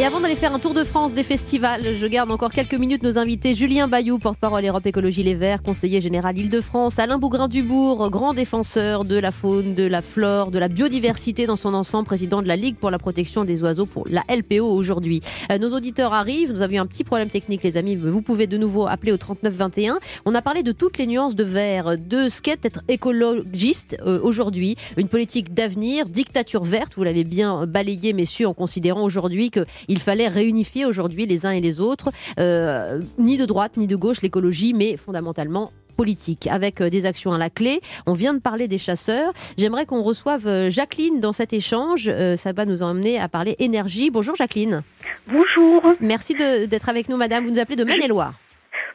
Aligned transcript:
Et 0.00 0.04
avant 0.04 0.20
d'aller 0.20 0.36
faire 0.36 0.54
un 0.54 0.60
tour 0.60 0.74
de 0.74 0.84
France 0.84 1.12
des 1.12 1.24
festivals, 1.24 1.96
je 1.96 2.06
garde 2.06 2.30
encore 2.30 2.52
quelques 2.52 2.74
minutes 2.74 3.02
nos 3.02 3.18
invités 3.18 3.56
Julien 3.56 3.88
Bayou, 3.88 4.20
porte-parole 4.20 4.64
Europe 4.64 4.86
Écologie 4.86 5.24
Les 5.24 5.34
Verts, 5.34 5.60
conseiller 5.60 6.00
général 6.00 6.38
Île-de-France, 6.38 7.00
Alain 7.00 7.18
Bougrain-Dubourg, 7.18 8.08
grand 8.08 8.32
défenseur 8.32 9.04
de 9.04 9.18
la 9.18 9.32
faune, 9.32 9.74
de 9.74 9.84
la 9.84 10.00
flore, 10.00 10.52
de 10.52 10.60
la 10.60 10.68
biodiversité 10.68 11.46
dans 11.46 11.56
son 11.56 11.74
ensemble, 11.74 12.06
président 12.06 12.42
de 12.42 12.46
la 12.46 12.54
Ligue 12.54 12.76
pour 12.76 12.92
la 12.92 13.00
protection 13.00 13.44
des 13.44 13.60
oiseaux 13.64 13.86
pour 13.86 14.06
la 14.08 14.22
LPO 14.28 14.64
aujourd'hui. 14.64 15.20
Euh, 15.50 15.58
nos 15.58 15.74
auditeurs 15.74 16.14
arrivent, 16.14 16.52
nous 16.52 16.62
avions 16.62 16.84
un 16.84 16.86
petit 16.86 17.02
problème 17.02 17.28
technique 17.28 17.64
les 17.64 17.76
amis, 17.76 17.96
vous 17.96 18.22
pouvez 18.22 18.46
de 18.46 18.56
nouveau 18.56 18.86
appeler 18.86 19.10
au 19.10 19.16
3921. 19.16 19.98
On 20.26 20.34
a 20.36 20.42
parlé 20.42 20.62
de 20.62 20.70
toutes 20.70 20.98
les 20.98 21.08
nuances 21.08 21.34
de 21.34 21.42
vert, 21.42 21.98
de 21.98 22.28
ce 22.28 22.40
qu'est 22.40 22.64
être 22.64 22.82
écologiste 22.86 23.96
euh, 24.06 24.20
aujourd'hui, 24.22 24.76
une 24.96 25.08
politique 25.08 25.54
d'avenir, 25.54 26.08
dictature 26.08 26.62
verte, 26.62 26.92
vous 26.94 27.02
l'avez 27.02 27.24
bien 27.24 27.66
balayé 27.66 28.12
messieurs 28.12 28.46
en 28.46 28.54
considérant 28.54 29.02
aujourd'hui 29.02 29.50
que 29.50 29.66
il 29.88 30.00
fallait 30.00 30.28
réunifier 30.28 30.84
aujourd'hui 30.84 31.26
les 31.26 31.46
uns 31.46 31.50
et 31.50 31.60
les 31.60 31.80
autres, 31.80 32.10
euh, 32.38 33.00
ni 33.18 33.36
de 33.36 33.44
droite 33.44 33.76
ni 33.76 33.86
de 33.86 33.96
gauche 33.96 34.22
l'écologie, 34.22 34.74
mais 34.74 34.96
fondamentalement 34.96 35.72
politique, 35.96 36.46
avec 36.46 36.80
euh, 36.80 36.90
des 36.90 37.06
actions 37.06 37.32
à 37.32 37.38
la 37.38 37.50
clé. 37.50 37.80
On 38.06 38.12
vient 38.12 38.34
de 38.34 38.38
parler 38.38 38.68
des 38.68 38.78
chasseurs. 38.78 39.32
J'aimerais 39.56 39.84
qu'on 39.84 40.02
reçoive 40.02 40.46
euh, 40.46 40.70
Jacqueline 40.70 41.20
dans 41.20 41.32
cet 41.32 41.52
échange. 41.52 42.10
ça 42.36 42.52
va 42.52 42.64
nous 42.64 42.82
emmener 42.82 43.18
à 43.18 43.28
parler 43.28 43.56
énergie. 43.58 44.10
Bonjour 44.10 44.36
Jacqueline. 44.36 44.82
Bonjour. 45.26 45.82
Merci 46.00 46.34
d'être 46.34 46.88
avec 46.88 47.08
nous, 47.08 47.16
madame. 47.16 47.44
Vous 47.44 47.50
nous 47.50 47.58
appelez 47.58 47.76
de 47.76 47.84
Maine-et-Loire. 47.84 48.34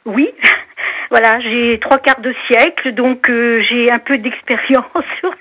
Oui. 0.06 0.28
Voilà, 1.10 1.40
j'ai 1.40 1.78
trois 1.78 1.98
quarts 1.98 2.20
de 2.20 2.34
siècle, 2.46 2.92
donc 2.92 3.26
j'ai 3.28 3.90
un 3.90 3.98
peu 3.98 4.18
d'expérience 4.18 4.86
sur, 5.20 5.34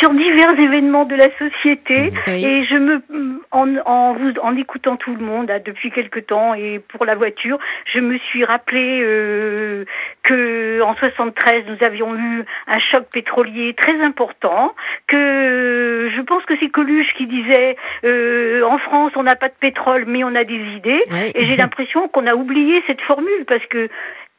sur 0.00 0.10
divers 0.14 0.58
événements 0.58 1.04
de 1.04 1.16
la 1.16 1.28
société. 1.38 2.12
Et 2.26 2.64
je 2.64 2.76
me 2.76 3.02
en, 3.50 3.76
en 3.86 4.14
vous 4.14 4.32
en 4.42 4.56
écoutant 4.56 4.96
tout 4.96 5.14
le 5.14 5.24
monde 5.24 5.52
depuis 5.64 5.90
quelque 5.90 6.20
temps 6.20 6.54
et 6.54 6.80
pour 6.88 7.04
la 7.04 7.14
voiture, 7.14 7.58
je 7.92 8.00
me 8.00 8.18
suis 8.18 8.44
rappelé 8.44 9.00
euh, 9.02 9.84
que 10.22 10.80
en 10.82 10.94
73 10.96 11.64
nous 11.68 11.84
avions 11.84 12.14
eu 12.14 12.44
un 12.66 12.78
choc 12.78 13.04
pétrolier 13.12 13.74
très 13.74 14.00
important, 14.02 14.74
que 15.06 16.10
je 16.14 16.20
pense 16.22 16.44
que 16.44 16.54
c'est 16.60 16.68
Coluche 16.68 17.12
qui 17.16 17.26
disait 17.26 17.76
euh, 18.04 18.62
en 18.64 18.78
France 18.78 19.12
on 19.16 19.22
n'a 19.22 19.36
pas 19.36 19.48
de 19.48 19.54
pétrole 19.58 20.04
mais 20.06 20.24
on 20.24 20.34
a 20.34 20.44
des 20.44 20.60
idées. 20.76 21.04
Et 21.34 21.44
j'ai 21.44 21.56
l'impression 21.64 22.08
qu'on 22.08 22.26
a 22.26 22.34
oublié 22.34 22.82
cette 22.86 23.00
formule 23.02 23.44
parce 23.46 23.64
que 23.66 23.88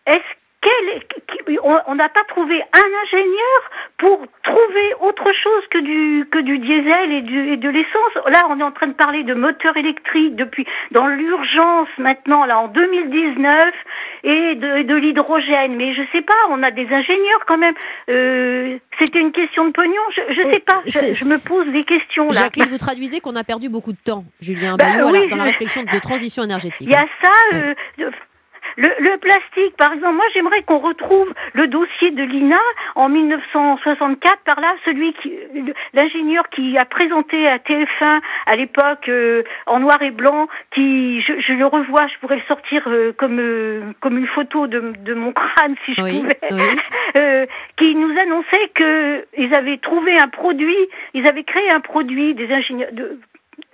est-ce 0.07 0.44
on 1.63 1.95
n'a 1.95 2.09
pas 2.09 2.23
trouvé 2.27 2.61
un 2.61 2.89
ingénieur 3.03 3.59
pour 3.97 4.25
trouver 4.43 4.93
autre 5.01 5.25
chose 5.43 5.63
que 5.69 5.77
du 5.79 6.27
que 6.31 6.39
du 6.39 6.59
diesel 6.59 7.11
et, 7.11 7.21
du, 7.21 7.53
et 7.53 7.57
de 7.57 7.69
l'essence. 7.69 8.15
Là, 8.31 8.41
on 8.49 8.59
est 8.59 8.63
en 8.63 8.71
train 8.71 8.87
de 8.87 8.93
parler 8.93 9.23
de 9.23 9.33
moteurs 9.33 9.77
électriques 9.77 10.35
depuis 10.35 10.65
dans 10.91 11.07
l'urgence 11.07 11.89
maintenant 11.97 12.45
là 12.45 12.59
en 12.59 12.67
2019 12.67 13.65
et 14.23 14.55
de, 14.55 14.83
de 14.83 14.95
l'hydrogène. 14.95 15.75
Mais 15.75 15.93
je 15.93 16.01
sais 16.11 16.21
pas, 16.21 16.33
on 16.49 16.63
a 16.63 16.71
des 16.71 16.87
ingénieurs 16.87 17.45
quand 17.47 17.57
même. 17.57 17.75
Euh, 18.09 18.77
C'était 18.99 19.19
une 19.19 19.31
question 19.31 19.65
de 19.65 19.71
pognon. 19.71 20.01
Je, 20.15 20.41
ne 20.41 20.51
sais 20.51 20.59
pas. 20.59 20.81
Je, 20.85 21.25
me 21.25 21.47
pose 21.47 21.71
des 21.73 21.83
questions 21.83 22.27
là. 22.27 22.43
Jacqueline, 22.43 22.69
vous 22.69 22.77
traduisez 22.77 23.19
qu'on 23.19 23.35
a 23.35 23.43
perdu 23.43 23.69
beaucoup 23.69 23.91
de 23.91 24.01
temps, 24.03 24.25
Julien 24.41 24.75
bah 24.77 24.85
Bayou, 24.85 25.27
dans 25.29 25.37
la 25.37 25.43
réflexion 25.43 25.83
de 25.83 25.99
transition 25.99 26.43
énergétique. 26.43 26.87
Il 26.87 26.91
y 26.91 26.95
a 26.95 27.05
ça. 27.21 27.57
Euh, 27.57 27.73
le, 28.77 28.89
le, 28.99 29.17
plastique, 29.17 29.75
par 29.77 29.93
exemple, 29.93 30.15
moi 30.15 30.25
j'aimerais 30.33 30.61
qu'on 30.63 30.79
retrouve 30.79 31.33
le 31.53 31.67
dossier 31.67 32.11
de 32.11 32.23
l'INA 32.23 32.59
en 32.95 33.09
1964, 33.09 34.39
par 34.45 34.59
là, 34.59 34.75
celui 34.83 35.13
qui, 35.13 35.33
l'ingénieur 35.93 36.49
qui 36.49 36.77
a 36.77 36.85
présenté 36.85 37.47
à 37.47 37.57
TF1 37.57 38.21
à 38.45 38.55
l'époque 38.55 39.07
euh, 39.07 39.43
en 39.65 39.79
noir 39.79 40.01
et 40.01 40.11
blanc, 40.11 40.47
qui, 40.73 41.21
je, 41.21 41.39
je, 41.39 41.53
le 41.53 41.65
revois, 41.65 42.07
je 42.07 42.19
pourrais 42.19 42.37
le 42.37 42.43
sortir 42.47 42.83
euh, 42.87 43.13
comme 43.17 43.39
euh, 43.39 43.93
comme 44.01 44.17
une 44.17 44.27
photo 44.27 44.67
de, 44.67 44.93
de, 44.99 45.13
mon 45.13 45.31
crâne 45.31 45.75
si 45.85 45.93
je 45.93 46.01
pouvais, 46.01 47.47
qui 47.77 47.95
nous 47.95 48.19
annonçait 48.19 48.69
que 48.73 49.25
ils 49.37 49.53
avaient 49.55 49.77
trouvé 49.77 50.17
un 50.21 50.27
produit, 50.27 50.77
ils 51.13 51.27
avaient 51.27 51.43
créé 51.43 51.69
un 51.73 51.79
produit, 51.79 52.33
des 52.33 52.51
ingénieurs 52.51 52.91
de 52.91 53.19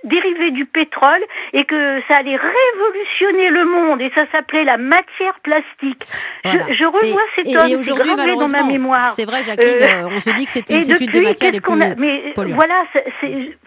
dérivé 0.04 0.52
du 0.52 0.66
pétrole 0.66 1.22
et 1.54 1.64
que 1.66 2.02
ça 2.08 2.16
allait 2.20 2.38
révolutionner 2.38 3.50
le 3.50 3.66
monde 3.66 4.02
et 4.02 4.12
ça 4.18 4.26
s'appelait 4.32 4.64
la 4.64 4.78
matière 4.78 5.40
plastique. 5.44 6.04
Je, 6.44 6.86
revois 6.86 7.22
cet 7.36 7.48
homme, 7.48 7.68
et 7.68 7.76
aujourd'hui, 7.76 8.16
dans 8.16 8.48
ma 8.48 8.64
mémoire. 8.64 9.14
C'est 9.16 9.26
vrai, 9.26 9.44
Jacqueline, 9.44 9.82
euh, 9.82 10.10
on 10.12 10.20
se 10.20 10.32
dit 10.32 10.46
que 10.46 10.52
c'était 10.52 10.80
une 10.80 11.12
des 11.12 11.22
matières 11.22 11.52
les 11.52 11.62
plus 11.62 11.76
Mais 11.76 12.34
voilà, 12.36 12.84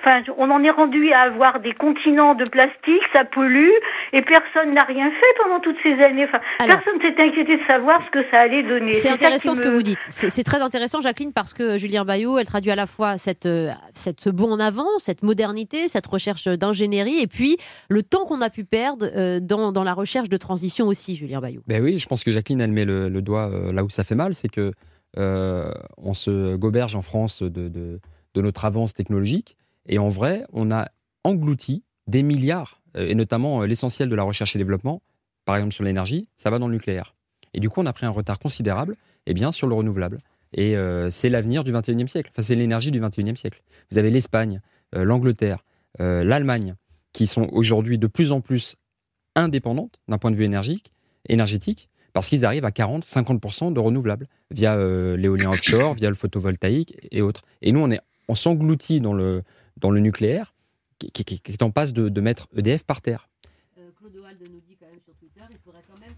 enfin, 0.00 0.22
on 0.37 0.50
en 0.50 0.62
est 0.65 0.71
rendu 0.71 1.12
à 1.12 1.21
avoir 1.22 1.61
des 1.61 1.72
continents 1.72 2.34
de 2.34 2.45
plastique, 2.51 3.03
ça 3.15 3.25
pollue 3.25 3.71
et 4.12 4.22
personne 4.22 4.75
n'a 4.75 4.84
rien 4.84 5.11
fait 5.11 5.43
pendant 5.43 5.61
toutes 5.61 5.78
ces 5.83 6.03
années. 6.03 6.25
Enfin, 6.25 6.41
personne 6.59 7.01
s'est 7.01 7.22
inquiété 7.22 7.56
de 7.56 7.66
savoir 7.66 8.03
ce 8.03 8.11
que 8.11 8.25
ça 8.31 8.41
allait 8.41 8.65
donner. 8.65 8.93
C'est 8.93 9.11
intéressant 9.11 9.55
ce 9.55 9.61
que 9.61 9.69
vous 9.69 9.83
dites. 9.83 10.03
C'est 10.03 10.45
très 10.45 10.62
intéressant, 10.62 11.01
Jacqueline, 11.01 11.33
parce 11.33 11.55
que 11.55 11.78
Julien 11.78 12.05
Bayot, 12.05 12.39
elle 12.39 12.47
traduit 12.47 12.72
à 12.72 12.77
la 12.77 12.87
fois 12.87 13.19
cette, 13.19 13.47
euh, 13.47 13.71
cette 13.93 14.28
bond 14.28 14.51
en 14.51 14.61
avant, 14.61 14.99
cette 14.99 15.22
modernité, 15.22 15.89
cette 15.89 16.06
recherche 16.06 16.24
d'ingénierie 16.47 17.21
et 17.21 17.27
puis 17.27 17.57
le 17.89 18.03
temps 18.03 18.25
qu'on 18.25 18.41
a 18.41 18.51
pu 18.51 18.65
perdre 18.65 19.07
euh, 19.15 19.41
dans, 19.41 19.73
dans, 19.73 19.85
la 19.85 19.95
recherche 19.95 20.29
de 20.29 20.37
transition 20.37 20.87
aussi, 20.87 21.17
Julien 21.17 21.41
Bayou. 21.41 21.62
Ben 21.67 21.83
oui, 21.83 21.99
je 21.99 22.07
pense 22.07 22.25
que 22.25 22.33
Jacqueline, 22.33 22.61
elle 22.61 22.73
met 22.73 22.85
le, 22.85 23.11
doigt 23.23 23.51
euh, 23.51 23.73
là 23.73 23.85
où 23.85 23.91
ça 23.91 24.05
fait 24.05 24.15
mal, 24.15 24.34
c'est 24.34 24.49
que 24.49 24.73
euh, 25.17 25.73
on 25.97 26.15
se 26.15 26.57
goberge 26.57 26.95
en 26.95 27.03
France 27.03 27.43
de, 27.43 27.69
de, 27.69 28.01
notre 28.37 28.65
avance 28.65 28.95
technologique 28.95 29.57
et 29.87 29.99
en 29.99 30.09
vrai, 30.09 30.45
on 30.53 30.73
a 30.73 30.89
englouti 31.23 31.84
des 32.09 32.23
milliards, 32.23 32.83
et 32.97 33.15
notamment 33.15 33.63
l'essentiel 33.63 34.09
de 34.09 34.15
la 34.15 34.25
recherche 34.25 34.57
et 34.57 34.59
développement, 34.59 35.03
par 35.45 35.57
exemple 35.57 35.73
sur 35.73 35.84
l'énergie, 35.84 36.29
ça 36.37 36.51
va 36.51 36.59
dans 36.59 36.67
le 36.67 36.75
nucléaire. 36.75 37.15
Et 37.55 37.61
du 37.61 37.71
coup, 37.71 37.81
on 37.81 37.87
a 37.87 37.93
pris 37.93 38.07
un 38.07 38.11
retard 38.11 38.39
considérable 38.39 38.97
eh 39.27 39.34
bien, 39.34 39.53
sur 39.53 39.67
le 39.67 39.75
renouvelable. 39.75 40.19
Et 40.53 40.75
c'est 41.11 41.29
l'avenir 41.29 41.65
du 41.65 41.73
21e 41.73 42.09
siècle. 42.09 42.31
Enfin, 42.33 42.43
c'est 42.43 42.55
l'énergie 42.55 42.91
du 42.91 43.01
21e 43.01 43.37
siècle. 43.37 43.63
Vous 43.91 43.99
avez 43.99 44.11
l'Espagne, 44.11 44.61
l'Angleterre, 44.93 45.65
l'Allemagne, 45.99 46.75
qui 47.12 47.27
sont 47.27 47.49
aujourd'hui 47.53 47.99
de 47.99 48.06
plus 48.06 48.32
en 48.32 48.41
plus 48.41 48.77
indépendantes 49.37 50.00
d'un 50.09 50.19
point 50.19 50.31
de 50.31 50.37
vue 50.37 50.44
énergique, 50.44 50.93
énergétique, 51.28 51.88
parce 52.12 52.28
qu'ils 52.28 52.44
arrivent 52.44 52.65
à 52.65 52.71
40-50% 52.71 53.72
de 53.72 53.81
renouvelables 53.81 54.28
via 54.50 54.77
euh, 54.77 55.16
l'éolien 55.16 55.50
offshore, 55.50 55.94
via 55.94 56.09
le 56.09 56.15
photovoltaïque 56.15 56.97
et 57.10 57.22
autres. 57.22 57.43
Et 57.60 57.72
nous, 57.72 57.81
on, 57.81 57.91
est, 57.91 58.00
on 58.28 58.34
s'engloutit 58.34 59.00
dans 59.00 59.12
le, 59.12 59.43
dans 59.77 59.91
le 59.91 60.00
nucléaire, 60.00 60.54
qui, 60.99 61.43
est 61.47 61.62
en 61.62 61.71
passe 61.71 61.93
de, 61.93 62.21
mettre 62.21 62.49
EDF 62.56 62.84
par 62.84 63.03
terre. 63.03 63.28
Euh, 63.78 63.91
Claude 63.97 64.15
nous 64.15 64.60
dit 64.60 64.77
quand 64.78 64.87
même 64.87 65.00
sur 65.04 65.15
Twitter, 65.16 65.43
il 65.50 65.59
faudrait 65.65 65.83
quand 65.88 66.00
même 66.00 66.15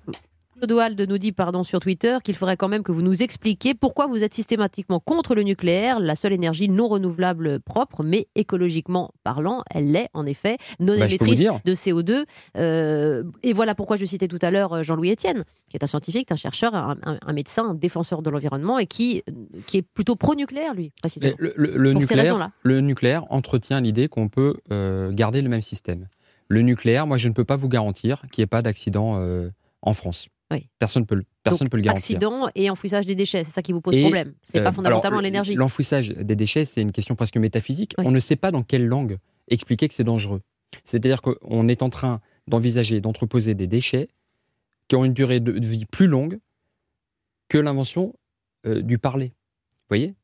Claude 0.56 1.06
nous 1.08 1.18
dit 1.18 1.32
pardon, 1.32 1.62
sur 1.62 1.80
Twitter 1.80 2.16
qu'il 2.24 2.34
faudrait 2.34 2.56
quand 2.56 2.68
même 2.68 2.82
que 2.82 2.92
vous 2.92 3.02
nous 3.02 3.22
expliquiez 3.22 3.74
pourquoi 3.74 4.06
vous 4.06 4.24
êtes 4.24 4.32
systématiquement 4.32 5.00
contre 5.00 5.34
le 5.34 5.42
nucléaire, 5.42 6.00
la 6.00 6.14
seule 6.14 6.32
énergie 6.32 6.68
non 6.68 6.88
renouvelable 6.88 7.60
propre, 7.60 8.02
mais 8.02 8.28
écologiquement 8.34 9.12
parlant, 9.22 9.62
elle 9.70 9.92
l'est 9.92 10.08
en 10.14 10.24
effet, 10.24 10.56
non 10.80 10.98
bah, 10.98 11.06
émettrice 11.06 11.44
de 11.64 11.74
CO2. 11.74 12.24
Euh, 12.56 13.24
et 13.42 13.52
voilà 13.52 13.74
pourquoi 13.74 13.96
je 13.96 14.04
citais 14.06 14.28
tout 14.28 14.38
à 14.40 14.50
l'heure 14.50 14.72
euh, 14.72 14.82
Jean-Louis 14.82 15.12
Etienne, 15.12 15.44
qui 15.68 15.76
est 15.76 15.84
un 15.84 15.86
scientifique, 15.86 16.32
un 16.32 16.36
chercheur, 16.36 16.74
un, 16.74 17.32
médecin, 17.32 17.70
un 17.70 17.74
défenseur 17.74 18.22
de 18.22 18.30
l'environnement 18.30 18.78
et 18.78 18.86
qui, 18.86 19.22
qui 19.66 19.78
est 19.78 19.82
plutôt 19.82 20.16
pro-nucléaire, 20.16 20.74
lui, 20.74 20.92
précisément. 21.00 21.36
Le, 21.38 21.92
nucléaire, 21.92 22.50
le 22.62 22.80
nucléaire 22.80 23.24
entretient 23.30 23.80
l'idée 23.80 24.08
qu'on 24.08 24.28
peut 24.28 24.56
euh, 24.72 25.12
garder 25.12 25.42
le 25.42 25.48
même 25.48 25.62
système. 25.62 26.08
Le 26.48 26.62
nucléaire, 26.62 27.06
moi, 27.06 27.18
je 27.18 27.28
ne 27.28 27.32
peux 27.34 27.44
pas 27.44 27.56
vous 27.56 27.68
garantir 27.68 28.22
qu'il 28.32 28.40
n'y 28.40 28.44
ait 28.44 28.46
pas 28.46 28.62
d'accident 28.62 29.20
en 29.82 29.92
France. 29.92 30.28
Personne 30.78 31.02
ne 31.02 31.06
peut, 31.06 31.22
personne 31.42 31.68
peut 31.68 31.76
le 31.76 31.82
garantir. 31.82 32.16
Accident 32.16 32.48
et 32.54 32.70
enfouissage 32.70 33.06
des 33.06 33.14
déchets, 33.14 33.44
c'est 33.44 33.50
ça 33.50 33.62
qui 33.62 33.72
vous 33.72 33.80
pose 33.80 33.98
problème. 34.00 34.34
C'est 34.42 34.62
pas 34.62 34.68
euh, 34.68 34.72
fondamentalement 34.72 35.20
l'énergie. 35.20 35.54
L'enfouissage 35.54 36.08
des 36.08 36.36
déchets, 36.36 36.64
c'est 36.64 36.82
une 36.82 36.92
question 36.92 37.14
presque 37.14 37.36
métaphysique. 37.36 37.94
On 37.98 38.10
ne 38.10 38.20
sait 38.20 38.36
pas 38.36 38.50
dans 38.50 38.62
quelle 38.62 38.86
langue 38.86 39.18
expliquer 39.48 39.88
que 39.88 39.94
c'est 39.94 40.04
dangereux. 40.04 40.40
C'est-à-dire 40.84 41.22
qu'on 41.22 41.68
est 41.68 41.82
en 41.82 41.90
train 41.90 42.20
d'envisager 42.46 43.00
d'entreposer 43.00 43.54
des 43.54 43.66
déchets 43.66 44.08
qui 44.88 44.96
ont 44.96 45.04
une 45.04 45.14
durée 45.14 45.40
de 45.40 45.52
vie 45.52 45.84
plus 45.84 46.06
longue 46.06 46.38
que 47.48 47.58
l'invention 47.58 48.14
euh, 48.66 48.82
du 48.82 48.98
parler. 48.98 49.26
Vous 49.26 49.88
voyez? 49.88 50.14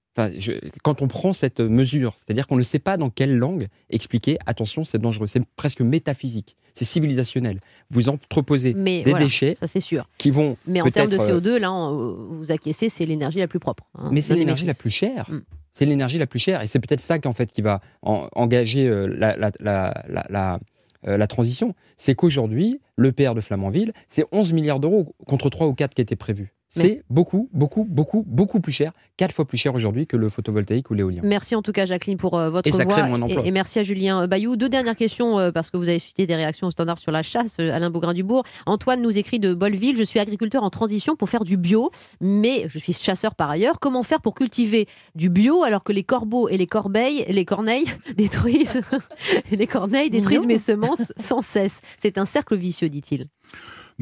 Quand 0.83 1.03
on 1.03 1.09
prend 1.09 1.33
cette 1.33 1.61
mesure, 1.61 2.15
c'est-à-dire 2.17 2.47
qu'on 2.47 2.57
ne 2.57 2.63
sait 2.63 2.79
pas 2.79 2.97
dans 2.97 3.11
quelle 3.11 3.37
langue 3.37 3.69
expliquer, 3.91 4.39
attention, 4.47 4.85
c'est 4.85 4.99
dangereux, 4.99 5.27
c'est 5.27 5.45
presque 5.57 5.81
métaphysique, 5.81 6.57
c'est 6.75 6.85
civilisationnel. 6.85 7.61
Vous 7.91 8.09
entreposez 8.09 8.75
des 8.75 9.15
déchets, 9.15 9.57
ça 9.59 9.67
sûr, 9.81 10.09
qui 10.19 10.31
vont. 10.31 10.57
Mais 10.67 10.81
en 10.83 10.91
termes 10.91 11.09
de 11.09 11.19
CO2, 11.19 11.57
là, 11.59 11.71
vous 11.91 12.53
acquiescez, 12.53 12.89
c'est 12.89 13.07
l'énergie 13.07 13.39
la 13.39 13.49
plus 13.49 13.61
propre. 13.61 13.85
Hein, 13.95 14.11
mais 14.13 14.21
c'est 14.21 14.35
l'énergie 14.35 14.67
la 14.67 14.75
plus 14.75 14.91
chère. 14.91 15.31
Mm. 15.31 15.41
C'est 15.75 15.87
l'énergie 15.87 16.19
la 16.19 16.27
plus 16.27 16.39
chère, 16.39 16.61
et 16.61 16.67
c'est 16.67 16.81
peut-être 16.81 17.01
ça 17.01 17.19
qu'en 17.19 17.33
fait 17.33 17.51
qui 17.51 17.63
va 17.63 17.81
engager 18.03 18.87
euh, 18.87 19.07
la, 19.07 20.61
euh, 21.09 21.17
la 21.17 21.27
transition. 21.27 21.75
C'est 21.97 22.15
qu'aujourd'hui, 22.15 22.81
le 22.97 23.11
PR 23.11 23.35
de 23.35 23.41
Flamanville, 23.41 23.93
c'est 24.09 24.25
11 24.33 24.53
milliards 24.53 24.81
d'euros 24.81 25.15
contre 25.27 25.51
3 25.51 25.67
ou 25.67 25.73
4 25.75 25.95
qui 25.95 26.03
étaient 26.03 26.15
prévus. 26.15 26.53
C'est 26.75 27.03
beaucoup, 27.11 27.51
beaucoup, 27.53 27.85
beaucoup, 27.85 28.25
beaucoup 28.27 28.61
plus 28.61 28.73
cher, 28.73 28.93
quatre 29.19 29.35
fois 29.35 29.45
plus 29.45 29.59
cher 29.59 29.75
aujourd'hui 29.75 30.07
que 30.07 30.17
le 30.17 30.29
photovoltaïque 30.29 30.91
ou 30.91 30.95
l'éolien. 30.95 31.21
Merci 31.23 31.55
en 31.55 31.63
tout 31.63 31.73
cas, 31.73 31.85
Jacqueline, 31.85 32.17
pour 32.17 32.39
euh, 32.39 32.49
votre 32.49 32.71
voix. 32.71 33.45
Et, 33.45 33.51
merci 33.51 33.79
à 33.79 33.83
Julien 33.83 34.27
Bayou. 34.27 34.57
Deux 34.57 34.71
dernières 34.71 34.97
questions, 34.97 35.39
euh, 35.39 35.53
parce 35.53 35.71
que 35.71 35.77
vous 35.77 35.89
avez 35.89 35.99
suscité 35.99 36.27
des 36.27 36.35
réactions 36.35 36.69
au 36.69 36.71
standard 36.71 36.99
sur 36.99 37.13
la 37.13 37.23
chasse, 37.23 37.57
euh, 37.61 37.75
Alain 37.75 37.91
Bougrain-Dubourg. 37.91 38.45
Antoine 38.65 39.03
nous 39.03 39.19
écrit 39.19 39.39
de 39.39 39.53
Bolleville 39.53 39.97
Je 39.97 40.03
suis 40.03 40.19
agriculteur 40.19 40.63
en 40.63 40.71
transition 40.71 41.15
pour 41.15 41.29
faire 41.29 41.45
du 41.45 41.59
bio, 41.59 41.91
mais 42.21 42.65
je 42.69 42.79
suis 42.79 42.95
chasseur 42.95 43.35
par 43.35 43.51
ailleurs. 43.51 43.79
Comment 43.79 44.03
faire 44.03 44.23
pour 44.23 44.35
cultiver 44.35 44.87
du 45.15 45.29
bio 45.29 45.65
alors 45.65 45.85
que 45.85 45.93
les 45.93 46.05
corbeaux 46.05 46.49
et 46.49 46.57
les 46.57 46.67
corbeilles, 46.67 47.27
les 47.29 47.45
corneilles 47.45 47.87
détruisent, 48.17 48.81
les 49.51 49.67
corneilles 49.67 50.11
détruisent 50.11 50.47
mes 50.47 50.59
semences 50.59 51.13
sans 51.17 51.43
cesse? 51.43 51.81
C'est 51.99 52.17
un 52.17 52.25
cercle 52.25 52.57
vicieux, 52.57 52.89
dit-il. 52.89 53.27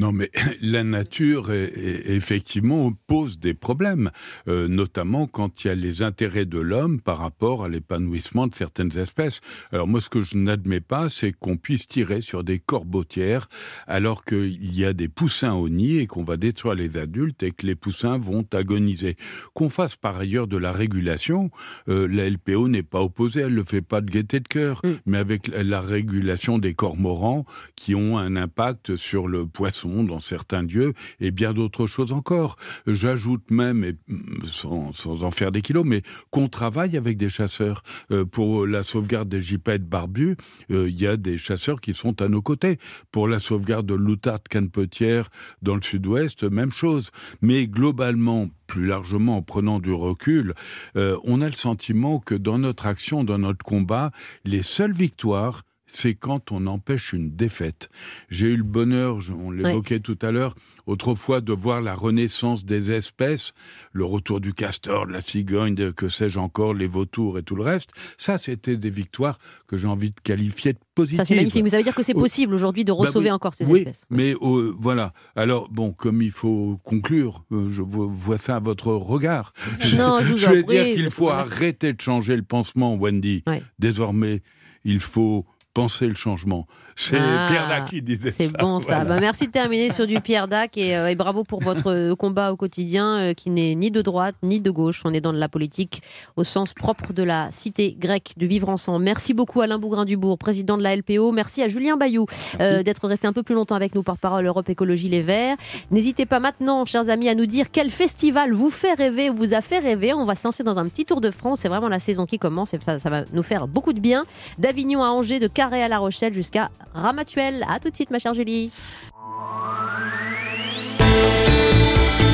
Non, 0.01 0.13
mais 0.13 0.31
la 0.63 0.83
nature, 0.83 1.53
effectivement, 1.53 2.91
pose 3.07 3.39
des 3.39 3.53
problèmes, 3.53 4.11
euh, 4.49 4.67
notamment 4.67 5.27
quand 5.27 5.63
il 5.63 5.69
y 5.69 5.71
a 5.71 5.75
les 5.75 6.03
intérêts 6.03 6.47
de 6.47 6.59
l'homme 6.59 7.03
par 7.03 7.19
rapport 7.19 7.65
à 7.65 7.69
l'épanouissement 7.69 8.47
de 8.47 8.55
certaines 8.55 8.97
espèces. 8.97 9.43
Alors 9.73 9.87
moi, 9.87 10.01
ce 10.01 10.09
que 10.09 10.23
je 10.23 10.39
n'admets 10.39 10.81
pas, 10.81 11.11
c'est 11.11 11.33
qu'on 11.33 11.59
puisse 11.59 11.87
tirer 11.87 12.23
sur 12.23 12.45
des 12.45 12.59
corbeautières 12.59 13.51
alors 13.87 14.25
qu'il 14.25 14.75
y 14.75 14.87
a 14.87 14.95
des 14.95 15.09
poussins 15.09 15.53
au 15.53 15.69
nid 15.69 15.99
et 15.99 16.07
qu'on 16.07 16.25
va 16.25 16.39
détruire 16.39 16.75
les 16.75 16.97
adultes 16.97 17.43
et 17.43 17.51
que 17.51 17.67
les 17.67 17.75
poussins 17.75 18.17
vont 18.17 18.47
agoniser. 18.55 19.17
Qu'on 19.53 19.69
fasse 19.69 19.97
par 19.97 20.17
ailleurs 20.17 20.47
de 20.47 20.57
la 20.57 20.73
régulation, 20.73 21.51
euh, 21.91 22.09
la 22.09 22.31
LPO 22.31 22.69
n'est 22.69 22.83
pas 22.83 23.03
opposée, 23.03 23.43
elle 23.43 23.51
ne 23.51 23.57
le 23.57 23.65
fait 23.65 23.83
pas 23.83 24.01
de 24.01 24.11
gaieté 24.11 24.41
de 24.41 24.49
cœur, 24.49 24.81
mm. 24.83 24.89
mais 25.05 25.19
avec 25.19 25.49
la 25.49 25.83
régulation 25.83 26.59
des 26.59 26.73
cormorans 26.73 27.45
qui 27.77 27.95
ont 27.95 28.17
un 28.17 28.35
impact 28.37 28.97
sur 28.97 29.29
le 29.29 29.45
poisson 29.45 29.90
dans 30.05 30.21
certains 30.21 30.63
lieux 30.63 30.95
et 31.21 31.31
bien 31.31 31.53
d'autres 31.53 31.87
choses 31.87 32.13
encore. 32.13 32.57
J'ajoute 32.87 33.51
même, 33.51 33.93
mm, 34.09 34.45
sans, 34.45 35.25
en 35.25 35.31
faire 35.31 35.53
des 35.53 35.63
kilos, 35.63 35.85
mais 35.85 36.03
qu'on 36.31 36.49
travaille 36.49 36.97
avec 36.97 37.17
des 37.17 37.29
chasseurs. 37.29 37.83
Euh, 38.11 38.25
pour 38.25 38.67
la 38.67 38.83
sauvegarde 38.83 39.29
des 39.29 39.43
gypaètes 39.43 39.89
barbus, 39.89 40.37
euh, 40.71 40.89
il 40.89 41.01
y 41.01 41.07
a 41.07 41.17
des 41.17 41.39
chasseurs 41.39 41.81
qui 41.81 41.93
sont 41.93 42.23
à 42.23 42.29
nos 42.29 42.43
côtés. 42.43 42.79
Pour 43.13 43.29
la 43.29 43.39
sauvegarde 43.39 43.87
de 43.87 43.95
l'outarde 43.95 44.47
canepetière 44.49 45.29
dans 45.63 45.75
le 45.75 45.83
sud-ouest, 45.83 46.45
même 46.45 46.73
chose. 46.73 47.11
Mais 47.43 47.67
globalement, 47.67 48.49
plus 48.67 48.87
largement 48.87 49.39
en 49.39 49.43
prenant 49.43 49.81
du 49.81 49.93
recul, 49.93 50.55
euh, 50.97 51.19
on 51.25 51.41
a 51.41 51.49
le 51.49 51.55
sentiment 51.55 52.21
que 52.21 52.35
dans 52.35 52.59
notre 52.59 52.87
action, 52.87 53.25
dans 53.25 53.39
notre 53.39 53.65
combat, 53.65 54.11
les 54.45 54.63
seules 54.63 54.93
victoires, 54.93 55.63
c'est 55.93 56.15
quand 56.15 56.53
on 56.53 56.67
empêche 56.67 57.13
une 57.13 57.31
défaite. 57.35 57.89
J'ai 58.29 58.47
eu 58.47 58.57
le 58.57 58.63
bonheur, 58.63 59.19
on 59.37 59.51
l'évoquait 59.51 60.01
tout 60.01 60.19
à 60.23 60.31
l'heure, 60.31 60.55
autrefois 60.87 61.41
de 61.41 61.53
voir 61.53 61.81
la 61.83 61.95
renaissance 61.95 62.65
des 62.65 62.91
espèces, 62.91 63.53
le 63.93 64.05
retour 64.05 64.41
du 64.41 64.55
castor, 64.55 65.07
de 65.07 65.13
la 65.13 65.21
cigogne, 65.21 65.75
de, 65.75 65.91
que 65.91 66.09
sais-je 66.09 66.39
encore, 66.39 66.75
les 66.75 66.87
vautours 66.87 67.39
et 67.39 67.43
tout 67.43 67.57
le 67.57 67.63
reste. 67.63 67.91
Ça, 68.19 68.39
c'était 68.39 68.77
des 68.77 68.91
victoires 68.91 69.39
que 69.67 69.77
j'ai 69.77 69.87
envie 69.87 70.11
de 70.11 70.21
qualifier 70.23 70.73
de 70.73 70.79
positives. 70.95 71.19
Ça, 71.19 71.25
c'est 71.25 71.37
magnifique. 71.37 71.63
Mais 71.63 71.71
ça 71.71 71.77
veut 71.77 71.85
dire 71.85 71.95
que 71.95 72.03
c'est 72.03 72.15
possible 72.15 72.55
aujourd'hui 72.55 72.85
de 72.85 72.93
bah 72.93 72.99
ressauver 72.99 73.31
encore 73.31 73.55
ces 73.55 73.67
oui, 73.67 73.81
espèces. 73.81 74.05
Mais 74.11 74.35
euh, 74.35 74.75
voilà. 74.79 75.13
Alors, 75.37 75.69
bon, 75.71 75.93
comme 75.93 76.23
il 76.23 76.33
faut 76.33 76.79
conclure, 76.85 77.45
euh, 77.53 77.71
je 77.71 77.83
vois 77.83 78.39
ça 78.39 78.57
à 78.57 78.61
votre 78.61 78.93
regard. 78.93 79.53
Non, 79.95 80.21
je, 80.23 80.37
je 80.37 80.51
vais 80.51 80.63
dire 80.63 80.85
qu'il 80.95 81.11
faut 81.11 81.31
arrêter 81.31 81.93
de 81.93 82.01
changer 82.01 82.37
le 82.37 82.43
pansement, 82.43 82.95
Wendy. 82.97 83.45
Désormais, 83.79 84.43
il 84.85 85.01
faut 85.01 85.47
penser 85.81 86.07
le 86.07 86.15
changement. 86.15 86.67
C'est 86.95 87.17
ah, 87.17 87.47
Pierre 87.49 87.67
Dac 87.67 87.87
qui 87.87 88.03
disait 88.03 88.31
ça. 88.31 88.37
C'est 88.37 88.53
bon 88.59 88.81
ça. 88.81 89.07
Bah, 89.07 89.19
merci 89.19 89.47
de 89.47 89.53
terminer 89.53 89.89
sur 89.89 90.07
du 90.07 90.21
Pierre 90.21 90.47
Dac 90.47 90.77
et, 90.77 90.95
euh, 90.95 91.15
bravo 91.15 91.43
pour 91.45 91.63
votre 91.63 91.91
euh, 91.91 92.15
combat 92.15 92.53
au 92.53 92.57
quotidien 92.57 93.17
euh, 93.17 93.33
qui 93.33 93.49
n'est 93.49 93.75
ni 93.75 93.91
de 93.91 94.03
droite 94.03 94.35
ni 94.43 94.61
de 94.61 94.71
gauche. 94.71 95.01
On 95.07 95.15
est 95.15 95.23
dans 95.23 95.33
de 95.33 95.39
la 95.39 95.49
politique 95.49 96.03
au 96.37 96.45
sens 96.45 96.75
propre 96.75 97.15
de 97.15 97.23
la 97.23 97.49
cité 97.51 97.97
grecque 97.99 98.35
du 98.37 98.47
vivre 98.47 98.69
ensemble. 98.69 99.03
Merci 99.03 99.33
beaucoup 99.33 99.63
Alain 99.63 99.79
Bougrain-Dubourg, 99.79 100.37
président 100.37 100.77
de 100.77 100.83
la 100.83 100.95
LPO. 100.95 101.33
Merci 101.33 101.63
à 101.63 101.69
Julien 101.69 101.97
Bayou 101.97 102.27
d'être 102.59 103.09
resté 103.09 103.27
un 103.27 103.33
peu 103.33 103.43
plus 103.43 103.55
longtemps 103.55 103.77
avec 103.77 103.95
nous, 103.95 104.03
porte-parole 104.03 104.45
Europe 104.45 104.69
Écologie 104.69 105.09
Les 105.09 105.23
Verts. 105.23 105.57
N'hésitez 105.91 106.27
pas 106.27 106.41
maintenant, 106.41 106.85
chers 106.85 107.09
amis, 107.09 107.31
à 107.31 107.35
nous 107.35 107.47
dire 107.47 107.71
quel 107.73 107.91
festival 107.91 108.53
vous 108.53 108.71
fait 108.71 108.93
rêver 108.93 109.31
ou 109.31 109.37
vous 109.37 109.55
a 109.55 109.63
fait 109.63 109.79
rêver. 109.79 110.13
On 110.13 110.27
va 110.27 110.35
se 110.35 110.47
lancer 110.47 110.63
dans 110.63 110.79
un 110.79 110.87
petit 110.89 111.07
tour 111.07 111.23
de 111.23 111.31
France. 111.31 111.61
C'est 111.61 111.69
vraiment 111.69 111.89
la 111.89 111.99
saison 111.99 112.27
qui 112.27 112.39
commence 112.39 112.75
et 112.75 112.79
ça 112.85 113.11
va 113.11 113.25
nous 113.33 113.43
faire 113.43 113.67
beaucoup 113.67 113.95
de 113.95 114.01
bien. 114.01 114.27
D'Avignon 114.59 115.03
à 115.03 115.09
Angers, 115.09 115.39
de 115.39 115.49
Carré 115.71 115.85
à 115.85 115.89
La 115.89 115.99
Rochelle 115.99 116.35
jusqu'à 116.35 116.69
Ramatuel. 116.95 117.65
A 117.69 117.79
tout 117.79 117.91
de 117.91 117.95
suite, 117.95 118.11
ma 118.11 118.19
chère 118.19 118.35
Julie. 118.35 118.73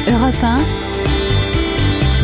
Europe 0.09 0.43
1. 0.43 0.56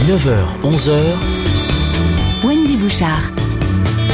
9h, 0.08 0.60
11h. 0.62 2.46
Wendy 2.46 2.76
Bouchard. 2.78 3.30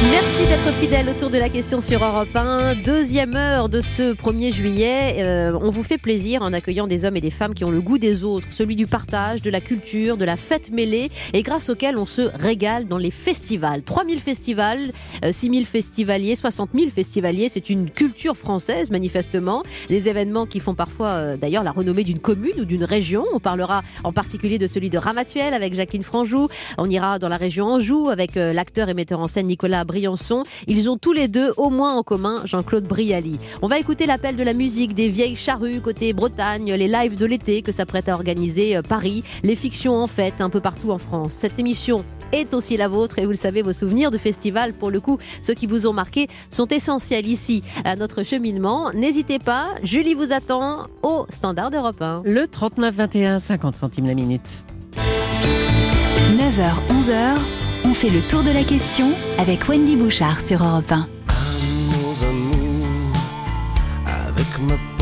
Merci 0.01 0.47
d'être 0.47 0.73
fidèle 0.75 1.09
autour 1.09 1.29
de 1.29 1.37
la 1.37 1.49
question 1.49 1.81
sur 1.81 2.01
Europe 2.01 2.33
1. 2.33 2.75
Deuxième 2.75 3.35
heure 3.35 3.67
de 3.67 3.81
ce 3.81 4.13
1er 4.13 4.53
juillet. 4.53 5.15
Euh, 5.17 5.59
on 5.61 5.71
vous 5.71 5.83
fait 5.83 5.97
plaisir 5.97 6.41
en 6.41 6.53
accueillant 6.53 6.87
des 6.87 7.03
hommes 7.03 7.17
et 7.17 7.21
des 7.21 7.31
femmes 7.31 7.53
qui 7.53 7.65
ont 7.65 7.69
le 7.69 7.81
goût 7.81 7.97
des 7.97 8.23
autres, 8.23 8.47
celui 8.51 8.77
du 8.77 8.87
partage, 8.87 9.41
de 9.41 9.49
la 9.49 9.59
culture, 9.59 10.15
de 10.15 10.23
la 10.23 10.37
fête 10.37 10.71
mêlée 10.71 11.11
et 11.33 11.43
grâce 11.43 11.69
auquel 11.69 11.97
on 11.97 12.05
se 12.05 12.21
régale 12.21 12.87
dans 12.87 12.97
les 12.97 13.11
festivals. 13.11 13.81
3000 13.83 14.21
festivals, 14.21 14.91
6000 15.29 15.63
euh, 15.63 15.65
festivaliers, 15.65 16.35
60 16.37 16.69
000 16.73 16.89
festivaliers. 16.91 17.49
C'est 17.49 17.69
une 17.69 17.89
culture 17.89 18.37
française, 18.37 18.91
manifestement. 18.91 19.63
Des 19.89 20.07
événements 20.07 20.45
qui 20.45 20.61
font 20.61 20.75
parfois 20.75 21.09
euh, 21.09 21.35
d'ailleurs 21.35 21.63
la 21.65 21.71
renommée 21.71 22.05
d'une 22.05 22.19
commune 22.19 22.61
ou 22.61 22.65
d'une 22.65 22.85
région. 22.85 23.25
On 23.33 23.41
parlera 23.41 23.81
en 24.05 24.13
particulier 24.13 24.59
de 24.59 24.67
celui 24.67 24.89
de 24.89 24.97
Ramatuel 24.97 25.53
avec 25.53 25.73
Jacqueline 25.73 26.03
Franjou. 26.03 26.47
On 26.77 26.89
ira 26.89 27.19
dans 27.19 27.29
la 27.29 27.37
région 27.37 27.65
Anjou 27.65 28.07
avec 28.07 28.35
l'acteur 28.35 28.87
et 28.87 28.93
metteur 28.93 29.19
en 29.19 29.27
scène 29.27 29.47
Nicolas 29.47 29.83
Briançon. 29.89 30.43
Ils 30.67 30.87
ont 30.87 30.97
tous 30.97 31.13
les 31.13 31.27
deux 31.27 31.51
au 31.57 31.71
moins 31.71 31.95
en 31.95 32.03
commun 32.03 32.41
Jean-Claude 32.45 32.87
Brialy. 32.87 33.39
On 33.63 33.67
va 33.67 33.79
écouter 33.79 34.05
l'appel 34.05 34.35
de 34.35 34.43
la 34.43 34.53
musique, 34.53 34.93
des 34.93 35.09
vieilles 35.09 35.35
charrues 35.35 35.81
côté 35.81 36.13
Bretagne, 36.13 36.73
les 36.73 36.87
lives 36.87 37.17
de 37.17 37.25
l'été 37.25 37.63
que 37.63 37.71
s'apprête 37.71 38.07
à 38.07 38.13
organiser 38.13 38.77
euh, 38.77 38.81
Paris, 38.83 39.23
les 39.43 39.55
fictions 39.55 39.95
en 39.97 40.05
fête 40.05 40.41
un 40.41 40.51
peu 40.51 40.59
partout 40.59 40.91
en 40.91 40.99
France. 40.99 41.33
Cette 41.33 41.57
émission 41.57 42.05
est 42.31 42.53
aussi 42.53 42.77
la 42.77 42.87
vôtre 42.87 43.17
et 43.17 43.25
vous 43.25 43.31
le 43.31 43.35
savez, 43.35 43.63
vos 43.63 43.73
souvenirs 43.73 44.11
de 44.11 44.19
festival, 44.19 44.73
pour 44.73 44.91
le 44.91 44.99
coup, 44.99 45.17
ceux 45.41 45.55
qui 45.55 45.65
vous 45.65 45.87
ont 45.87 45.93
marqué, 45.93 46.27
sont 46.51 46.67
essentiels 46.67 47.27
ici 47.27 47.63
à 47.83 47.95
notre 47.95 48.23
cheminement. 48.23 48.91
N'hésitez 48.93 49.39
pas, 49.39 49.69
Julie 49.83 50.13
vous 50.13 50.33
attend 50.33 50.83
au 51.01 51.25
Standard 51.29 51.71
Europe 51.73 52.01
1. 52.01 52.21
Le 52.25 52.47
39 52.47 52.95
21, 52.95 53.39
50 53.39 53.75
centimes 53.75 54.05
la 54.05 54.13
minute. 54.13 54.63
9h, 56.37 56.73
11h. 56.89 57.58
On 57.89 57.93
fait 57.95 58.09
le 58.09 58.21
tour 58.21 58.43
de 58.43 58.51
la 58.51 58.63
question 58.63 59.15
avec 59.39 59.67
Wendy 59.67 59.95
Bouchard 59.95 60.41
sur 60.41 60.63
Europe 60.63 60.91
1. 60.91 61.07
avec 64.05 64.59
ma 64.59 64.98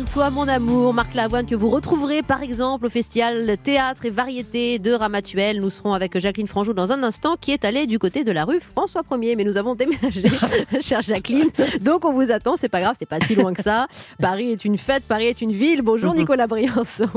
toi 0.00 0.30
mon 0.30 0.48
amour, 0.48 0.94
Marc 0.94 1.12
Lavoine, 1.12 1.44
que 1.44 1.54
vous 1.54 1.68
retrouverez 1.68 2.22
par 2.22 2.42
exemple 2.42 2.86
au 2.86 2.88
festival 2.88 3.58
Théâtre 3.62 4.06
et 4.06 4.10
Variété 4.10 4.78
de 4.78 4.92
Ramatuel. 4.92 5.60
Nous 5.60 5.68
serons 5.68 5.92
avec 5.92 6.18
Jacqueline 6.18 6.46
Franjou 6.46 6.72
dans 6.72 6.92
un 6.92 7.02
instant, 7.02 7.36
qui 7.38 7.52
est 7.52 7.62
allée 7.66 7.86
du 7.86 7.98
côté 7.98 8.24
de 8.24 8.32
la 8.32 8.44
rue 8.44 8.58
François 8.58 9.02
1er. 9.02 9.36
Mais 9.36 9.44
nous 9.44 9.58
avons 9.58 9.74
déménagé, 9.74 10.22
chère 10.80 11.02
Jacqueline. 11.02 11.50
Donc 11.82 12.06
on 12.06 12.12
vous 12.12 12.30
attend, 12.30 12.56
c'est 12.56 12.70
pas 12.70 12.80
grave, 12.80 12.96
c'est 12.98 13.08
pas 13.08 13.20
si 13.20 13.34
loin 13.34 13.52
que 13.52 13.62
ça. 13.62 13.86
Paris 14.18 14.50
est 14.50 14.64
une 14.64 14.78
fête, 14.78 15.02
Paris 15.04 15.26
est 15.26 15.42
une 15.42 15.52
ville. 15.52 15.82
Bonjour 15.82 16.14
Nicolas 16.14 16.46
Briançon. 16.46 17.10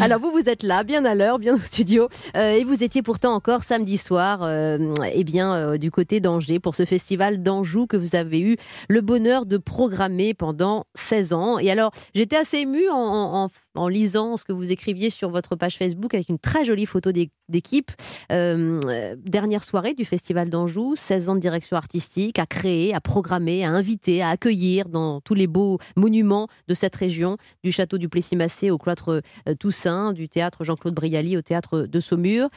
Alors 0.00 0.20
vous, 0.20 0.30
vous 0.30 0.48
êtes 0.48 0.62
là, 0.62 0.84
bien 0.84 1.04
à 1.06 1.16
l'heure, 1.16 1.40
bien 1.40 1.56
au 1.56 1.60
studio. 1.60 2.08
Euh, 2.36 2.52
et 2.52 2.62
vous 2.62 2.84
étiez 2.84 3.02
pourtant 3.02 3.34
encore 3.34 3.64
samedi 3.64 3.98
soir, 3.98 4.40
euh, 4.42 4.94
eh 5.12 5.24
bien, 5.24 5.54
euh, 5.54 5.76
du 5.76 5.90
côté 5.90 6.20
d'Angers 6.20 6.60
pour 6.60 6.76
ce 6.76 6.84
festival 6.84 7.42
d'Anjou 7.42 7.88
que 7.88 7.96
vous 7.96 8.14
avez 8.14 8.40
eu 8.40 8.56
le 8.88 9.00
bonheur 9.00 9.44
de 9.44 9.56
programmer 9.56 10.34
pendant 10.34 10.84
16 10.94 11.32
ans. 11.32 11.36
ans. 11.36 11.58
Et 11.58 11.70
alors, 11.70 11.92
j'étais 12.14 12.36
assez 12.36 12.58
émue 12.58 12.88
en, 12.90 13.48
lisant 13.88 14.36
ce 14.36 14.44
que 14.44 14.52
vous 14.52 14.72
écriviez 14.72 15.10
sur 15.10 15.30
votre 15.30 15.54
page 15.56 15.76
Facebook 15.76 16.14
avec 16.14 16.28
une 16.28 16.38
très 16.38 16.64
jolie 16.64 16.86
photo 16.86 17.12
d'équipe. 17.48 17.92
Euh, 18.32 19.14
dernière 19.24 19.64
soirée 19.64 19.94
du 19.94 20.04
Festival 20.04 20.50
d'Anjou, 20.50 20.94
16 20.96 21.28
ans 21.28 21.34
de 21.34 21.40
direction 21.40 21.76
artistique, 21.76 22.38
à 22.38 22.46
créer, 22.46 22.94
à 22.94 23.00
programmer, 23.00 23.64
à 23.64 23.70
inviter, 23.70 24.22
à 24.22 24.30
accueillir 24.30 24.88
dans 24.88 25.20
tous 25.20 25.34
les 25.34 25.46
beaux 25.46 25.78
monuments 25.96 26.48
de 26.68 26.74
cette 26.74 26.96
région, 26.96 27.36
du 27.62 27.72
château 27.72 27.98
du 27.98 28.08
Plessis-Massé 28.08 28.70
au 28.70 28.78
cloître 28.78 29.22
euh, 29.48 29.54
Toussaint, 29.54 30.12
du 30.12 30.28
théâtre 30.28 30.64
Jean-Claude 30.64 30.94
Brialy 30.94 31.36
au 31.36 31.42
théâtre 31.42 31.82
de 31.82 32.00
Saumur. 32.00 32.48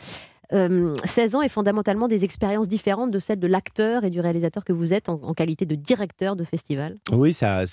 16 0.52 1.36
ans 1.36 1.42
et 1.42 1.50
fondamentalement 1.50 2.08
des 2.08 2.24
expériences 2.24 2.68
différentes 2.68 3.12
de 3.12 3.20
celles 3.20 3.40
de 3.40 3.48
l'acteur 3.48 4.04
et 4.04 4.10
du 4.10 4.20
réalisateur 4.20 4.64
que 4.64 4.74
vous 4.74 4.94
êtes 4.94 5.10
en, 5.10 5.34
qualité 5.34 5.66
de 5.66 5.76
directeur 5.76 6.36
de 6.36 6.44
festival. 6.44 6.98
Oui, 7.12 7.34
ça 7.34 7.66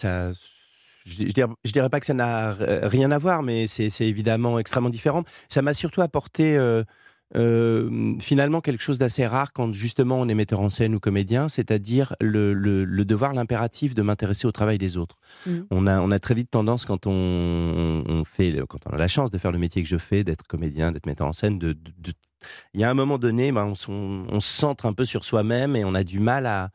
je, 1.06 1.22
ne 1.22 1.28
dirais, 1.28 1.48
dirais, 1.64 1.88
pas 1.88 2.00
que 2.00 2.06
ça 2.06 2.14
n'a 2.14 2.52
rien 2.82 3.10
à 3.10 3.18
voir, 3.18 3.42
mais 3.42 3.66
c'est 3.66 4.06
évidemment 4.06 4.58
extrêmement 4.58 4.90
différent. 4.90 5.24
Ça 5.48 5.62
m'a 5.62 5.72
surtout 5.72 6.02
apporté 6.02 6.56
euh, 6.56 6.82
euh, 7.36 8.14
finalement 8.20 8.60
quelque 8.60 8.82
chose 8.82 8.98
d'assez 8.98 9.26
rare 9.26 9.52
quand 9.52 9.72
justement 9.72 10.20
on 10.20 10.28
est 10.28 10.34
metteur 10.34 10.60
en 10.60 10.68
scène 10.68 10.94
ou 10.94 11.00
comédien, 11.00 11.48
c'est-à-dire 11.48 12.14
le, 12.20 12.54
le, 12.54 13.04
devoir, 13.04 13.34
l'impératif 13.34 13.94
de 13.94 14.02
m'intéresser 14.02 14.46
au 14.46 14.52
travail 14.52 14.78
des 14.78 14.96
autres. 14.96 15.16
Mmh. 15.46 15.52
On, 15.70 15.86
a, 15.86 16.00
on 16.00 16.10
a 16.10 16.18
très 16.18 16.34
vite 16.34 16.50
tendance 16.50 16.84
quand 16.84 17.06
on, 17.06 18.04
on, 18.06 18.24
fait, 18.24 18.54
quand 18.68 18.78
on 18.86 18.90
a 18.90 18.96
la 18.96 19.08
chance 19.08 19.30
de 19.30 19.38
faire 19.38 19.52
le 19.52 19.58
métier 19.58 19.82
que 19.82 19.88
je 19.88 19.98
fais, 19.98 20.24
d'être 20.24 20.46
comédien, 20.46 20.92
d'être 20.92 21.06
metteur 21.06 21.26
en 21.26 21.32
scène, 21.32 21.58
de, 21.58 21.72
de 21.72 22.12
il 22.74 22.80
y 22.80 22.84
a 22.84 22.90
un 22.90 22.94
moment 22.94 23.18
donné, 23.18 23.50
ben, 23.52 23.72
on, 23.88 24.40
se 24.40 24.48
centre 24.48 24.86
un 24.86 24.92
peu 24.92 25.04
sur 25.04 25.24
soi-même 25.24 25.74
et 25.74 25.84
on 25.84 25.94
a 25.94 26.04
du 26.04 26.20
mal 26.20 26.46
à, 26.46 26.70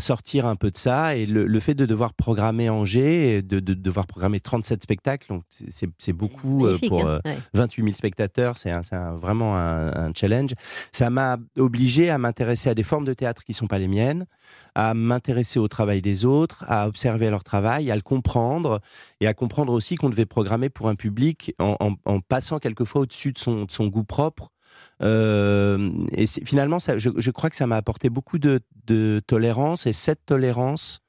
sortir 0.00 0.46
un 0.46 0.56
peu 0.56 0.70
de 0.70 0.76
ça. 0.76 1.16
Et 1.16 1.26
le, 1.26 1.60
fait 1.60 1.74
de 1.74 1.86
devoir 1.86 2.14
programmer 2.14 2.68
Angers, 2.68 3.42
de, 3.42 3.60
de, 3.60 3.74
devoir 3.74 4.06
programmer 4.06 4.40
37 4.40 4.82
spectacles, 4.82 5.38
c'est 5.68 6.12
beaucoup 6.12 6.66
euh, 6.66 6.78
pour 6.88 7.08
28 7.54 7.82
000 7.82 7.86
hein, 7.86 7.90
euh, 7.90 7.92
spectateurs, 7.92 8.58
c'est 8.58 8.72
vraiment 9.16 9.56
un, 9.56 10.12
challenge. 10.14 10.50
Ça 10.92 11.10
m'a 11.10 11.38
obligé 11.58 12.10
à 12.10 12.18
m'intéresser 12.18 12.70
à 12.70 12.74
des 12.74 12.82
formes 12.82 13.04
de 13.04 13.14
théâtre 13.14 13.44
qui 13.44 13.52
ne 13.52 13.56
sont 13.56 13.66
pas 13.66 13.78
les 13.78 13.88
miennes, 13.88 14.26
à 14.74 14.94
m'intéresser 14.94 15.58
au 15.58 15.68
travail 15.68 16.00
des 16.00 16.24
autres, 16.24 16.64
à 16.66 16.88
observer 16.88 17.30
leur 17.30 17.44
travail, 17.44 17.90
à 17.90 17.96
le 17.96 18.02
comprendre 18.02 18.80
et 19.20 19.26
à 19.26 19.34
comprendre 19.34 19.72
aussi 19.72 19.96
qu'on 19.96 20.10
devait 20.10 20.26
programmer 20.26 20.68
pour 20.68 20.88
un 20.88 20.94
public 20.94 21.54
en, 21.58 21.94
passant 22.28 22.58
quelquefois 22.58 23.02
au-dessus 23.02 23.32
de 23.32 23.38
son, 23.38 23.64
de 23.64 23.70
son 23.70 23.86
goût 23.86 24.04
propre 24.04 24.50
euh, 25.02 25.90
et 26.12 26.26
finalement, 26.26 26.78
ça, 26.78 26.98
je, 26.98 27.30
crois 27.30 27.50
que 27.50 27.56
ça 27.56 27.66
m'a 27.66 27.76
apporté 27.76 28.10
beaucoup 28.10 28.38
de, 28.38 28.60
tolérance 29.26 29.86
et 29.86 29.92
cette 29.92 30.24
tolérance 30.26 31.00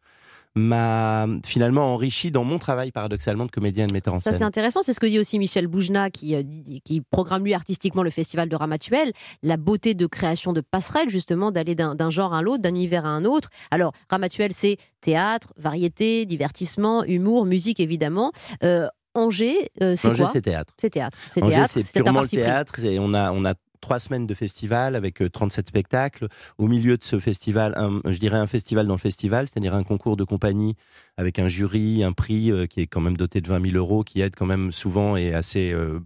m'a 0.56 1.28
finalement 1.46 1.94
enrichi 1.94 2.32
dans 2.32 2.44
mon 2.44 2.58
travail 2.58 2.92
paradoxalement 2.92 3.46
de 3.46 3.52
comédien 3.52 3.84
et 3.84 3.88
de 3.88 3.94
metteur 3.94 4.16
en 4.16 4.20
scène. 4.20 4.34
Ça 4.34 4.40
c'est 4.40 4.44
intéressant, 4.44 4.82
c'est 4.82 4.92
ce 4.92 5.00
que 5.00 5.06
dit 5.06 5.20
aussi 5.20 5.38
Michel 5.38 5.68
Boujna 5.68 6.10
qui, 6.10 6.36
euh, 6.36 6.42
qui 6.84 7.02
programme 7.12 7.44
lui 7.44 7.54
artistiquement 7.54 8.02
le 8.02 8.10
festival 8.10 8.50
de 8.50 8.56
Ramatuel, 8.56 9.14
la 9.44 9.56
beauté 9.56 9.94
de 9.94 10.08
création 10.08 10.54
de 10.54 10.62
passerelles 10.62 11.10
justement, 11.10 11.52
d'aller 11.52 11.76
d'un 11.76 12.10
genre 12.10 12.34
à 12.34 12.42
l'autre, 12.42 12.64
d'un 12.64 12.70
univers 12.70 13.06
à 13.06 13.10
un 13.10 13.24
autre. 13.24 13.50
Alors 13.70 13.94
Ramatuel 14.10 14.52
c'est 14.52 14.78
théâtre, 15.00 15.54
variété, 15.58 16.26
divertissement, 16.26 17.04
humour, 17.04 17.46
musique 17.46 17.80
évidemment. 17.80 18.32
Euh, 18.64 18.88
Angers, 19.18 19.70
c'est 19.96 20.16
quoi 20.16 20.28
c'est 20.28 20.42
théâtre. 20.42 20.74
C'est 20.78 20.90
théâtre. 20.90 21.18
C'est 21.30 21.44
Angers, 21.44 21.66
c'est 21.68 21.92
purement 21.92 22.22
le 22.22 22.28
théâtre. 22.28 22.84
Et 22.84 23.00
on 23.00 23.14
a, 23.14 23.32
on 23.32 23.46
a 23.46 23.54
trois 23.82 24.00
semaines 24.00 24.28
de 24.28 24.34
festival 24.34 24.96
avec 24.96 25.24
37 25.32 25.66
euh, 25.66 25.68
spectacles. 25.68 26.28
Au 26.58 26.68
milieu 26.68 26.98
de 26.98 27.04
ce 27.04 27.20
festival, 27.20 27.76
je 28.06 28.20
dirais 28.20 28.38
un 28.38 28.48
festival 28.48 28.88
dans 28.88 28.96
le 28.96 29.00
festival, 29.00 29.48
c'est-à-dire 29.48 29.74
un 29.74 29.84
concours 29.84 30.18
de 30.18 30.24
compagnie 30.24 30.76
avec 31.18 31.40
un 31.40 31.48
jury, 31.48 32.04
un 32.04 32.14
prix 32.14 32.52
euh, 32.52 32.66
qui 32.66 32.82
est 32.82 32.88
quand 32.88 33.02
même 33.02 33.18
doté 33.18 33.42
de 33.42 33.48
20 33.48 33.72
000 33.72 33.78
euros, 33.78 34.04
qui 34.04 34.22
aide 34.22 34.36
quand 34.36 34.46
même 34.46 34.72
souvent 34.72 35.16
et 35.16 35.34
assez, 35.34 35.72
euh, 35.72 36.00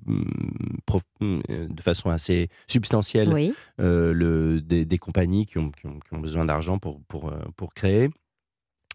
de 1.21 1.81
façon 1.81 2.09
assez 2.09 2.49
substantielle 2.67 3.53
le, 3.77 4.59
des, 4.61 4.97
compagnies 4.97 5.45
qui 5.45 5.57
ont, 5.57 5.71
qui 5.71 5.87
ont, 5.87 6.19
besoin 6.19 6.45
d'argent 6.45 6.77
pour, 6.77 7.01
pour, 7.07 7.33
pour 7.55 7.73
créer. 7.73 8.09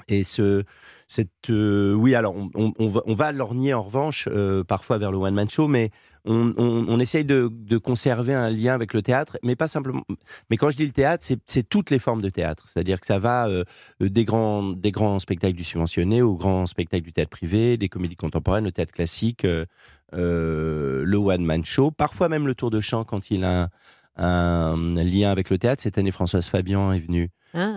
Et 0.09 0.25
ce, 0.25 0.63
cette, 1.09 1.49
oui, 1.49 2.15
alors 2.15 2.35
on, 2.55 2.89
va, 2.89 3.03
on 3.07 3.15
va 3.15 3.33
lorgner 3.33 3.75
en 3.75 3.83
revanche 3.83 4.29
parfois 4.69 4.99
vers 4.99 5.11
le 5.11 5.19
one 5.19 5.35
man 5.35 5.51
show, 5.51 5.69
mais 5.69 5.91
on, 6.27 7.01
essaye 7.01 7.25
de, 7.25 7.79
conserver 7.79 8.35
un 8.35 8.51
lien 8.51 8.75
avec 8.75 8.93
le 8.93 9.03
théâtre, 9.03 9.39
mais 9.43 9.57
pas 9.57 9.69
simplement. 9.69 10.03
Mais 10.51 10.57
quand 10.57 10.71
je 10.71 10.77
dis 10.77 10.87
le 10.87 10.93
théâtre, 10.93 11.27
c'est 11.47 11.69
toutes 11.69 11.91
les 11.91 11.99
formes 11.99 12.23
de 12.23 12.31
théâtre. 12.31 12.65
C'est-à-dire 12.67 13.01
que 13.01 13.07
ça 13.07 13.19
va 13.19 13.49
euh, 13.49 13.65
des, 14.01 14.25
grands, 14.25 14.63
des 14.63 14.91
grands 14.91 15.19
spectacles 15.19 15.57
du 15.57 15.65
subventionné 15.65 16.23
aux 16.23 16.35
grands 16.35 16.67
spectacles 16.67 17.05
du 17.05 17.13
théâtre 17.13 17.31
privé, 17.31 17.77
des 17.77 17.89
comédies 17.89 18.17
contemporaines, 18.17 18.65
le 18.65 18.73
théâtre 18.73 18.93
classique, 18.93 19.45
euh, 19.45 19.67
euh, 20.15 21.03
le 21.05 21.17
one-man 21.17 21.65
show, 21.65 21.91
parfois 21.91 22.29
même 22.29 22.47
le 22.47 22.55
tour 22.55 22.71
de 22.71 22.81
chant 22.81 23.05
quand 23.05 23.31
il 23.31 23.45
a 23.45 23.69
un, 24.17 24.95
lien 24.95 25.31
avec 25.31 25.51
le 25.51 25.59
théâtre. 25.59 25.83
Cette 25.83 25.99
année, 25.99 26.11
Françoise 26.11 26.49
Fabian 26.49 26.93
est 26.93 27.01
venue 27.01 27.31
ah. 27.55 27.77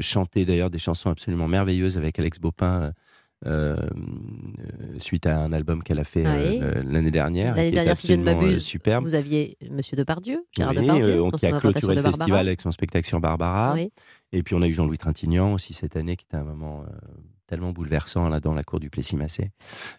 chanter 0.00 0.44
d'ailleurs 0.44 0.70
des 0.70 0.78
chansons 0.78 1.10
absolument 1.10 1.48
merveilleuses 1.48 1.98
avec 1.98 2.18
Alex 2.18 2.38
Bopin 2.38 2.92
euh, 3.44 3.76
suite 4.98 5.26
à 5.26 5.36
un 5.36 5.52
album 5.52 5.82
qu'elle 5.82 5.98
a 5.98 6.04
fait 6.04 6.24
euh, 6.24 6.82
l'année 6.86 7.10
dernière. 7.10 7.56
L'année 7.56 7.72
dernière, 7.72 7.96
si 7.96 8.06
je 8.06 8.14
ne 8.14 8.22
m'abuse, 8.22 8.58
euh, 8.58 8.60
superbe. 8.60 9.02
vous 9.02 9.16
aviez 9.16 9.56
Monsieur 9.68 9.96
Depardieu, 9.96 10.46
Gérard 10.52 10.74
oui, 10.76 10.82
Depardieu, 10.82 11.30
qui 11.36 11.46
a 11.46 11.58
clôturé 11.58 11.96
le 11.96 12.02
festival 12.02 12.46
avec 12.46 12.60
son 12.60 12.70
spectacle 12.70 13.06
sur 13.06 13.18
Barbara. 13.18 13.76
Et 14.32 14.42
puis 14.44 14.54
on 14.54 14.62
a 14.62 14.68
eu 14.68 14.72
Jean-Louis 14.72 14.98
Trintignant 14.98 15.54
aussi 15.54 15.74
cette 15.74 15.96
année, 15.96 16.14
qui 16.14 16.24
était 16.24 16.36
un 16.36 16.44
moment 16.44 16.84
tellement 17.52 17.72
bouleversant 17.72 18.30
là 18.30 18.40
dans 18.40 18.54
la 18.54 18.62
cour 18.62 18.80
du 18.80 18.88
Plessis-Massé. 18.88 19.50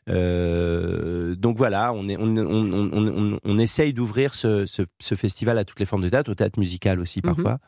Euh, 0.10 1.36
donc 1.36 1.55
voilà, 1.55 1.93
on, 1.93 2.10
est, 2.10 2.17
on, 2.17 2.36
on, 2.36 3.39
on, 3.43 3.57
essaye 3.60 3.93
d'ouvrir 3.93 4.33
ce, 4.33 4.65
ce, 4.65 5.15
festival 5.15 5.60
à 5.60 5.63
toutes 5.63 5.79
les 5.79 5.86
formes 5.86 6.01
de 6.01 6.10
théâtre, 6.10 6.31
au 6.31 6.33
théâtre 6.33 6.57
musical 6.57 7.00
aussi 7.00 7.19
mhm. 7.19 7.36
parfois. 7.36 7.60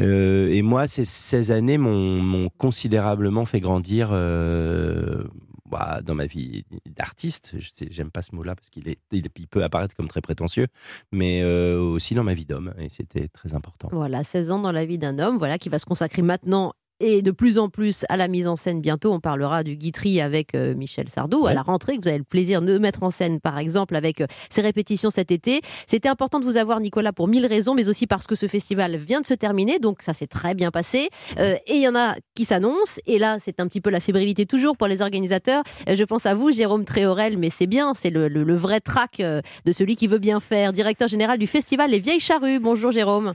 euh, 0.00 0.48
et 0.48 0.62
moi, 0.62 0.88
ces 0.88 1.04
16 1.04 1.52
années 1.52 1.78
m'ont 1.78 2.48
considérablement 2.58 3.46
fait 3.46 3.60
grandir. 3.60 4.08
Euh, 4.10 5.22
bah, 5.70 6.00
dans 6.04 6.14
ma 6.14 6.26
vie 6.26 6.66
d'artiste, 6.84 7.54
j'aime 7.90 8.10
pas 8.10 8.20
ce 8.20 8.34
mot-là 8.34 8.54
parce 8.54 8.68
qu'il 8.68 8.88
est, 8.88 8.98
il, 9.10 9.48
peut 9.48 9.64
apparaître 9.64 9.94
comme 9.94 10.08
très 10.08 10.20
prétentieux, 10.20 10.66
mais 11.12 11.42
aussi 11.44 12.14
dans 12.14 12.24
ma 12.24 12.34
vie 12.34 12.44
d'homme, 12.44 12.74
et 12.78 12.90
c'était 12.90 13.28
très 13.28 13.54
important. 13.54 13.88
Voilà, 13.90 14.22
16 14.22 14.50
ans 14.50 14.58
dans 14.58 14.72
la 14.72 14.84
vie 14.84 14.98
d'un 14.98 15.18
homme, 15.18 15.38
voilà, 15.38 15.56
qui 15.56 15.70
va 15.70 15.78
se 15.78 15.86
consacrer 15.86 16.20
maintenant 16.20 16.74
et 17.02 17.20
de 17.20 17.32
plus 17.32 17.58
en 17.58 17.68
plus 17.68 18.06
à 18.08 18.16
la 18.16 18.28
mise 18.28 18.46
en 18.46 18.56
scène. 18.56 18.80
Bientôt, 18.80 19.12
on 19.12 19.20
parlera 19.20 19.64
du 19.64 19.76
Guitry 19.76 20.20
avec 20.20 20.54
euh, 20.54 20.74
Michel 20.74 21.10
Sardou 21.10 21.46
à 21.46 21.52
la 21.52 21.62
rentrée, 21.62 21.96
que 21.96 22.02
vous 22.02 22.08
avez 22.08 22.18
le 22.18 22.24
plaisir 22.24 22.62
de 22.62 22.78
mettre 22.78 23.02
en 23.02 23.10
scène, 23.10 23.40
par 23.40 23.58
exemple, 23.58 23.96
avec 23.96 24.20
euh, 24.20 24.26
ses 24.50 24.62
répétitions 24.62 25.10
cet 25.10 25.32
été. 25.32 25.60
C'était 25.88 26.08
important 26.08 26.38
de 26.38 26.44
vous 26.44 26.56
avoir, 26.56 26.78
Nicolas, 26.80 27.12
pour 27.12 27.26
mille 27.26 27.44
raisons, 27.44 27.74
mais 27.74 27.88
aussi 27.88 28.06
parce 28.06 28.26
que 28.26 28.36
ce 28.36 28.46
festival 28.46 28.96
vient 28.96 29.20
de 29.20 29.26
se 29.26 29.34
terminer, 29.34 29.80
donc 29.80 30.00
ça 30.00 30.12
s'est 30.12 30.28
très 30.28 30.54
bien 30.54 30.70
passé. 30.70 31.10
Euh, 31.38 31.56
et 31.66 31.74
il 31.74 31.82
y 31.82 31.88
en 31.88 31.96
a 31.96 32.14
qui 32.36 32.44
s'annoncent, 32.44 33.00
et 33.06 33.18
là, 33.18 33.38
c'est 33.40 33.58
un 33.58 33.66
petit 33.66 33.80
peu 33.80 33.90
la 33.90 34.00
fébrilité 34.00 34.46
toujours 34.46 34.76
pour 34.76 34.86
les 34.86 35.02
organisateurs. 35.02 35.64
je 35.88 36.04
pense 36.04 36.24
à 36.24 36.34
vous, 36.34 36.52
Jérôme 36.52 36.84
Tréorel, 36.84 37.36
mais 37.36 37.50
c'est 37.50 37.66
bien, 37.66 37.94
c'est 37.94 38.10
le, 38.10 38.28
le, 38.28 38.56
vrai 38.56 38.80
track 38.80 39.18
de 39.18 39.72
celui 39.72 39.96
qui 39.96 40.06
veut 40.06 40.18
bien 40.18 40.38
faire, 40.38 40.72
directeur 40.72 41.08
général 41.08 41.38
du 41.38 41.48
festival 41.48 41.90
Les 41.90 41.98
Vieilles 41.98 42.20
Charrues. 42.20 42.60
Bonjour, 42.60 42.92
Jérôme. 42.92 43.34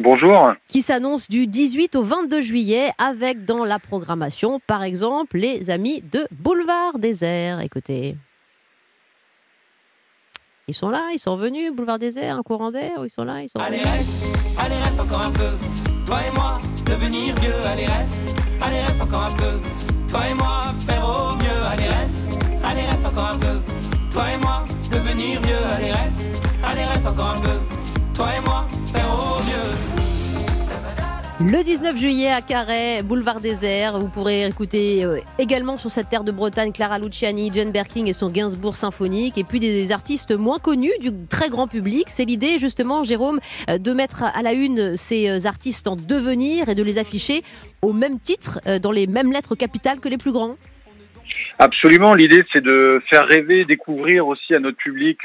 Bonjour. 0.00 0.54
Qui 0.68 0.82
s'annonce 0.82 1.28
du 1.28 1.46
18 1.46 1.96
au 1.96 2.02
22 2.02 2.42
juillet 2.42 2.90
avec 2.98 3.44
dans 3.44 3.64
la 3.64 3.78
programmation, 3.78 4.60
par 4.66 4.82
exemple, 4.82 5.38
les 5.38 5.70
amis 5.70 6.02
de 6.02 6.26
Boulevard 6.30 6.98
Désert. 6.98 7.60
Écoutez. 7.60 8.16
Ils 10.68 10.74
sont 10.74 10.90
là, 10.90 11.08
ils 11.14 11.18
sont 11.18 11.32
revenus, 11.32 11.72
Boulevard 11.72 11.98
Désert, 11.98 12.36
un 12.36 12.42
courant 12.42 12.70
d'air, 12.70 12.92
ils 13.02 13.10
sont 13.10 13.24
là, 13.24 13.42
ils 13.42 13.48
sont 13.48 13.58
Allez 13.58 13.78
reste, 13.78 14.24
allez 14.58 14.76
reste 14.76 15.00
encore 15.00 15.22
un 15.22 15.32
peu. 15.32 15.50
Toi 16.04 16.18
et 16.28 16.34
moi, 16.34 16.58
devenir 16.84 17.34
vieux, 17.36 17.54
allez 17.64 17.86
reste, 17.86 18.18
allez 18.60 18.80
reste 18.82 19.00
encore 19.00 19.22
un 19.22 19.32
peu. 19.32 19.60
Toi 20.08 20.20
et 20.30 20.34
moi, 20.34 20.74
faire 20.86 21.02
au 21.02 21.36
mieux, 21.36 21.66
allez 21.66 21.88
reste, 21.88 22.18
allez 22.62 22.82
reste 22.82 23.06
encore 23.06 23.30
un 23.30 23.38
peu. 23.38 23.60
Toi 24.12 24.24
et 24.34 24.38
moi, 24.38 24.64
devenir 24.90 25.40
vieux, 25.40 25.64
allez 25.74 25.90
reste, 25.90 26.20
allez 26.62 26.84
reste 26.84 27.06
encore 27.06 27.36
un 27.36 27.40
peu. 27.40 27.58
Toi 28.14 28.28
et 28.36 28.44
moi, 28.44 28.66
faire 28.92 29.10
au 29.10 29.38
mieux. 29.38 29.77
Le 31.40 31.62
19 31.62 31.96
juillet 31.96 32.32
à 32.32 32.40
Carhaix, 32.40 33.00
boulevard 33.04 33.38
désert, 33.38 33.96
vous 34.00 34.08
pourrez 34.08 34.44
écouter 34.44 35.04
euh, 35.04 35.18
également 35.38 35.76
sur 35.76 35.88
cette 35.88 36.08
terre 36.08 36.24
de 36.24 36.32
Bretagne 36.32 36.72
Clara 36.72 36.98
Luciani, 36.98 37.52
Jane 37.52 37.70
Birkin 37.70 38.06
et 38.06 38.12
son 38.12 38.28
Gainsbourg 38.28 38.74
symphonique, 38.74 39.38
et 39.38 39.44
puis 39.44 39.60
des, 39.60 39.92
artistes 39.92 40.36
moins 40.36 40.58
connus 40.58 40.90
du 41.00 41.10
très 41.30 41.48
grand 41.48 41.68
public. 41.68 42.06
C'est 42.08 42.24
l'idée 42.24 42.58
justement, 42.58 43.04
Jérôme, 43.04 43.38
euh, 43.70 43.78
de 43.78 43.92
mettre 43.92 44.24
à 44.24 44.42
la 44.42 44.52
une 44.52 44.96
ces 44.96 45.30
euh, 45.30 45.46
artistes 45.46 45.86
en 45.86 45.94
devenir 45.94 46.70
et 46.70 46.74
de 46.74 46.82
les 46.82 46.98
afficher 46.98 47.42
au 47.82 47.92
même 47.92 48.18
titre, 48.18 48.58
dans 48.82 48.90
les 48.90 49.06
mêmes 49.06 49.30
lettres 49.30 49.54
capitales 49.54 50.00
que 50.00 50.08
les 50.08 50.18
plus 50.18 50.32
grands. 50.32 50.56
Absolument. 51.60 52.14
L'idée, 52.14 52.44
c'est 52.52 52.64
de 52.64 53.00
faire 53.08 53.26
rêver, 53.28 53.64
découvrir 53.64 54.26
aussi 54.26 54.56
à 54.56 54.58
notre 54.58 54.78
public 54.78 55.20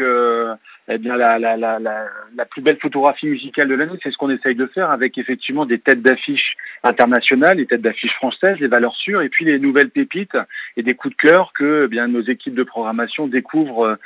eh 0.90 0.98
bien 0.98 1.16
la, 1.16 1.40
la, 1.40 1.56
la, 1.56 1.80
la, 1.80 2.46
plus 2.46 2.62
belle 2.62 2.78
photographie 2.78 3.28
musicale 3.28 3.68
de 3.68 3.75
l'année. 3.75 3.98
C'est 4.04 4.12
ce 4.12 4.18
qu'on 4.18 4.30
essaye 4.30 4.56
de 4.56 4.66
faire 4.68 4.92
avec 4.92 5.18
effectivement 5.18 5.66
des 5.66 5.80
têtes 5.80 6.02
d'affiches 6.02 6.56
internationales, 6.84 7.58
les 7.58 7.66
têtes 7.66 7.82
d'affiches 7.82 8.16
françaises, 8.16 8.60
les 8.60 8.68
valeurs 8.68 8.96
sûres, 8.96 9.22
et 9.22 9.30
puis 9.30 9.46
les 9.46 9.60
nouvelles 9.60 9.90
pépites 9.90 10.38
et 10.75 10.84
des 10.84 10.96
coups 10.96 11.16
de 11.16 11.30
cœur 11.30 11.54
que 11.54 11.84
eh 11.86 11.88
bien 11.88 12.08
nos 12.08 12.22
équipes 12.22 12.56
de 12.56 12.63
programmation 12.63 13.28
découvrent 13.28 13.98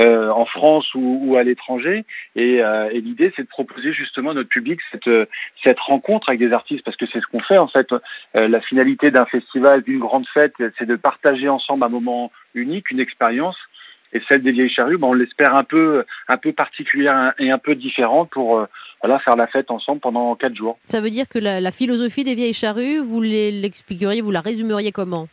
euh, 0.00 0.28
en 0.30 0.44
France 0.46 0.86
ou, 0.94 1.20
ou 1.24 1.36
à 1.36 1.42
l'étranger. 1.42 2.04
Et, 2.36 2.62
euh, 2.62 2.88
et 2.92 3.00
l'idée, 3.00 3.32
c'est 3.34 3.42
de 3.42 3.48
proposer 3.48 3.92
justement 3.92 4.30
à 4.30 4.34
notre 4.34 4.48
public 4.48 4.80
cette, 4.92 5.10
cette 5.64 5.80
rencontre 5.80 6.28
avec 6.28 6.38
des 6.38 6.52
artistes, 6.52 6.84
parce 6.84 6.96
que 6.96 7.06
c'est 7.12 7.20
ce 7.20 7.26
qu'on 7.26 7.40
fait 7.40 7.58
en 7.58 7.68
fait. 7.68 7.92
Euh, 7.92 8.48
la 8.48 8.60
finalité 8.60 9.10
d'un 9.10 9.26
festival, 9.26 9.82
d'une 9.82 9.98
grande 9.98 10.26
fête, 10.28 10.54
c'est 10.78 10.86
de 10.86 10.96
partager 10.96 11.48
ensemble 11.48 11.84
un 11.84 11.88
moment 11.88 12.30
unique, 12.54 12.90
une 12.90 13.00
expérience 13.00 13.56
et 14.12 14.20
celle 14.28 14.42
des 14.42 14.52
vieilles 14.52 14.70
charrues, 14.70 14.98
ben, 14.98 15.08
on 15.08 15.12
l'espère 15.12 15.54
un 15.54 15.64
peu, 15.64 16.04
un 16.28 16.36
peu 16.36 16.52
particulière 16.52 17.32
et 17.38 17.50
un 17.50 17.58
peu 17.58 17.74
différente 17.74 18.30
pour 18.30 18.58
euh, 18.58 18.66
voilà, 19.02 19.18
faire 19.20 19.36
la 19.36 19.46
fête 19.46 19.70
ensemble 19.70 20.00
pendant 20.00 20.34
quatre 20.34 20.54
jours. 20.54 20.78
Ça 20.84 21.00
veut 21.00 21.10
dire 21.10 21.28
que 21.28 21.38
la, 21.38 21.60
la 21.60 21.70
philosophie 21.70 22.24
des 22.24 22.34
vieilles 22.34 22.54
charrues, 22.54 22.98
vous 22.98 23.20
l'expliqueriez, 23.20 24.20
vous 24.20 24.30
la 24.30 24.40
résumeriez 24.40 24.92
comment? 24.92 25.28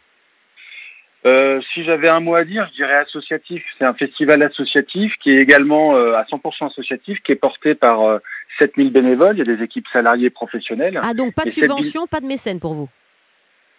Euh, 1.26 1.60
si 1.74 1.84
j'avais 1.84 2.10
un 2.10 2.20
mot 2.20 2.36
à 2.36 2.46
dire, 2.46 2.68
je 2.72 2.76
dirais 2.76 2.98
associatif. 2.98 3.64
C'est 3.78 3.86
un 3.86 3.94
festival 3.94 4.42
associatif 4.44 5.12
qui 5.22 5.32
est 5.32 5.42
également 5.42 5.96
euh, 5.96 6.14
à 6.14 6.24
100% 6.24 6.68
associatif, 6.68 7.20
qui 7.26 7.34
est 7.34 7.36
porté 7.36 7.76
par 7.76 8.02
euh, 8.02 8.20
7000 8.62 8.92
bénévoles. 8.92 9.36
Il 9.38 9.48
y 9.48 9.52
a 9.52 9.56
des 9.56 9.64
équipes 9.64 9.88
salariées 9.92 10.30
professionnelles. 10.30 11.00
Ah 11.04 11.14
donc 11.14 11.34
pas 11.34 11.44
de 11.44 11.50
subvention, 11.50 12.08
pas 12.08 12.22
de 12.22 12.28
mécène 12.28 12.60
pour 12.60 12.74
vous? 12.74 12.88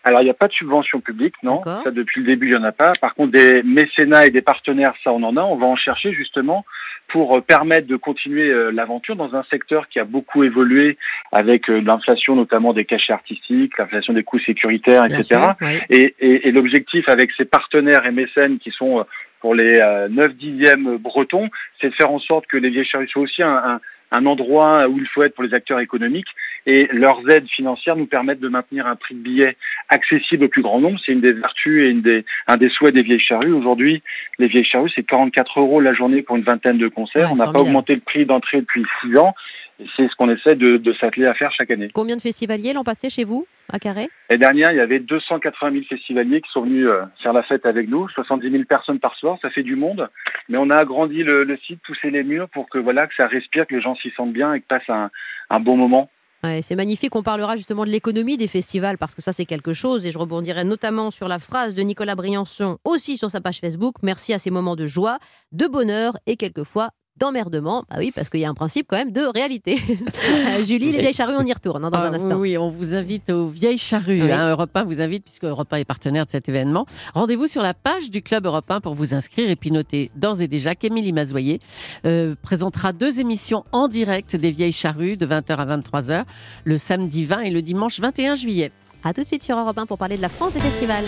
Alors, 0.04 0.20
il 0.22 0.24
n'y 0.24 0.30
a 0.30 0.34
pas 0.34 0.46
de 0.48 0.52
subvention 0.52 1.00
publique, 1.00 1.34
non. 1.42 1.60
Ça, 1.84 1.90
depuis 1.90 2.20
le 2.22 2.26
début, 2.26 2.46
il 2.46 2.50
n'y 2.52 2.56
en 2.56 2.64
a 2.64 2.72
pas. 2.72 2.92
Par 3.00 3.14
contre, 3.14 3.32
des 3.32 3.62
mécénats 3.62 4.26
et 4.26 4.30
des 4.30 4.40
partenaires, 4.42 4.94
ça, 5.04 5.12
on 5.12 5.22
en 5.22 5.36
a. 5.36 5.42
On 5.42 5.56
va 5.56 5.66
en 5.66 5.76
chercher 5.76 6.12
justement 6.12 6.64
pour 7.08 7.36
euh, 7.36 7.40
permettre 7.40 7.86
de 7.86 7.96
continuer 7.96 8.50
euh, 8.50 8.70
l'aventure 8.70 9.16
dans 9.16 9.34
un 9.34 9.42
secteur 9.50 9.88
qui 9.88 9.98
a 9.98 10.04
beaucoup 10.04 10.44
évolué 10.44 10.96
avec 11.32 11.68
euh, 11.70 11.80
l'inflation, 11.80 12.36
notamment 12.36 12.72
des 12.74 12.84
cachets 12.84 13.12
artistiques, 13.12 13.76
l'inflation 13.78 14.12
des 14.12 14.22
coûts 14.24 14.38
sécuritaires, 14.40 15.04
etc. 15.06 15.22
sûr, 15.22 15.54
oui. 15.62 15.78
Et, 15.90 16.14
et- 16.20 16.48
et 16.48 16.52
l'objectif 16.52 17.08
avec 17.08 17.30
ces 17.36 17.44
partenaires 17.46 18.04
et 18.06 18.10
mécènes 18.12 18.58
qui 18.58 18.70
sont 18.70 19.04
pour 19.40 19.54
les 19.54 19.78
euh, 19.80 20.08
9 20.08 20.34
dixièmes 20.36 20.96
bretons, 20.98 21.48
c'est 21.80 21.88
de 21.90 21.94
faire 21.94 22.10
en 22.10 22.18
sorte 22.18 22.46
que 22.46 22.56
les 22.56 22.70
vieilles 22.70 22.84
charrues 22.84 23.08
soient 23.08 23.22
aussi 23.22 23.42
un, 23.42 23.56
un- 23.56 23.80
un 24.10 24.26
endroit 24.26 24.88
où 24.88 24.98
il 24.98 25.06
faut 25.06 25.22
être 25.22 25.34
pour 25.34 25.44
les 25.44 25.54
acteurs 25.54 25.80
économiques 25.80 26.28
et 26.66 26.88
leurs 26.92 27.22
aides 27.30 27.48
financières 27.48 27.96
nous 27.96 28.06
permettent 28.06 28.40
de 28.40 28.48
maintenir 28.48 28.86
un 28.86 28.96
prix 28.96 29.14
de 29.14 29.20
billet 29.20 29.56
accessible 29.88 30.44
au 30.44 30.48
plus 30.48 30.62
grand 30.62 30.80
nombre. 30.80 30.98
C'est 31.04 31.12
une 31.12 31.20
des 31.20 31.32
vertus 31.32 31.82
et 31.82 31.90
une 31.90 32.02
des, 32.02 32.24
un 32.46 32.56
des 32.56 32.68
souhaits 32.68 32.94
des 32.94 33.02
vieilles 33.02 33.20
charrues. 33.20 33.52
Aujourd'hui, 33.52 34.02
les 34.38 34.48
vieilles 34.48 34.64
charrues, 34.64 34.90
c'est 34.94 35.02
44 35.02 35.60
euros 35.60 35.80
la 35.80 35.94
journée 35.94 36.22
pour 36.22 36.36
une 36.36 36.42
vingtaine 36.42 36.78
de 36.78 36.88
concerts. 36.88 37.32
Ouais, 37.32 37.40
On 37.40 37.44
n'a 37.44 37.52
pas 37.52 37.60
augmenté 37.60 37.94
le 37.94 38.00
prix 38.00 38.26
d'entrée 38.26 38.60
depuis 38.60 38.84
6 39.02 39.16
ans. 39.18 39.34
Et 39.80 39.86
c'est 39.96 40.08
ce 40.08 40.14
qu'on 40.16 40.30
essaie 40.30 40.56
de, 40.56 40.76
de 40.76 40.92
s'atteler 40.94 41.26
à 41.26 41.34
faire 41.34 41.52
chaque 41.52 41.70
année. 41.70 41.90
Combien 41.94 42.16
de 42.16 42.20
festivaliers 42.20 42.72
l'an 42.72 42.84
passé 42.84 43.10
chez 43.10 43.24
vous, 43.24 43.46
à 43.72 43.78
Carré? 43.78 44.08
L'année 44.28 44.40
dernière, 44.40 44.72
il 44.72 44.76
y 44.76 44.80
avait 44.80 44.98
280 44.98 45.72
000 45.72 45.84
festivaliers 45.88 46.40
qui 46.40 46.50
sont 46.50 46.62
venus 46.62 46.86
euh, 46.86 47.02
faire 47.22 47.32
la 47.32 47.42
fête 47.44 47.64
avec 47.64 47.88
nous, 47.88 48.08
70 48.08 48.50
000 48.50 48.64
personnes 48.64 48.98
par 48.98 49.14
soir, 49.16 49.38
ça 49.40 49.50
fait 49.50 49.62
du 49.62 49.76
monde. 49.76 50.08
Mais 50.48 50.58
on 50.58 50.70
a 50.70 50.76
agrandi 50.76 51.22
le, 51.22 51.44
le 51.44 51.56
site, 51.58 51.80
poussé 51.86 52.10
les 52.10 52.24
murs 52.24 52.48
pour 52.48 52.68
que 52.68 52.78
voilà 52.78 53.06
que 53.06 53.14
ça 53.16 53.26
respire, 53.26 53.66
que 53.66 53.74
les 53.74 53.80
gens 53.80 53.94
s'y 53.96 54.10
sentent 54.16 54.32
bien 54.32 54.54
et 54.54 54.60
que 54.60 54.66
passent 54.66 54.88
un, 54.88 55.10
un 55.50 55.60
bon 55.60 55.76
moment. 55.76 56.10
Ouais, 56.44 56.62
c'est 56.62 56.76
magnifique. 56.76 57.16
On 57.16 57.22
parlera 57.24 57.56
justement 57.56 57.84
de 57.84 57.90
l'économie 57.90 58.36
des 58.36 58.46
festivals 58.46 58.96
parce 58.96 59.14
que 59.14 59.22
ça, 59.22 59.32
c'est 59.32 59.44
quelque 59.44 59.72
chose. 59.72 60.06
Et 60.06 60.12
je 60.12 60.18
rebondirai 60.18 60.64
notamment 60.64 61.10
sur 61.10 61.26
la 61.26 61.40
phrase 61.40 61.74
de 61.74 61.82
Nicolas 61.82 62.14
Briançon, 62.14 62.78
aussi 62.84 63.16
sur 63.16 63.28
sa 63.28 63.40
page 63.40 63.58
Facebook. 63.58 63.96
Merci 64.02 64.32
à 64.32 64.38
ces 64.38 64.50
moments 64.50 64.76
de 64.76 64.86
joie, 64.86 65.18
de 65.50 65.66
bonheur 65.66 66.16
et 66.26 66.36
quelquefois 66.36 66.90
d'emmerdement. 67.18 67.84
Ah 67.90 67.96
oui, 67.98 68.12
parce 68.14 68.28
qu'il 68.30 68.40
y 68.40 68.44
a 68.44 68.48
un 68.48 68.54
principe 68.54 68.86
quand 68.88 68.96
même 68.96 69.12
de 69.12 69.22
réalité. 69.34 69.78
Euh, 70.28 70.64
Julie, 70.64 70.92
les 70.92 71.00
vieilles 71.00 71.12
charrues, 71.14 71.34
on 71.38 71.44
y 71.44 71.52
retourne 71.52 71.84
hein, 71.84 71.90
dans 71.90 71.98
Ah, 71.98 72.08
un 72.08 72.14
instant. 72.14 72.36
Oui, 72.36 72.56
on 72.58 72.68
vous 72.68 72.94
invite 72.94 73.30
aux 73.30 73.48
vieilles 73.48 73.78
charrues. 73.78 74.22
Oui. 74.22 74.30
Hein, 74.32 74.50
Europe 74.50 74.70
1 74.74 74.84
vous 74.84 75.00
invite, 75.00 75.24
puisque 75.24 75.44
Europe 75.44 75.68
1 75.72 75.78
est 75.78 75.84
partenaire 75.84 76.24
de 76.26 76.30
cet 76.30 76.48
événement. 76.48 76.86
Rendez-vous 77.14 77.46
sur 77.46 77.62
la 77.62 77.74
page 77.74 78.10
du 78.10 78.22
Club 78.22 78.46
Europe 78.46 78.70
1 78.70 78.80
pour 78.80 78.94
vous 78.94 79.14
inscrire. 79.14 79.50
Et 79.50 79.56
puis 79.56 79.70
notez 79.70 80.10
d'ores 80.16 80.40
et 80.42 80.48
déjà 80.48 80.74
qu'Émilie 80.74 81.12
Mazoyer 81.12 81.60
euh, 82.06 82.34
présentera 82.42 82.92
deux 82.92 83.20
émissions 83.20 83.64
en 83.72 83.88
direct 83.88 84.36
des 84.36 84.50
vieilles 84.50 84.72
charrues 84.72 85.16
de 85.16 85.26
20h 85.26 85.56
à 85.56 85.76
23h, 85.78 86.24
le 86.64 86.78
samedi 86.78 87.24
20 87.24 87.40
et 87.40 87.50
le 87.50 87.62
dimanche 87.62 88.00
21 88.00 88.34
juillet. 88.34 88.70
À 89.04 89.12
tout 89.14 89.22
de 89.22 89.26
suite 89.26 89.42
sur 89.42 89.56
Europe 89.58 89.78
1 89.78 89.86
pour 89.86 89.98
parler 89.98 90.16
de 90.16 90.22
la 90.22 90.28
France 90.28 90.52
des 90.54 90.60
festivals. 90.60 91.04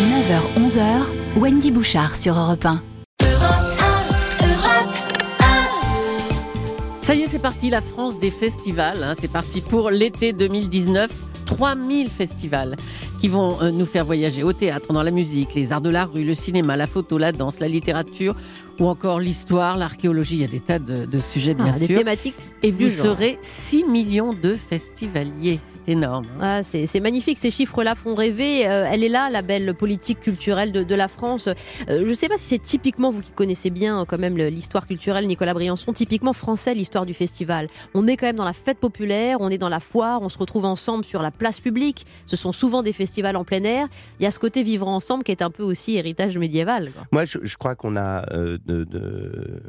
9h-11h, 0.00 1.38
Wendy 1.38 1.70
Bouchard 1.70 2.14
sur 2.16 2.36
Europe 2.38 2.64
1. 2.64 2.82
Ça 7.02 7.14
y 7.16 7.22
est, 7.22 7.26
c'est 7.26 7.40
parti, 7.40 7.68
la 7.68 7.80
France 7.80 8.18
des 8.20 8.30
festivals. 8.30 9.02
hein. 9.02 9.14
c'est 9.18 9.30
parti 9.30 9.60
pour 9.60 9.90
l'été 9.90 10.32
2019. 10.32 11.10
3000 11.44 12.08
festivals 12.08 12.76
qui 13.22 13.28
vont 13.28 13.56
euh, 13.62 13.70
nous 13.70 13.86
faire 13.86 14.04
voyager 14.04 14.42
au 14.42 14.52
théâtre, 14.52 14.92
dans 14.92 15.04
la 15.04 15.12
musique, 15.12 15.54
les 15.54 15.72
arts 15.72 15.80
de 15.80 15.90
la 15.90 16.06
rue, 16.06 16.24
le 16.24 16.34
cinéma, 16.34 16.76
la 16.76 16.88
photo, 16.88 17.18
la 17.18 17.30
danse, 17.30 17.60
la 17.60 17.68
littérature 17.68 18.34
ou 18.80 18.86
encore 18.88 19.20
l'histoire, 19.20 19.76
l'archéologie. 19.78 20.36
Il 20.36 20.40
y 20.40 20.44
a 20.44 20.48
des 20.48 20.58
tas 20.58 20.80
de, 20.80 21.04
de 21.04 21.18
sujets, 21.20 21.54
bien 21.54 21.66
Ah, 21.72 21.78
Des 21.78 21.86
sûr. 21.86 21.98
thématiques. 21.98 22.34
Et 22.64 22.72
vous 22.72 22.88
genre. 22.88 23.14
serez 23.14 23.38
6 23.40 23.84
millions 23.84 24.32
de 24.32 24.54
festivaliers. 24.54 25.60
C'est 25.62 25.92
énorme. 25.92 26.24
hein. 26.40 26.62
Ah, 26.62 26.62
c'est 26.64 26.98
magnifique, 27.00 27.38
ces 27.38 27.52
chiffres-là 27.52 27.94
font 27.94 28.16
rêver. 28.16 28.66
Euh, 28.66 28.88
elle 28.90 29.04
est 29.04 29.08
là, 29.08 29.30
la 29.30 29.42
belle 29.42 29.72
politique 29.74 30.18
culturelle 30.18 30.72
de, 30.72 30.82
de 30.82 30.94
la 30.96 31.06
France. 31.06 31.46
Euh, 31.46 31.54
je 32.04 32.08
ne 32.08 32.14
sais 32.14 32.28
pas 32.28 32.38
si 32.38 32.46
c'est 32.46 32.58
typiquement, 32.62 33.10
vous 33.12 33.20
qui 33.20 33.30
connaissez 33.30 33.70
bien 33.70 34.04
quand 34.08 34.18
même 34.18 34.36
l'histoire 34.36 34.88
culturelle, 34.88 35.28
Nicolas 35.28 35.54
Briançon, 35.54 35.92
typiquement 35.92 36.32
français 36.32 36.74
l'histoire 36.74 37.06
du 37.06 37.14
festival. 37.14 37.68
On 37.94 38.08
est 38.08 38.16
quand 38.16 38.26
même 38.26 38.36
dans 38.36 38.44
la 38.44 38.52
fête 38.52 38.78
populaire, 38.78 39.36
on 39.40 39.48
est 39.48 39.58
dans 39.58 39.68
la 39.68 39.80
foire, 39.80 40.22
on 40.22 40.28
se 40.28 40.38
retrouve 40.38 40.64
ensemble 40.64 41.04
sur 41.04 41.22
la 41.22 41.30
place 41.30 41.60
publique. 41.60 42.04
Ce 42.26 42.34
sont 42.34 42.50
souvent 42.50 42.82
des 42.82 42.92
festivals 42.92 43.11
en 43.36 43.44
plein 43.44 43.62
air. 43.64 43.88
Il 44.18 44.22
y 44.22 44.26
a 44.26 44.30
ce 44.30 44.38
côté 44.38 44.62
vivre 44.62 44.86
ensemble 44.88 45.24
qui 45.24 45.30
est 45.32 45.42
un 45.42 45.50
peu 45.50 45.62
aussi 45.62 45.96
héritage 45.96 46.38
médiéval. 46.38 46.90
quoi. 46.92 47.02
Moi, 47.12 47.24
je, 47.24 47.38
je 47.42 47.56
crois 47.56 47.74
qu'on 47.74 47.96
a 47.96 48.24
euh, 48.32 48.58
de, 48.64 48.84
de- 48.84 49.62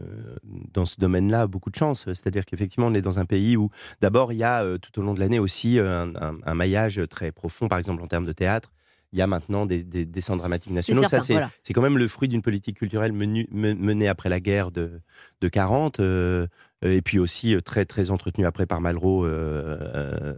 dans 0.73 0.85
ce 0.85 0.95
domaine-là 0.99 1.47
beaucoup 1.47 1.69
de 1.69 1.75
chance. 1.75 2.05
C'est-à-dire 2.05 2.45
qu'effectivement, 2.45 2.87
on 2.87 2.93
est 2.93 3.01
dans 3.01 3.19
un 3.19 3.25
pays 3.25 3.57
où, 3.57 3.69
d'abord, 4.01 4.31
il 4.33 4.37
y 4.37 4.43
a 4.43 4.63
euh, 4.63 4.77
tout 4.77 4.97
au 4.99 5.03
long 5.03 5.13
de 5.13 5.19
l'année 5.19 5.39
aussi 5.39 5.79
euh, 5.79 6.03
un, 6.05 6.15
un- 6.15 6.37
un 6.45 6.53
maillage 6.53 7.01
très 7.09 7.31
profond, 7.31 7.67
par 7.67 7.77
exemple 7.79 8.01
en 8.03 8.07
termes 8.07 8.25
de 8.25 8.33
théâtre. 8.33 8.71
Il 9.11 9.19
y 9.19 9.21
a 9.21 9.27
maintenant 9.27 9.67
des, 9.67 9.83
des, 9.83 10.05
des 10.05 10.21
centres 10.21 10.39
dramatiques 10.39 10.73
nationaux. 10.73 11.01
certain, 11.01 11.19
Ça, 11.19 11.23
c'est 11.23 11.33
voilà. 11.33 11.49
quand 11.75 11.81
même 11.83 11.99
le 11.99 12.07
fruit 12.07 12.27
d'une 12.27 12.41
politique 12.41 12.77
culturelle 12.77 13.11
menée 13.13 14.07
après 14.07 14.27
la 14.29 14.39
guerre 14.39 14.71
de, 14.71 15.01
de 15.41 15.47
40, 15.49 15.99
euh, 15.99 16.47
et 16.83 17.01
puis 17.01 17.19
aussi 17.19 17.55
euh, 17.55 17.61
très, 17.61 17.85
très 17.85 18.11
entretenue 18.11 18.45
après 18.45 18.65
par 18.65 18.81
Malraux 18.81 19.25
euh, 19.25 19.77
euh, 19.95 20.33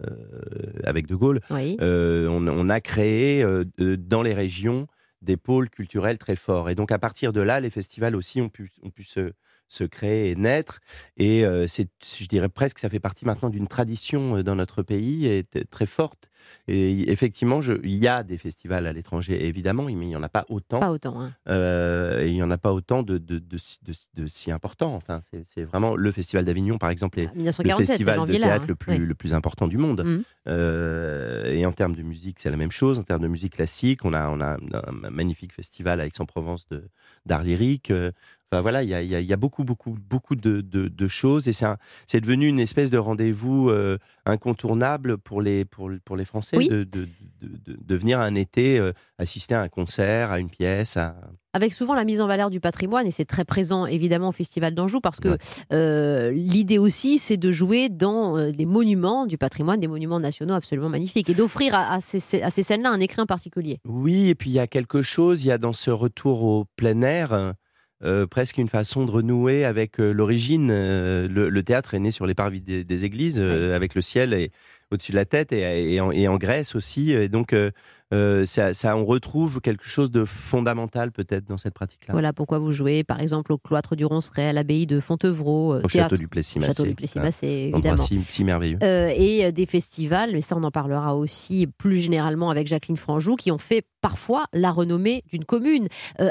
avec 0.83 1.07
De 1.07 1.15
Gaulle. 1.15 1.41
Oui. 1.49 1.77
Euh, 1.81 2.27
on, 2.27 2.47
on 2.47 2.69
a 2.69 2.79
créé 2.81 3.43
euh, 3.43 3.65
euh, 3.79 3.97
dans 3.97 4.21
les 4.21 4.33
régions 4.33 4.87
des 5.21 5.37
pôles 5.37 5.69
culturels 5.69 6.17
très 6.17 6.35
forts. 6.35 6.69
Et 6.69 6.75
donc 6.75 6.91
à 6.91 6.99
partir 6.99 7.33
de 7.33 7.41
là, 7.41 7.59
les 7.59 7.71
festivals 7.71 8.15
aussi 8.15 8.41
ont 8.41 8.49
pu, 8.49 8.71
ont 8.83 8.91
pu 8.91 9.03
se, 9.03 9.31
se 9.67 9.83
créer 9.83 10.29
et 10.29 10.35
naître. 10.35 10.79
Et 11.17 11.43
euh, 11.43 11.65
c'est, 11.67 11.89
je 12.03 12.27
dirais 12.27 12.49
presque, 12.49 12.77
ça 12.77 12.89
fait 12.89 12.99
partie 12.99 13.25
maintenant 13.25 13.49
d'une 13.49 13.67
tradition 13.67 14.37
euh, 14.37 14.43
dans 14.43 14.55
notre 14.55 14.83
pays 14.83 15.25
et 15.25 15.43
très 15.71 15.87
forte. 15.87 16.29
Et 16.67 17.11
effectivement, 17.11 17.61
je- 17.61 17.73
il 17.83 17.95
y 17.95 18.07
a 18.07 18.23
des 18.23 18.37
festivals 18.37 18.85
à 18.87 18.93
l'étranger, 18.93 19.45
évidemment, 19.47 19.83
mais 19.83 19.93
il 19.93 19.99
n'y 19.99 20.15
en 20.15 20.23
a 20.23 20.29
pas 20.29 20.45
autant. 20.49 20.79
Pas 20.79 20.91
autant. 20.91 21.21
hein. 21.21 21.31
Euh, 21.47 22.23
et 22.23 22.27
il 22.29 22.33
n'y 22.33 22.43
en 22.43 22.51
a 22.51 22.57
pas 22.57 22.73
autant 22.73 23.03
de, 23.03 23.17
de, 23.17 23.39
de, 23.39 23.57
de- 23.57 24.21
de 24.21 24.25
si 24.25 24.51
importants. 24.51 24.95
Enfin, 24.95 25.19
c'est, 25.45 25.63
vraiment 25.63 25.95
le 25.95 26.11
Festival 26.11 26.45
d'Avignon, 26.45 26.77
par 26.77 26.89
exemple, 26.89 27.19
est 27.19 27.27
Ah, 27.27 27.31
le 27.33 27.37
1947, 27.39 27.87
festival 27.87 28.27
de 28.27 28.33
là. 28.33 28.47
théâtre 28.47 28.63
hein. 28.63 28.67
le, 28.69 28.75
plus, 28.75 28.91
Oui. 28.93 28.97
le 28.99 29.15
plus 29.15 29.33
important 29.33 29.67
du 29.67 29.77
monde. 29.77 30.03
Mhm. 30.03 30.23
Euh, 30.47 31.53
et 31.53 31.65
en 31.65 31.71
termes 31.71 31.95
de 31.95 32.01
musique, 32.03 32.39
c'est 32.39 32.49
la 32.49 32.57
même 32.57 32.71
chose. 32.71 32.99
En 32.99 33.03
termes 33.03 33.21
de 33.21 33.27
musique 33.27 33.53
classique, 33.53 34.05
on 34.05 34.13
a, 34.13 34.29
on 34.29 34.41
a 34.41 34.57
un 34.57 35.09
magnifique 35.09 35.53
festival 35.53 35.99
à 36.01 36.05
Aix-en-Provence 36.05 36.67
d'art 37.25 37.43
lyrique. 37.43 37.91
Euh, 37.91 38.11
Enfin 38.51 38.61
voilà, 38.61 38.83
il 38.83 38.89
y 38.89 38.93
a, 38.93 39.01
il 39.01 39.09
y 39.09 39.15
a- 39.15 39.19
il 39.19 39.25
y 39.25 39.33
a 39.33 39.37
beaucoup, 39.37 39.63
beaucoup, 39.63 39.97
beaucoup 39.99 40.35
de, 40.35 40.61
de- 40.61 40.87
de 40.87 41.07
choses 41.07 41.47
et 41.47 41.51
c'est 41.51 42.21
devenu 42.21 42.47
une 42.47 42.59
espèce 42.59 42.91
de 42.91 42.97
rendez-vous 42.99 43.69
euh, 43.71 43.97
incontournable 44.27 45.17
pour 45.17 45.41
les, 45.41 45.65
pour, 45.65 45.89
pour 46.05 46.15
les 46.15 46.25
Français 46.25 46.34
Oui. 46.57 46.69
de, 46.69 46.83
de, 46.83 47.07
de- 47.41 47.95
venir 47.95 48.19
un 48.19 48.35
été 48.35 48.79
euh, 48.79 48.91
assister 49.17 49.55
à 49.55 49.61
un 49.61 49.69
concert, 49.69 50.31
à 50.31 50.39
une 50.39 50.49
pièce. 50.49 50.97
À... 50.97 51.15
avec 51.53 51.73
souvent 51.73 51.93
la 51.95 52.03
mise 52.03 52.19
en 52.21 52.27
valeur 52.27 52.49
du 52.49 52.59
patrimoine, 52.59 53.07
et 53.07 53.11
c'est 53.11 53.25
très 53.25 53.45
présent 53.45 53.85
évidemment 53.85 54.29
au 54.29 54.31
Festival 54.33 54.75
d'Anjou, 54.75 54.99
parce 55.01 55.19
que 55.19 55.29
Ouais. 55.29 55.37
euh, 55.73 56.31
l'idée 56.31 56.77
aussi, 56.77 57.17
c'est 57.17 57.37
de 57.37 57.51
jouer 57.51 57.89
dans 57.89 58.37
euh, 58.37 58.51
les 58.51 58.65
monuments 58.65 59.25
du 59.25 59.37
patrimoine, 59.37 59.79
des 59.79 59.87
monuments 59.87 60.19
nationaux 60.19 60.53
absolument 60.53 60.89
magnifiques, 60.89 61.29
et 61.29 61.33
d'offrir 61.33 61.73
à, 61.75 61.93
à 61.93 62.01
ces, 62.01 62.41
à 62.41 62.49
ces 62.49 62.63
scènes-là 62.63 62.91
un 62.91 62.99
écrin 62.99 63.25
particulier. 63.25 63.79
Oui, 63.85 64.29
et 64.29 64.35
puis 64.35 64.49
il 64.49 64.53
y 64.53 64.59
a 64.59 64.67
quelque 64.67 65.01
chose, 65.01 65.43
il 65.45 65.47
y 65.47 65.51
a 65.51 65.57
dans 65.57 65.73
ce 65.73 65.91
retour 65.91 66.43
au 66.43 66.65
plein 66.75 67.01
air 67.01 67.53
presque 68.29 68.59
une 68.59 68.67
façon 68.69 69.03
de 69.05 69.09
renouer 69.09 69.65
avec 69.65 69.97
l'origine. 69.97 70.67
Le, 70.67 71.61
théâtre 71.63 71.95
est 71.95 71.99
né 71.99 72.11
sur 72.11 72.27
les 72.27 72.35
parvis 72.35 72.61
des, 72.61 73.05
églises, 73.05 73.39
avec 73.39 73.95
le 73.95 74.01
ciel 74.01 74.33
et 74.33 74.51
au-dessus 74.91 75.11
de 75.11 75.17
la 75.17 75.25
tête, 75.25 75.51
et, 75.51 75.99
en, 75.99 76.37
Grèce 76.37 76.75
aussi. 76.75 77.11
Et 77.11 77.29
donc, 77.29 77.55
ça, 78.11 78.97
on 78.97 79.05
retrouve 79.05 79.61
quelque 79.61 79.87
chose 79.87 80.11
de 80.11 80.25
fondamental 80.25 81.11
peut-être 81.11 81.45
dans 81.45 81.57
cette 81.57 81.73
pratique-là. 81.73 82.13
Voilà 82.13 82.33
pourquoi 82.33 82.59
vous 82.59 82.71
jouez, 82.71 83.03
par 83.03 83.19
exemple, 83.19 83.51
au 83.53 83.57
cloître 83.57 83.95
du 83.95 84.05
Ronceret, 84.05 84.47
à 84.47 84.53
l'abbaye 84.53 84.85
de 84.85 84.99
Fontevraud. 84.99 85.81
au 85.83 85.87
château 85.87 86.17
du 86.17 86.27
Plessis-Massé. 86.27 86.71
Château 86.71 86.87
du 86.87 86.95
Plessis-Massé, 86.95 87.71
évidemment. 87.73 87.97
Si, 87.97 88.21
si 88.29 88.43
merveilleux. 88.43 88.77
et 88.81 89.51
des 89.51 89.65
festivals, 89.65 90.31
mais 90.33 90.41
ça 90.41 90.55
on 90.57 90.63
en 90.63 90.71
parlera 90.71 91.15
aussi 91.15 91.67
plus 91.67 91.97
généralement 91.97 92.49
avec 92.49 92.67
Jacqueline 92.67 92.97
Franjou, 92.97 93.35
qui 93.35 93.51
ont 93.51 93.57
fait 93.57 93.85
parfois 94.01 94.45
la 94.53 94.71
renommée 94.71 95.23
d'une 95.31 95.45
commune. 95.45 95.87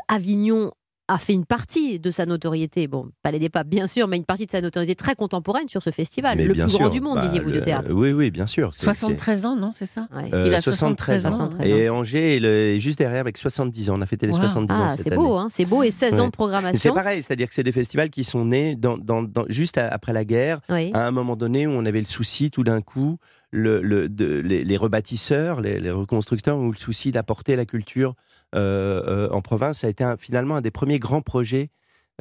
Avignon 0.09 0.73
a 1.09 1.19
fait 1.19 1.35
une 1.35 1.45
partie 1.45 2.01
de 2.01 2.11
sa 2.11 2.25
notoriété, 2.25 2.87
bon, 2.87 3.11
Palais 3.23 3.39
des 3.39 3.51
Papes 3.51 3.69
bien 3.69 3.87
sûr, 3.87 4.09
mais 4.09 4.17
une 4.17 4.25
partie 4.25 4.47
de 4.47 4.51
sa 4.51 4.61
notoriété 4.61 4.95
très 4.95 5.15
contemporaine 5.15 5.69
sur 5.69 5.83
ce 5.83 5.91
festival, 5.91 6.39
le 6.39 6.55
plus 6.55 6.79
grand 6.79 6.89
du 6.89 7.01
monde, 7.01 7.17
bah, 7.17 7.27
disiez-vous, 7.27 7.51
de 7.51 7.61
théâtre. 7.61 7.93
Oui, 7.93 8.13
oui, 8.13 8.31
bien 8.31 8.47
sûr. 8.47 8.75
73 8.75 9.45
ans, 9.45 9.57
non, 9.57 9.71
c'est 9.73 9.87
ça 9.87 10.09
Il 10.23 10.55
a 10.55 10.61
73, 10.61 11.27
ans. 11.27 11.51
et 11.63 11.89
Angers 11.91 12.37
est 12.37 12.81
juste 12.81 12.99
derrière 12.99 13.21
avec 13.21 13.37
70 13.37 13.91
ans. 13.91 13.99
On 13.99 14.03
a 14.03 14.07
fêté 14.07 14.27
les 14.27 14.33
70 14.33 14.75
ans 14.75 14.87
ah, 14.89 14.97
C'est 14.97 15.15
beau, 15.15 15.35
hein, 15.35 15.49
c'est 15.51 15.67
beau, 15.67 15.83
et 15.83 15.91
16 15.91 16.21
ans 16.21 16.27
de 16.27 16.31
programmation. 16.31 16.95
C'est 16.95 16.95
pareil, 16.95 17.23
c'est-à-dire 17.23 17.49
que 17.49 17.55
c'est 17.55 17.63
des 17.63 17.73
festivals 17.73 18.11
qui 18.11 18.25
sont 18.25 18.47
nés 18.47 18.75
dans, 18.75 18.97
dans, 18.97 19.25
juste 19.49 19.79
après 19.79 20.13
la 20.13 20.25
guerre, 20.25 20.61
à 20.69 21.07
un 21.07 21.11
moment 21.11 21.37
donné 21.37 21.67
où 21.67 21.71
on 21.71 21.85
avait 21.85 22.01
le 22.01 22.07
souci 22.07 22.51
tout 22.51 22.65
d'un 22.65 22.81
coup 22.81 23.19
le, 23.55 24.09
de, 24.09 24.41
les, 24.41 24.77
rebâtisseurs, 24.77 25.61
les, 25.61 25.91
reconstructeurs 25.91 26.57
ont 26.57 26.69
eu 26.69 26.73
le 26.73 26.77
souci 26.77 27.13
d'apporter 27.13 27.57
la 27.57 27.65
culture 27.65 28.11
euh, 28.11 28.13
euh, 28.15 28.34
en 28.55 29.41
province. 29.43 29.81
Ça 29.81 29.87
a 29.87 29.91
été 29.91 30.05
finalement 30.19 30.57
un 30.57 30.61
des 30.61 30.71
premiers 30.71 30.99
grands 30.99 31.23
projets 31.23 31.71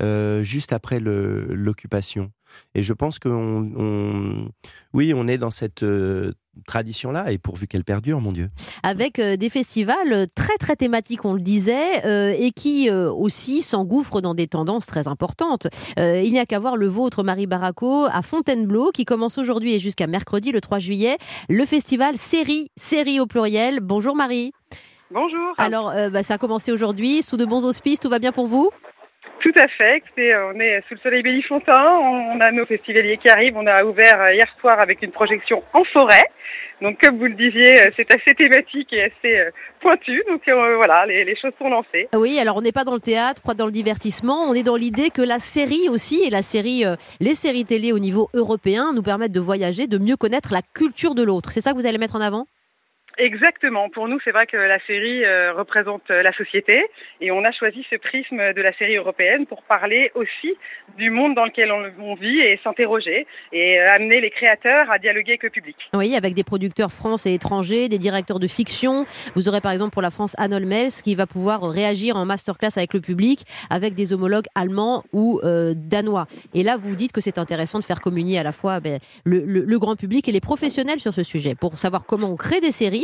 euh, 0.01 0.43
juste 0.43 0.73
après 0.73 0.99
l'occupation. 0.99 2.31
Et 2.75 2.83
je 2.83 2.93
pense 2.93 3.19
qu'on, 3.19 4.49
oui, 4.93 5.13
on 5.15 5.27
est 5.27 5.39
dans 5.39 5.51
cette 5.51 5.83
tradition-là, 6.67 7.31
et 7.31 7.39
pourvu 7.39 7.65
qu'elle 7.65 7.83
perdure, 7.83 8.21
mon 8.21 8.31
Dieu. 8.31 8.49
Avec 8.83 9.19
des 9.19 9.49
festivals 9.49 10.27
très 10.35 10.55
très 10.59 10.75
thématiques, 10.75 11.25
on 11.25 11.33
le 11.33 11.41
disait, 11.41 12.37
et 12.39 12.51
qui 12.51 12.91
aussi 12.91 13.63
s'engouffrent 13.63 14.21
dans 14.21 14.35
des 14.35 14.47
tendances 14.47 14.85
très 14.85 15.07
importantes. 15.07 15.67
il 15.97 16.29
n'y 16.31 16.39
a 16.39 16.45
qu'à 16.45 16.59
voir 16.59 16.77
le 16.77 16.87
vôtre, 16.87 17.23
Marie 17.23 17.47
Baraco, 17.47 18.05
à 18.05 18.21
Fontainebleau, 18.21 18.91
qui 18.91 19.05
commence 19.05 19.39
aujourd'hui 19.39 19.73
et 19.73 19.79
jusqu'à 19.79 20.05
mercredi, 20.05 20.51
le 20.51 20.61
3 20.61 20.77
juillet, 20.77 21.17
le 21.49 21.65
festival 21.65 22.17
Série, 22.17 22.69
Série 22.77 23.19
au 23.19 23.25
pluriel. 23.25 23.79
Bonjour 23.79 24.15
Marie. 24.15 24.53
Bonjour. 25.13 25.53
Alors, 25.59 25.91
euh, 25.91 26.09
bah, 26.09 26.23
ça 26.23 26.35
a 26.35 26.37
commencé 26.39 26.71
aujourd'hui, 26.71 27.21
sous 27.21 27.37
de 27.37 27.45
bons 27.45 27.67
auspices, 27.67 27.99
tout 27.99 28.09
va 28.09 28.17
bien 28.17 28.31
pour 28.31 28.47
vous? 28.47 28.71
Tout 29.41 29.53
à 29.57 29.67
fait. 29.67 30.01
on 30.17 30.59
est 30.59 30.81
sous 30.87 30.95
le 30.95 30.99
soleil 31.01 31.21
Bélifontain. 31.21 31.99
On 31.99 32.39
a 32.39 32.51
nos 32.51 32.65
festivaliers 32.65 33.17
qui 33.17 33.29
arrivent. 33.29 33.55
On 33.55 33.67
a 33.67 33.83
ouvert 33.83 34.19
euh, 34.19 34.33
hier 34.33 34.47
soir 34.59 34.79
avec 34.79 35.03
une 35.03 35.11
projection 35.11 35.61
en 35.73 35.83
forêt. 35.83 36.23
Donc, 36.81 36.99
comme 36.99 37.19
vous 37.19 37.25
le 37.25 37.35
disiez, 37.35 37.79
euh, 37.79 37.91
c'est 37.95 38.11
assez 38.11 38.33
thématique 38.33 38.91
et 38.91 39.03
assez 39.03 39.51
pointu. 39.81 40.23
Donc, 40.29 40.41
voilà, 40.47 41.05
les, 41.05 41.35
choses 41.39 41.51
sont 41.59 41.69
lancées. 41.69 42.07
Oui, 42.15 42.39
alors 42.39 42.57
on 42.57 42.61
n'est 42.61 42.71
pas 42.71 42.83
dans 42.83 42.95
le 42.95 42.99
théâtre, 42.99 43.43
pas 43.43 43.53
dans 43.53 43.67
le 43.67 43.71
divertissement. 43.71 44.49
On 44.49 44.55
est 44.55 44.63
dans 44.63 44.77
l'idée 44.77 45.11
que 45.11 45.21
la 45.21 45.37
série 45.37 45.89
aussi, 45.89 46.23
et 46.23 46.31
la 46.31 46.41
série, 46.41 46.85
les 47.19 47.35
séries 47.35 47.65
télé 47.65 47.91
au 47.91 47.99
niveau 47.99 48.29
européen 48.33 48.93
nous 48.95 49.03
permettent 49.03 49.31
de 49.31 49.39
voyager, 49.39 49.85
de 49.85 49.99
mieux 49.99 50.15
connaître 50.15 50.53
la 50.53 50.61
culture 50.73 51.13
de 51.13 51.21
l'autre. 51.21 51.51
C'est 51.51 51.61
ça 51.61 51.71
que 51.71 51.75
vous 51.75 51.85
allez 51.85 51.99
mettre 51.99 52.15
en 52.15 52.21
avant? 52.21 52.47
Exactement. 53.17 53.89
Pour 53.89 54.07
nous, 54.07 54.19
c'est 54.23 54.31
vrai 54.31 54.47
que 54.47 54.57
la 54.57 54.79
série 54.87 55.23
euh, 55.23 55.53
représente 55.53 56.09
euh, 56.09 56.23
la 56.23 56.33
société 56.33 56.83
et 57.21 57.31
on 57.31 57.43
a 57.43 57.51
choisi 57.51 57.85
ce 57.89 57.95
prisme 57.95 58.53
de 58.53 58.61
la 58.61 58.73
série 58.73 58.95
européenne 58.95 59.45
pour 59.45 59.61
parler 59.63 60.11
aussi 60.15 60.55
du 60.97 61.11
monde 61.11 61.35
dans 61.35 61.45
lequel 61.45 61.71
on, 61.71 62.15
vit 62.15 62.39
et 62.39 62.59
s'interroger 62.63 63.27
et 63.51 63.79
euh, 63.79 63.89
amener 63.91 64.19
les 64.19 64.31
créateurs 64.31 64.89
à 64.89 64.97
dialoguer 64.97 65.33
avec 65.33 65.43
le 65.43 65.49
public. 65.51 65.75
Oui, 65.93 66.15
avec 66.15 66.33
des 66.33 66.43
producteurs 66.43 66.91
français 66.91 67.31
et 67.31 67.35
étrangers, 67.35 67.87
des 67.87 67.99
directeurs 67.99 68.39
de 68.39 68.47
fiction. 68.47 69.05
Vous 69.35 69.47
aurez 69.47 69.61
par 69.61 69.71
exemple 69.71 69.91
pour 69.91 70.01
la 70.01 70.09
France 70.09 70.35
Anne 70.39 70.65
Mels 70.65 70.91
qui 71.03 71.13
va 71.13 71.27
pouvoir 71.27 71.69
réagir 71.69 72.15
en 72.15 72.25
masterclass 72.25 72.77
avec 72.77 72.93
le 72.93 73.01
public 73.01 73.41
avec 73.69 73.93
des 73.93 74.13
homologues 74.13 74.47
allemands 74.55 75.03
ou 75.13 75.39
danois. 75.43 76.27
Et 76.53 76.63
là, 76.63 76.77
vous 76.77 76.95
dites 76.95 77.11
que 77.11 77.21
c'est 77.21 77.37
intéressant 77.37 77.79
de 77.79 77.83
faire 77.83 78.01
communier 78.01 78.39
à 78.39 78.43
la 78.43 78.51
fois 78.51 78.79
ben, 78.79 78.99
le 79.25 79.77
grand 79.77 79.95
public 79.95 80.27
et 80.27 80.31
les 80.31 80.41
professionnels 80.41 80.99
sur 80.99 81.13
ce 81.13 81.23
sujet 81.23 81.55
pour 81.55 81.77
savoir 81.77 82.05
comment 82.05 82.29
on 82.29 82.35
crée 82.35 82.61
des 82.61 82.71
séries 82.71 83.02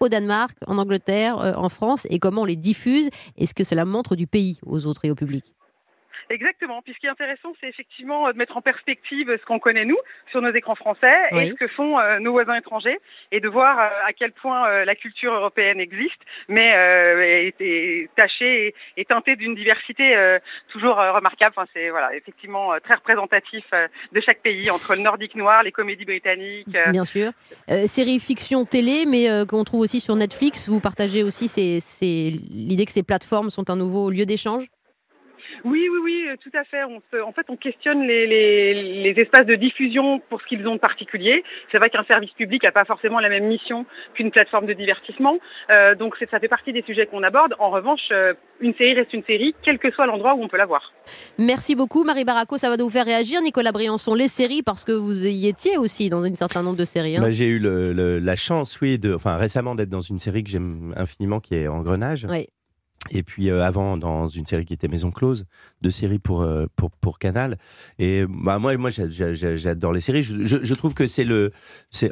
au 0.00 0.08
Danemark, 0.08 0.56
en 0.66 0.78
Angleterre, 0.78 1.38
euh, 1.38 1.52
en 1.54 1.68
France, 1.68 2.06
et 2.10 2.18
comment 2.18 2.42
on 2.42 2.46
les 2.46 2.56
diffuse 2.56 3.08
Est-ce 3.36 3.54
que 3.54 3.64
cela 3.64 3.84
montre 3.84 4.16
du 4.16 4.26
pays 4.26 4.58
aux 4.64 4.86
autres 4.86 5.04
et 5.04 5.10
au 5.10 5.14
public? 5.14 5.44
Exactement. 6.30 6.82
Puis 6.82 6.94
ce 6.94 6.98
qui 6.98 7.06
est 7.06 7.10
intéressant, 7.10 7.54
c'est 7.60 7.68
effectivement 7.68 8.28
euh, 8.28 8.32
de 8.32 8.38
mettre 8.38 8.56
en 8.56 8.62
perspective 8.62 9.36
ce 9.40 9.44
qu'on 9.46 9.58
connaît 9.58 9.84
nous 9.84 9.98
sur 10.30 10.42
nos 10.42 10.52
écrans 10.52 10.74
français 10.74 11.16
et 11.32 11.48
ce 11.48 11.54
que 11.54 11.68
font 11.68 11.98
euh, 11.98 12.18
nos 12.18 12.32
voisins 12.32 12.56
étrangers 12.56 12.98
et 13.32 13.40
de 13.40 13.48
voir 13.48 13.78
à 13.78 14.12
quel 14.12 14.32
point 14.32 14.84
la 14.84 14.94
culture 14.94 15.32
européenne 15.32 15.80
existe, 15.80 16.20
mais 16.48 16.68
est, 16.68 18.08
tachée 18.16 18.74
et, 18.96 19.04
teintée 19.04 19.36
d'une 19.36 19.54
diversité 19.54 20.38
toujours 20.68 20.96
remarquable. 20.96 21.54
Enfin, 21.56 21.68
c'est 21.72 21.90
voilà, 21.90 22.14
effectivement 22.14 22.72
très 22.82 22.94
représentatif 22.94 23.64
de 24.12 24.20
chaque 24.20 24.40
pays 24.40 24.70
entre 24.70 24.94
le 24.96 25.02
nordique 25.02 25.34
noir, 25.34 25.62
les 25.62 25.72
comédies 25.72 26.04
britanniques. 26.04 26.76
Bien 26.90 27.04
sûr. 27.04 27.32
série 27.86 28.18
fiction 28.18 28.64
télé, 28.64 29.04
mais 29.06 29.28
qu'on 29.48 29.64
trouve 29.64 29.80
aussi 29.80 30.00
sur 30.00 30.16
Netflix. 30.16 30.68
Vous 30.68 30.80
partagez 30.80 31.22
aussi 31.22 31.46
l'idée 32.50 32.86
que 32.86 32.92
ces 32.92 33.02
plateformes 33.02 33.50
sont 33.50 33.70
un 33.70 33.76
nouveau 33.76 34.10
lieu 34.10 34.26
d'échange? 34.26 34.68
Oui, 35.64 35.88
oui, 35.90 35.98
oui, 36.02 36.24
euh, 36.28 36.36
tout 36.42 36.56
à 36.56 36.64
fait. 36.64 36.84
On 36.84 37.00
en 37.22 37.32
fait, 37.32 37.46
on 37.48 37.56
questionne 37.56 38.02
les, 38.02 38.26
les, 38.26 39.20
espaces 39.20 39.46
de 39.46 39.54
diffusion 39.54 40.20
pour 40.28 40.40
ce 40.40 40.46
qu'ils 40.46 40.66
ont 40.66 40.74
de 40.74 40.80
particulier. 40.80 41.42
C'est 41.70 41.78
vrai 41.78 41.90
qu'un 41.90 42.04
service 42.04 42.30
public 42.32 42.62
n'a 42.62 42.72
pas 42.72 42.84
forcément 42.84 43.20
la 43.20 43.28
même 43.28 43.46
mission 43.46 43.86
qu'une 44.14 44.30
plateforme 44.30 44.66
de 44.66 44.72
divertissement. 44.72 45.38
Euh, 45.70 45.94
donc, 45.94 46.14
ça 46.30 46.38
fait 46.38 46.48
partie 46.48 46.72
des 46.72 46.82
sujets 46.82 47.06
qu'on 47.06 47.22
aborde. 47.22 47.54
En 47.58 47.70
revanche, 47.70 48.00
euh, 48.12 48.34
une 48.60 48.74
série 48.74 48.94
reste 48.94 49.12
une 49.12 49.24
série, 49.24 49.54
quel 49.62 49.78
que 49.78 49.90
soit 49.90 50.06
l'endroit 50.06 50.34
où 50.34 50.42
on 50.42 50.48
peut 50.48 50.56
la 50.56 50.66
voir. 50.66 50.92
Merci 51.38 51.74
beaucoup, 51.74 52.04
Marie 52.04 52.24
Baraco. 52.24 52.58
Ça 52.58 52.68
va 52.70 52.76
vous 52.76 52.90
faire 52.90 53.06
réagir, 53.06 53.40
Nicolas 53.42 53.72
Briançon, 53.72 54.14
les 54.14 54.28
séries, 54.28 54.62
parce 54.62 54.84
que 54.84 54.92
vous 54.92 55.26
y 55.26 55.48
étiez 55.48 55.78
aussi 55.78 56.10
dans 56.10 56.24
un 56.24 56.34
certain 56.34 56.62
nombre 56.62 56.76
de 56.76 56.84
séries. 56.84 57.16
Hein. 57.16 57.22
Bah, 57.22 57.30
j'ai 57.30 57.46
eu 57.46 57.58
la 57.60 58.36
chance, 58.36 58.78
oui, 58.80 58.98
de, 58.98 59.14
enfin, 59.14 59.36
récemment 59.36 59.74
d'être 59.74 59.90
dans 59.90 60.00
une 60.00 60.18
série 60.18 60.44
que 60.44 60.50
j'aime 60.50 60.94
infiniment, 60.96 61.40
qui 61.40 61.56
est 61.56 61.68
Engrenage. 61.68 62.26
Oui. 62.28 62.48
Et 63.10 63.22
puis 63.22 63.50
euh, 63.50 63.64
avant, 63.64 63.96
dans 63.96 64.28
une 64.28 64.46
série 64.46 64.64
qui 64.64 64.74
était 64.74 64.88
Maison 64.88 65.10
Close, 65.10 65.46
deux 65.82 65.90
séries 65.90 66.18
pour, 66.18 66.42
euh, 66.42 66.66
pour, 66.76 66.90
pour 66.90 67.18
Canal. 67.18 67.58
Et 67.98 68.24
bah, 68.28 68.58
moi, 68.58 68.76
moi 68.76 68.90
j'adore 68.90 69.92
les 69.92 70.00
séries. 70.00 70.22
Je, 70.22 70.62
je, 70.62 70.74
trouve 70.74 70.94
que 70.94 71.06
c'est 71.06 71.24
le, 71.24 71.52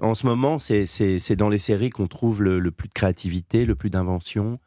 en 0.01 0.15
ce 0.15 0.27
moment, 0.27 0.59
c'est, 0.59 1.37
dans 1.37 1.49
les 1.49 1.59
séries 1.59 1.91
qu'on 1.91 2.07
trouve 2.07 2.43
le, 2.43 2.71
plus 2.71 2.89
de 2.89 2.95
créativité, 2.95 3.65
le 3.65 3.75
plus 3.75 3.91
d'invention. 3.91 4.59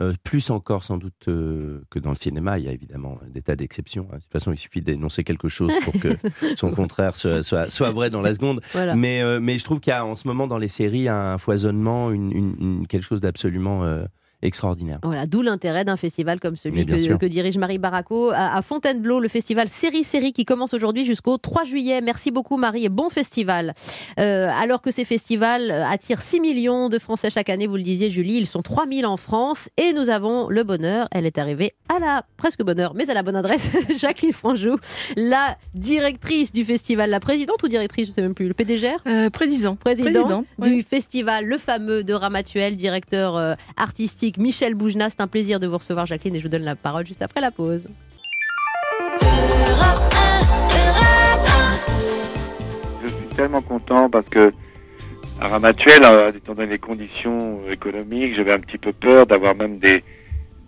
Euh, 0.00 0.12
plus 0.24 0.50
encore 0.50 0.82
sans 0.82 0.96
doute 0.96 1.14
que 1.26 1.98
dans 2.00 2.10
le 2.10 2.16
cinéma, 2.16 2.58
il 2.58 2.64
y 2.64 2.68
a 2.68 2.72
évidemment 2.72 3.16
des 3.28 3.42
tas 3.42 3.54
d'exceptions. 3.54 4.08
Hein. 4.10 4.16
De 4.16 4.22
toute 4.22 4.32
façon, 4.32 4.50
il 4.50 4.58
suffit 4.58 4.82
d'énoncer 4.82 5.22
quelque 5.22 5.48
chose 5.48 5.72
pour 5.84 5.92
que 6.00 6.16
son 6.56 6.72
contraire 6.72 7.14
soit, 7.14 7.44
soit, 7.44 7.70
soit, 7.70 7.92
vrai 7.92 8.10
dans 8.10 8.20
la 8.20 8.34
seconde. 8.34 8.60
Mais, 8.96 9.22
mais 9.38 9.56
je 9.56 9.62
trouve 9.62 9.78
qu'il 9.78 9.92
y 9.92 9.94
a 9.94 10.04
en 10.04 10.16
ce 10.16 10.26
moment 10.26 10.48
dans 10.48 10.58
les 10.58 10.66
séries 10.66 11.08
un 11.08 11.38
foisonnement, 11.38 12.10
une, 12.10 12.32
une, 12.32 12.86
quelque 12.88 13.04
chose 13.04 13.20
d'absolument 13.20 13.84
extraordinaire. 14.42 14.98
Voilà, 15.02 15.26
d'où 15.26 15.42
l'intérêt 15.42 15.84
d'un 15.84 15.96
festival 15.96 16.40
comme 16.40 16.56
celui 16.56 16.86
que, 16.86 17.26
dirige 17.26 17.56
Marie 17.56 17.78
Baraco 17.78 18.30
à, 18.34 18.60
Fontainebleau, 18.62 19.20
le 19.20 19.28
festival 19.28 19.68
Série 19.68 20.04
Série 20.04 20.32
qui 20.32 20.44
commence 20.44 20.74
aujourd'hui 20.74 21.04
jusqu'au 21.04 21.38
3 21.38 21.64
juillet. 21.64 22.00
Merci 22.00 22.30
beaucoup 22.30 22.56
Marie 22.56 22.84
et 22.84 22.88
bon 22.88 23.08
festival. 23.08 23.74
Euh, 24.18 24.48
alors 24.50 24.82
que 24.82 24.90
ces 24.90 25.04
festivals 25.04 25.70
attirent 25.70 26.22
6 26.22 26.40
millions 26.40 26.88
de 26.88 26.98
Français 26.98 27.30
chaque 27.30 27.48
année, 27.48 27.66
vous 27.66 27.76
le 27.76 27.82
disiez 27.82 28.10
Julie, 28.10 28.36
ils 28.36 28.46
sont 28.46 28.62
3000 28.62 29.06
en 29.06 29.16
France 29.16 29.70
et 29.76 29.92
nous 29.92 30.10
avons 30.10 30.48
le 30.48 30.62
bonheur, 30.62 31.08
elle 31.10 31.26
est 31.26 31.38
arrivée 31.38 31.74
à 31.94 31.98
la 31.98 32.24
presque 32.36 32.62
bonheur, 32.62 32.94
mais 32.94 33.10
à 33.10 33.14
la 33.14 33.22
bonne 33.22 33.36
adresse, 33.36 33.70
Jacqueline 33.96 34.32
Franjou, 34.32 34.76
la 35.16 35.56
directrice 35.74 36.52
du 36.52 36.64
festival, 36.64 37.10
la 37.10 37.20
présidente 37.20 37.62
ou 37.62 37.68
directrice, 37.68 38.06
je 38.06 38.10
ne 38.10 38.14
sais 38.14 38.22
même 38.22 38.34
plus, 38.34 38.48
le 38.48 38.54
PDG 38.54 38.92
euh, 39.06 39.30
Président. 39.30 39.76
Président, 39.76 40.44
du 40.58 40.82
festival, 40.82 41.46
le 41.46 41.58
fameux 41.58 42.04
de 42.04 42.12
Ramatuel, 42.12 42.76
directeur 42.76 43.36
euh, 43.36 43.54
artistique 43.76 44.23
Michel 44.38 44.74
Boujna. 44.74 45.10
C'est 45.10 45.20
un 45.20 45.26
plaisir 45.26 45.60
de 45.60 45.66
vous 45.66 45.78
recevoir, 45.78 46.06
Jacqueline, 46.06 46.36
et 46.36 46.38
je 46.38 46.44
vous 46.44 46.50
donne 46.50 46.62
la 46.62 46.76
parole 46.76 47.06
juste 47.06 47.22
après 47.22 47.40
la 47.40 47.50
pause. 47.50 47.88
Je 53.02 53.08
suis 53.08 53.28
tellement 53.36 53.62
content 53.62 54.08
parce 54.08 54.28
que 54.28 54.50
à 55.40 55.48
Ramatuel, 55.48 56.00
euh, 56.04 56.32
étant 56.32 56.54
donné 56.54 56.70
les 56.72 56.78
conditions 56.78 57.60
économiques, 57.70 58.34
j'avais 58.36 58.52
un 58.52 58.60
petit 58.60 58.78
peu 58.78 58.92
peur 58.92 59.26
d'avoir 59.26 59.54
même 59.54 59.78
des, 59.78 60.02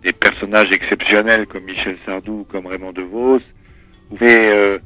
des 0.03 0.13
personnages 0.13 0.71
exceptionnels 0.71 1.47
comme 1.47 1.63
Michel 1.63 1.97
Sardou 2.05 2.41
ou 2.41 2.43
comme 2.43 2.67
Raymond 2.67 2.91
DeVos. 2.91 3.39
Mais 4.21 4.49
euh, 4.49 4.77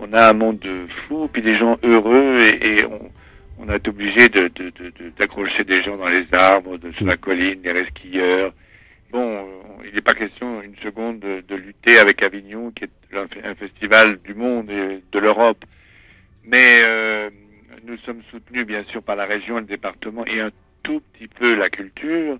on 0.00 0.12
a 0.12 0.30
un 0.30 0.32
monde 0.32 0.58
de 0.60 0.86
fous, 1.06 1.28
puis 1.32 1.42
des 1.42 1.56
gens 1.56 1.78
heureux, 1.82 2.40
et 2.40 2.84
on, 2.84 3.10
on 3.58 3.68
a 3.68 3.76
été 3.76 3.90
obligé 3.90 4.28
d'accrocher 4.28 5.64
de, 5.64 5.70
de, 5.70 5.76
des 5.76 5.82
gens 5.82 5.96
dans 5.96 6.08
les 6.08 6.26
arbres, 6.32 6.76
de, 6.78 6.92
sur 6.92 7.06
la 7.06 7.16
colline, 7.16 7.62
des 7.62 7.72
resquilleurs. 7.72 8.52
Bon, 9.10 9.46
il 9.84 9.94
n'est 9.94 10.00
pas 10.00 10.14
question 10.14 10.60
une 10.62 10.76
seconde 10.76 11.20
de, 11.20 11.54
lutter 11.54 11.98
avec 11.98 12.22
Avignon, 12.22 12.72
qui 12.72 12.84
est 12.84 12.90
un, 13.44 13.54
festival 13.54 14.18
du 14.22 14.34
monde 14.34 14.70
et 14.70 15.02
de 15.12 15.18
l'Europe. 15.18 15.64
Mais 16.44 16.80
euh, 16.82 17.30
nous 17.84 17.96
sommes 17.98 18.22
soutenus 18.30 18.66
bien 18.66 18.84
sûr 18.84 19.02
par 19.02 19.16
la 19.16 19.24
région, 19.24 19.56
le 19.56 19.64
département 19.64 20.26
et 20.26 20.40
un 20.40 20.50
tout 20.82 21.00
petit 21.12 21.28
peu 21.28 21.54
la 21.54 21.70
culture, 21.70 22.38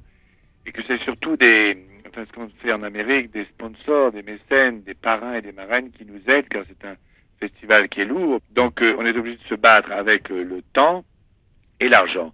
et 0.66 0.72
que 0.72 0.82
c'est 0.86 1.00
surtout 1.02 1.36
des, 1.36 1.78
enfin 2.08 2.24
ce 2.26 2.32
qu'on 2.32 2.50
fait 2.60 2.72
en 2.72 2.82
Amérique, 2.82 3.30
des 3.30 3.44
sponsors, 3.44 4.12
des 4.12 4.22
mécènes, 4.22 4.82
des 4.82 4.94
parrains 4.94 5.34
et 5.34 5.42
des 5.42 5.52
marraines 5.52 5.90
qui 5.92 6.04
nous 6.04 6.20
aident, 6.26 6.48
car 6.48 6.64
c'est 6.68 6.86
un 6.86 6.96
festival 7.48 7.88
qui 7.88 8.00
est 8.00 8.04
lourd. 8.04 8.40
Donc 8.52 8.82
euh, 8.82 8.96
on 8.98 9.06
est 9.06 9.16
obligé 9.16 9.36
de 9.36 9.48
se 9.48 9.54
battre 9.54 9.92
avec 9.92 10.30
euh, 10.30 10.42
le 10.44 10.62
temps 10.72 11.04
et 11.80 11.88
l'argent. 11.88 12.32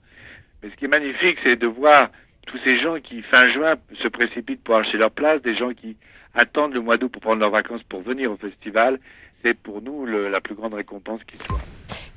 Mais 0.63 0.71
ce 0.71 0.77
qui 0.77 0.85
est 0.85 0.89
magnifique, 0.89 1.39
c'est 1.43 1.57
de 1.57 1.67
voir 1.67 2.11
tous 2.47 2.59
ces 2.65 2.79
gens 2.79 2.99
qui, 3.01 3.23
fin 3.23 3.51
juin, 3.51 3.77
se 4.03 4.09
précipitent 4.09 4.63
pour 4.63 4.77
acheter 4.77 4.99
leur 4.99 5.11
place, 5.11 5.43
des 5.43 5.55
gens 5.57 5.73
qui 5.73 5.97
attendent 6.35 6.75
le 6.75 6.81
mois 6.81 6.97
d'août 6.97 7.11
pour 7.11 7.23
prendre 7.23 7.41
leurs 7.41 7.51
vacances 7.51 7.83
pour 7.85 8.03
venir 8.03 8.31
au 8.31 8.37
festival. 8.37 8.99
C'est 9.43 9.55
pour 9.55 9.81
nous 9.83 10.05
la 10.05 10.41
plus 10.41 10.55
grande 10.55 10.75
récompense 10.75 11.23
qui 11.25 11.39
soit. 11.39 11.59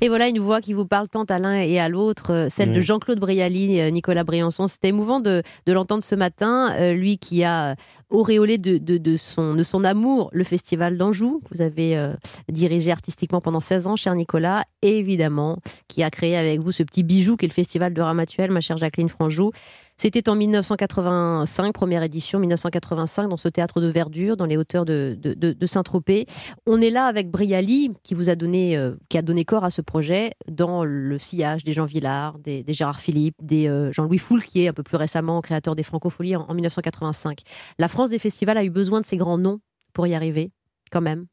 Et 0.00 0.08
voilà 0.08 0.28
une 0.28 0.38
voix 0.38 0.60
qui 0.60 0.72
vous 0.72 0.86
parle 0.86 1.08
tant 1.08 1.24
à 1.24 1.38
l'un 1.38 1.54
et 1.54 1.78
à 1.78 1.88
l'autre, 1.88 2.32
euh, 2.32 2.48
celle 2.50 2.72
de 2.72 2.80
Jean-Claude 2.80 3.18
Brialy, 3.18 3.80
euh, 3.80 3.90
Nicolas 3.90 4.24
Briançon. 4.24 4.66
C'était 4.68 4.88
émouvant 4.88 5.20
de, 5.20 5.42
l'entendre 5.66 6.02
ce 6.02 6.14
matin, 6.14 6.72
euh, 6.74 6.92
lui 6.92 7.18
qui 7.18 7.44
a 7.44 7.76
auréolé 8.10 8.58
de, 8.58 9.16
son, 9.16 9.54
de 9.54 9.62
son 9.62 9.82
amour 9.84 10.30
le 10.32 10.44
Festival 10.44 10.96
d'Anjou, 10.96 11.40
que 11.44 11.56
vous 11.56 11.62
avez 11.62 12.12
dirigé 12.48 12.92
artistiquement 12.92 13.40
pendant 13.40 13.60
16 13.60 13.88
ans, 13.88 13.96
cher 13.96 14.14
Nicolas, 14.14 14.64
et 14.82 14.98
évidemment 14.98 15.58
qui 15.88 16.04
a 16.04 16.10
créé 16.10 16.36
avec 16.36 16.60
vous 16.60 16.70
ce 16.70 16.84
petit 16.84 17.02
bijou 17.02 17.36
qui 17.36 17.46
est 17.46 17.48
le 17.48 17.54
Festival 17.54 17.92
de 17.92 18.00
Ramatuel, 18.00 18.52
ma 18.52 18.60
chère 18.60 18.76
Jacqueline 18.76 19.08
Franjou. 19.08 19.50
C'était 19.96 20.28
en 20.28 20.34
1985, 20.34 21.72
première 21.72 22.02
édition, 22.02 22.40
1985, 22.40 23.28
dans 23.28 23.36
ce 23.36 23.48
théâtre 23.48 23.80
de 23.80 23.86
verdure, 23.86 24.36
dans 24.36 24.44
les 24.44 24.56
hauteurs 24.56 24.84
de, 24.84 25.16
Saint-Tropez. 25.64 26.26
On 26.66 26.80
est 26.80 26.90
là 26.90 27.06
avec 27.06 27.30
Briali, 27.30 27.92
qui 28.02 28.14
vous 28.14 28.28
a 28.28 28.34
donné, 28.34 28.76
euh, 28.76 28.96
qui 29.08 29.18
a 29.18 29.22
donné 29.22 29.44
corps 29.44 29.64
à 29.64 29.70
ce 29.70 29.82
projet, 29.82 30.32
dans 30.50 30.84
le 30.84 31.18
sillage 31.20 31.62
des 31.62 31.72
Jean 31.72 31.84
Villard, 31.84 32.38
des, 32.40 32.64
Gérard 32.68 33.00
Philippe, 33.00 33.36
des 33.40 33.68
euh, 33.68 33.92
Jean-Louis 33.92 34.18
Foul, 34.18 34.42
qui 34.42 34.64
est 34.64 34.68
un 34.68 34.72
peu 34.72 34.82
plus 34.82 34.96
récemment 34.96 35.40
créateur 35.40 35.76
des 35.76 35.84
Francopholies 35.84 36.36
en, 36.36 36.52
1985. 36.52 37.40
La 37.78 37.88
France 37.88 38.10
des 38.10 38.18
festivals 38.18 38.58
a 38.58 38.64
eu 38.64 38.70
besoin 38.70 39.00
de 39.00 39.06
ces 39.06 39.16
grands 39.16 39.38
noms 39.38 39.60
pour 39.92 40.08
y 40.08 40.14
arriver, 40.14 40.50
quand 40.90 41.00
même. 41.00 41.26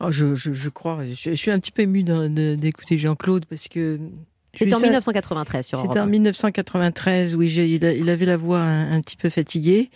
Oh, 0.00 0.10
je, 0.10 0.68
crois. 0.68 1.04
Je, 1.04 1.34
suis 1.34 1.50
un 1.50 1.58
petit 1.58 1.72
peu 1.72 1.82
ému 1.82 2.04
d'écouter 2.04 2.96
Jean-Claude 2.96 3.44
parce 3.46 3.68
que 3.68 3.98
c'était 4.54 4.74
en 4.74 4.80
1993 4.80 5.66
sur 5.66 5.80
C'était 5.80 6.00
en 6.00 6.06
1993, 6.06 7.36
oui, 7.36 7.48
il, 7.52 8.10
avait 8.10 8.26
la 8.26 8.36
voix 8.36 8.60
un, 8.60 9.00
petit 9.00 9.16
peu 9.16 9.30
fatiguée. 9.30 9.90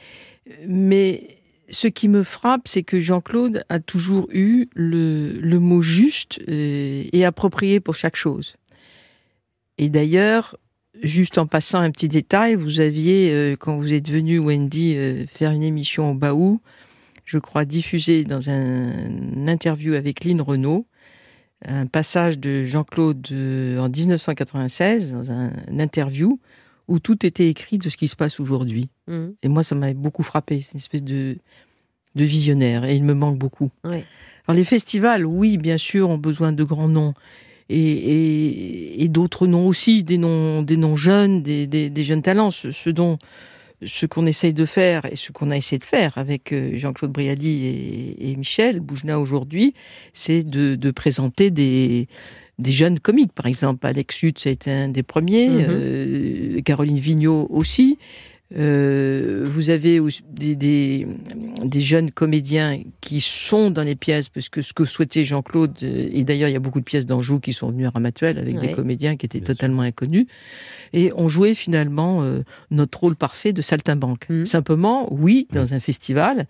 Mais 0.66 1.38
ce 1.70 1.88
qui 1.88 2.08
me 2.08 2.22
frappe, 2.22 2.68
c'est 2.68 2.82
que 2.82 3.00
Jean-Claude 3.00 3.64
a 3.68 3.80
toujours 3.80 4.28
eu 4.32 4.68
le, 4.74 5.58
mot 5.58 5.80
juste 5.80 6.40
euh, 6.48 7.04
et 7.12 7.24
approprié 7.24 7.80
pour 7.80 7.94
chaque 7.94 8.16
chose. 8.16 8.56
Et 9.78 9.88
d'ailleurs, 9.88 10.56
juste 11.02 11.38
en 11.38 11.46
passant 11.46 11.80
un 11.80 11.90
petit 11.90 12.08
détail, 12.08 12.54
vous 12.54 12.80
aviez, 12.80 13.32
euh, 13.32 13.56
quand 13.56 13.76
vous 13.76 13.92
êtes 13.92 14.10
venu, 14.10 14.38
Wendy, 14.38 14.94
euh, 14.96 15.26
faire 15.26 15.50
une 15.50 15.62
émission 15.62 16.12
au 16.12 16.14
Baou, 16.14 16.60
je 17.24 17.38
crois 17.38 17.64
diffusée 17.64 18.24
dans 18.24 18.50
un, 18.50 19.48
interview 19.48 19.94
avec 19.94 20.24
Lynn 20.24 20.40
Renault, 20.40 20.86
un 21.66 21.86
passage 21.86 22.38
de 22.38 22.64
Jean-Claude 22.64 23.26
euh, 23.32 23.78
en 23.78 23.88
1996 23.88 25.12
dans 25.12 25.30
un, 25.32 25.50
interview 25.78 26.38
où 26.88 26.98
tout 26.98 27.24
était 27.24 27.48
écrit 27.48 27.78
de 27.78 27.88
ce 27.88 27.96
qui 27.96 28.08
se 28.08 28.16
passe 28.16 28.40
aujourd'hui. 28.40 28.88
Mmh. 29.08 29.26
Et 29.42 29.48
moi, 29.48 29.62
ça 29.62 29.74
m'avait 29.74 29.94
beaucoup 29.94 30.22
frappé. 30.22 30.60
C'est 30.60 30.72
une 30.72 30.78
espèce 30.78 31.02
de, 31.02 31.38
de 32.14 32.24
visionnaire 32.24 32.84
et 32.84 32.94
il 32.94 33.04
me 33.04 33.14
manque 33.14 33.38
beaucoup. 33.38 33.70
Alors 33.84 34.56
les 34.56 34.64
festivals, 34.64 35.24
oui, 35.24 35.56
bien 35.56 35.78
sûr, 35.78 36.10
ont 36.10 36.18
besoin 36.18 36.52
de 36.52 36.64
grands 36.64 36.88
noms 36.88 37.14
et, 37.70 39.02
et, 39.02 39.08
d'autres 39.08 39.46
noms 39.46 39.66
aussi, 39.66 40.04
des 40.04 40.18
noms, 40.18 40.62
des 40.62 40.76
noms 40.76 40.96
jeunes, 40.96 41.42
des, 41.42 41.66
des, 41.66 42.02
jeunes 42.02 42.20
talents, 42.20 42.50
ce 42.50 42.90
dont 42.90 43.18
ce 43.86 44.06
qu'on 44.06 44.26
essaye 44.26 44.54
de 44.54 44.64
faire 44.64 45.04
et 45.06 45.16
ce 45.16 45.32
qu'on 45.32 45.50
a 45.50 45.56
essayé 45.56 45.78
de 45.78 45.84
faire 45.84 46.16
avec 46.16 46.52
euh, 46.52 46.76
Jean-Claude 46.76 47.12
Brialy 47.12 48.16
et, 48.18 48.36
Michel 48.36 48.80
Boujna 48.80 49.18
aujourd'hui, 49.18 49.74
c'est 50.12 50.42
de, 50.42 50.90
présenter 50.90 51.50
des, 51.50 52.08
des 52.58 52.72
jeunes 52.72 52.98
comiques. 52.98 53.32
Par 53.32 53.46
exemple, 53.46 53.86
Alex 53.86 54.22
Hutt, 54.22 54.38
ça 54.38 54.48
a 54.48 54.52
été 54.52 54.70
un 54.70 54.88
des 54.88 55.02
premiers, 55.02 55.48
mm-hmm. 55.48 55.66
euh, 55.68 56.60
Caroline 56.62 56.98
Vigneault 56.98 57.46
aussi. 57.50 57.98
Euh, 58.56 59.44
vous 59.46 59.70
avez 59.70 60.00
des, 60.30 60.54
des, 60.54 61.06
des, 61.64 61.80
jeunes 61.80 62.10
comédiens 62.12 62.80
qui 63.00 63.20
sont 63.20 63.70
dans 63.70 63.82
les 63.82 63.96
pièces, 63.96 64.28
parce 64.28 64.48
que 64.48 64.62
ce 64.62 64.72
que 64.72 64.84
souhaitait 64.84 65.24
Jean-Claude, 65.24 65.76
euh, 65.82 66.08
et 66.12 66.22
d'ailleurs 66.22 66.48
il 66.48 66.52
y 66.52 66.56
a 66.56 66.60
beaucoup 66.60 66.78
de 66.78 66.84
pièces 66.84 67.06
d'Anjou 67.06 67.40
qui 67.40 67.52
sont 67.52 67.70
venues 67.70 67.86
à 67.86 67.90
Ramatuel 67.90 68.38
avec 68.38 68.58
des 68.58 68.70
comédiens 68.70 69.16
qui 69.16 69.26
étaient 69.26 69.40
totalement 69.40 69.82
inconnus, 69.82 70.26
et 70.92 71.12
on 71.16 71.28
jouait 71.28 71.54
finalement 71.54 72.22
euh, 72.22 72.42
notre 72.70 73.00
rôle 73.00 73.16
parfait 73.16 73.52
de 73.52 73.62
saltimbanque. 73.62 74.28
Mmh. 74.28 74.44
Simplement, 74.44 75.12
oui, 75.12 75.48
dans 75.52 75.66
mmh. 75.66 75.74
un 75.74 75.80
festival, 75.80 76.46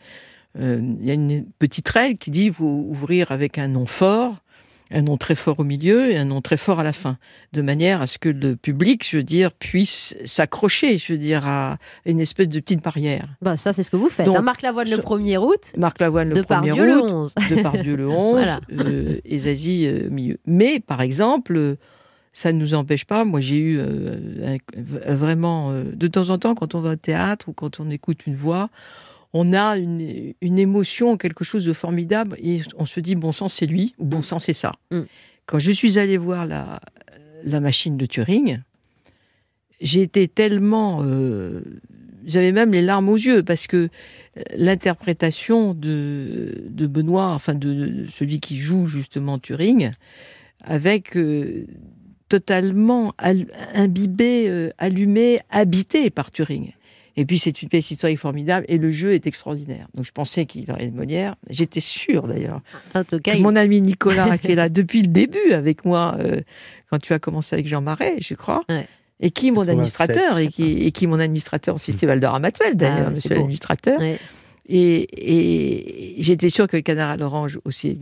il 0.56 1.04
y 1.04 1.10
a 1.10 1.14
une 1.14 1.44
petite 1.58 1.88
règle 1.88 2.16
qui 2.16 2.30
dit 2.30 2.48
vous 2.48 2.86
ouvrir 2.88 3.32
avec 3.32 3.58
un 3.58 3.66
nom 3.66 3.86
fort, 3.86 4.43
un 4.90 5.02
nom 5.02 5.16
très 5.16 5.34
fort 5.34 5.60
au 5.60 5.64
milieu 5.64 6.10
et 6.10 6.16
un 6.16 6.24
nom 6.24 6.40
très 6.40 6.56
fort 6.56 6.80
à 6.80 6.82
la 6.82 6.92
fin, 6.92 7.16
de 7.52 7.62
manière 7.62 8.02
à 8.02 8.06
ce 8.06 8.18
que 8.18 8.28
le 8.28 8.56
public, 8.56 9.06
je 9.08 9.18
veux 9.18 9.22
dire, 9.22 9.50
puisse 9.52 10.16
s'accrocher, 10.24 10.98
je 10.98 11.12
veux 11.12 11.18
dire, 11.18 11.46
à 11.46 11.78
une 12.04 12.20
espèce 12.20 12.48
de 12.48 12.60
petite 12.60 12.82
barrière. 12.82 13.26
Bah 13.40 13.56
ça, 13.56 13.72
c'est 13.72 13.82
ce 13.82 13.90
que 13.90 13.96
vous 13.96 14.08
faites. 14.08 14.28
Hein. 14.28 14.42
Marc 14.42 14.62
Lavoine 14.62 14.90
le 14.90 14.96
1er 14.96 15.38
août. 15.38 15.72
Marc 15.76 16.00
Lavoine 16.00 16.30
le 16.30 16.42
1er 16.42 16.72
août. 16.72 16.78
Le 16.78 17.02
11. 17.02 17.34
De 17.34 17.82
Dieu 17.82 17.96
le 17.96 18.08
11. 18.08 18.32
voilà. 18.32 18.60
euh, 18.72 19.16
et 19.24 19.38
Zazie 19.38 19.86
euh, 19.86 20.10
milieu. 20.10 20.38
Mais, 20.46 20.80
par 20.80 21.00
exemple, 21.00 21.76
ça 22.34 22.52
ne 22.52 22.58
nous 22.58 22.74
empêche 22.74 23.04
pas. 23.04 23.24
Moi, 23.24 23.40
j'ai 23.40 23.56
eu 23.56 23.78
euh, 23.78 24.58
vraiment, 25.06 25.70
euh, 25.70 25.84
de 25.94 26.06
temps 26.08 26.30
en 26.30 26.38
temps, 26.38 26.54
quand 26.54 26.74
on 26.74 26.80
va 26.80 26.90
au 26.90 26.96
théâtre 26.96 27.48
ou 27.48 27.52
quand 27.52 27.80
on 27.80 27.88
écoute 27.90 28.26
une 28.26 28.34
voix, 28.34 28.68
on 29.34 29.52
a 29.52 29.76
une, 29.76 30.32
une, 30.40 30.58
émotion, 30.58 31.16
quelque 31.16 31.44
chose 31.44 31.64
de 31.64 31.72
formidable, 31.72 32.36
et 32.40 32.62
on 32.78 32.86
se 32.86 33.00
dit 33.00 33.16
bon 33.16 33.32
sang 33.32 33.48
c'est 33.48 33.66
lui 33.66 33.94
ou 33.98 34.04
bon 34.04 34.22
sang 34.22 34.38
c'est 34.38 34.52
ça. 34.52 34.72
Mm. 34.92 35.00
Quand 35.44 35.58
je 35.58 35.72
suis 35.72 35.98
allé 35.98 36.16
voir 36.16 36.46
la, 36.46 36.80
la 37.42 37.60
machine 37.60 37.96
de 37.96 38.06
Turing, 38.06 38.60
j'ai 39.80 40.02
été 40.02 40.28
tellement, 40.28 41.00
euh, 41.02 41.62
j'avais 42.24 42.52
même 42.52 42.72
les 42.72 42.80
larmes 42.80 43.08
aux 43.08 43.16
yeux 43.16 43.42
parce 43.42 43.66
que 43.66 43.88
euh, 44.36 44.42
l'interprétation 44.56 45.74
de, 45.74 46.64
de 46.68 46.86
Benoît, 46.86 47.30
enfin 47.30 47.54
de, 47.54 48.06
celui 48.08 48.38
qui 48.38 48.56
joue 48.56 48.86
justement 48.86 49.38
Turing, 49.40 49.90
avec 50.62 51.16
euh, 51.16 51.66
totalement 52.28 53.12
imbibé, 53.74 54.70
allumé, 54.78 55.40
habité 55.50 56.08
par 56.10 56.30
Turing. 56.30 56.72
Et 57.16 57.24
puis 57.24 57.38
c'est 57.38 57.62
une 57.62 57.68
pièce 57.68 57.90
historique 57.90 58.18
formidable 58.18 58.66
et 58.68 58.78
le 58.78 58.90
jeu 58.90 59.14
est 59.14 59.26
extraordinaire. 59.26 59.88
Donc 59.94 60.04
je 60.04 60.12
pensais 60.12 60.46
qu'il 60.46 60.70
aurait 60.70 60.86
une 60.86 60.94
Molière. 60.94 61.36
J'étais 61.48 61.80
sûre 61.80 62.26
d'ailleurs. 62.26 62.60
En 62.94 63.04
tout 63.04 63.20
cas, 63.20 63.36
mon 63.38 63.56
ami 63.56 63.80
Nicolas 63.80 64.36
qui 64.38 64.52
est 64.52 64.56
là 64.56 64.68
depuis 64.68 65.02
le 65.02 65.08
début 65.08 65.52
avec 65.52 65.84
moi 65.84 66.16
euh, 66.18 66.40
quand 66.90 66.98
tu 66.98 67.12
as 67.12 67.18
commencé 67.18 67.54
avec 67.54 67.68
Jean 67.68 67.82
Marais, 67.82 68.16
je 68.20 68.34
crois. 68.34 68.64
Et 69.20 69.30
qui 69.30 69.52
mon 69.52 69.66
administrateur 69.68 70.38
et 70.38 70.48
qui, 70.48 70.82
et 70.82 70.90
qui 70.90 71.06
mon 71.06 71.20
administrateur 71.20 71.76
au 71.76 71.78
Festival 71.78 72.18
de 72.18 72.26
Ramatuel 72.26 72.76
d'ailleurs, 72.76 73.06
ah, 73.06 73.10
monsieur 73.10 73.30
l'administrateur. 73.30 74.00
Et, 74.66 76.16
et 76.18 76.22
j'étais 76.22 76.48
sûre 76.48 76.66
que 76.66 76.76
le 76.76 76.82
canard 76.82 77.10
à 77.10 77.16
l'orange 77.16 77.58
aussi 77.64 77.98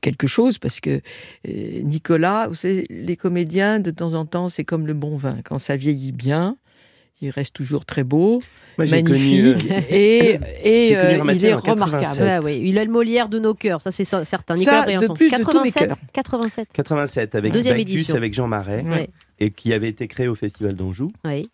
quelque 0.00 0.26
chose 0.26 0.58
parce 0.58 0.80
que 0.80 1.00
euh, 1.48 1.80
Nicolas, 1.82 2.48
vous 2.48 2.54
savez, 2.54 2.84
les 2.90 3.16
comédiens 3.16 3.78
de 3.78 3.90
temps 3.90 4.14
en 4.14 4.26
temps 4.26 4.48
c'est 4.48 4.64
comme 4.64 4.86
le 4.86 4.94
bon 4.94 5.16
vin, 5.16 5.38
quand 5.44 5.58
ça 5.58 5.76
vieillit 5.76 6.12
bien, 6.12 6.56
il 7.20 7.30
reste 7.30 7.54
toujours 7.54 7.84
très 7.84 8.04
beau, 8.04 8.42
magnifique, 8.78 9.70
euh, 9.70 9.80
et, 9.90 10.38
et 10.64 10.96
euh, 10.96 11.22
il 11.34 11.44
est 11.44 11.54
remarquable. 11.54 12.44
oui. 12.44 12.60
Il 12.64 12.78
a 12.78 12.84
le 12.84 12.90
Molière 12.90 13.28
de 13.28 13.38
nos 13.38 13.54
cœurs, 13.54 13.80
ça 13.80 13.90
c'est 13.90 14.04
certain. 14.04 14.54
Nicolas 14.54 14.84
ça, 14.84 14.98
de 14.98 15.12
plus 15.12 15.30
87, 15.30 15.90
de 15.90 15.94
87. 16.12 16.68
87 16.72 17.34
avec 17.34 17.52
Deuxième 17.52 17.76
Bacchus, 17.76 18.12
avec 18.12 18.32
Jean 18.34 18.46
Marais, 18.48 19.08
et 19.38 19.50
qui 19.50 19.72
avait 19.72 19.88
été 19.88 20.08
créé 20.08 20.28
au 20.28 20.34
Festival 20.34 20.74
d'Anjou. 20.74 21.08
Oui. 21.24 21.48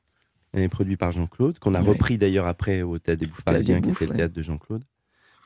Et 0.56 0.68
produit 0.68 0.96
par 0.96 1.12
Jean-Claude, 1.12 1.58
qu'on 1.58 1.74
a 1.74 1.80
repris 1.80 2.16
d'ailleurs 2.16 2.46
après 2.46 2.80
au 2.82 2.98
Théâtre 2.98 3.20
des 3.20 3.26
Bouffes 3.26 3.42
Parisiens, 3.44 3.80
qui 3.82 3.90
était 3.90 4.06
le 4.06 4.14
théâtre 4.14 4.34
de 4.34 4.42
Jean-Claude. 4.42 4.82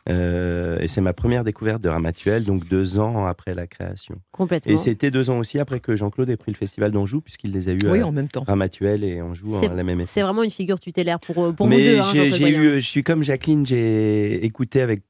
Euh, 0.08 0.78
et 0.80 0.88
c'est 0.88 1.00
ma 1.00 1.12
première 1.12 1.44
découverte 1.44 1.82
de 1.82 1.88
Ramatuel, 1.88 2.44
donc 2.44 2.68
deux 2.68 2.98
ans 2.98 3.26
après 3.26 3.54
la 3.54 3.66
création. 3.66 4.16
Complètement. 4.32 4.72
Et 4.72 4.76
c'était 4.76 5.10
deux 5.10 5.30
ans 5.30 5.38
aussi 5.38 5.58
après 5.58 5.80
que 5.80 5.94
Jean-Claude 5.94 6.30
ait 6.30 6.36
pris 6.36 6.52
le 6.52 6.56
festival 6.56 6.90
d'Anjou, 6.90 7.20
puisqu'il 7.20 7.52
les 7.52 7.68
a 7.68 7.72
eu 7.72 7.78
oui, 7.84 8.02
en 8.02 8.12
même 8.12 8.28
temps. 8.28 8.44
Ramatuel 8.46 9.04
et 9.04 9.20
Anjou 9.20 9.54
en 9.54 9.60
la 9.74 9.82
même. 9.82 10.06
C'est 10.06 10.22
vraiment 10.22 10.42
une 10.42 10.50
figure 10.50 10.80
tutélaire 10.80 11.20
pour, 11.20 11.44
euh, 11.44 11.52
pour 11.52 11.66
vous 11.66 11.74
deux. 11.74 12.00
Hein, 12.00 12.04
j'ai 12.12 12.56
eu, 12.56 12.80
je 12.80 12.86
suis 12.86 13.02
comme 13.02 13.22
Jacqueline, 13.22 13.66
j'ai 13.66 14.44
écouté 14.44 14.80
avec 14.80 15.02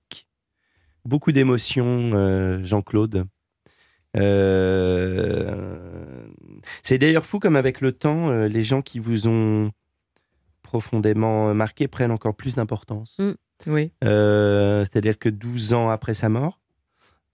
beaucoup 1.05 1.33
d'émotion 1.33 2.11
euh, 2.15 2.63
Jean-Claude. 2.65 3.27
c'est 6.83 6.99
d'ailleurs 6.99 7.27
fou 7.27 7.39
comme 7.39 7.57
avec 7.57 7.81
le 7.81 7.93
temps, 7.93 8.31
les 8.31 8.63
gens 8.65 8.83
qui 8.83 8.99
vous 8.99 9.29
ont 9.29 9.71
profondément 10.63 11.55
marqué 11.55 11.87
prennent 11.87 12.11
encore 12.11 12.35
plus 12.35 12.57
d'importance. 12.57 13.17
Mm. 13.19 13.33
Oui. 13.67 13.93
Euh, 14.05 14.81
C'est-à-dire 14.85 15.19
que 15.19 15.29
12 15.29 15.75
ans 15.75 15.89
après 15.89 16.15
sa 16.15 16.29
mort, 16.29 16.60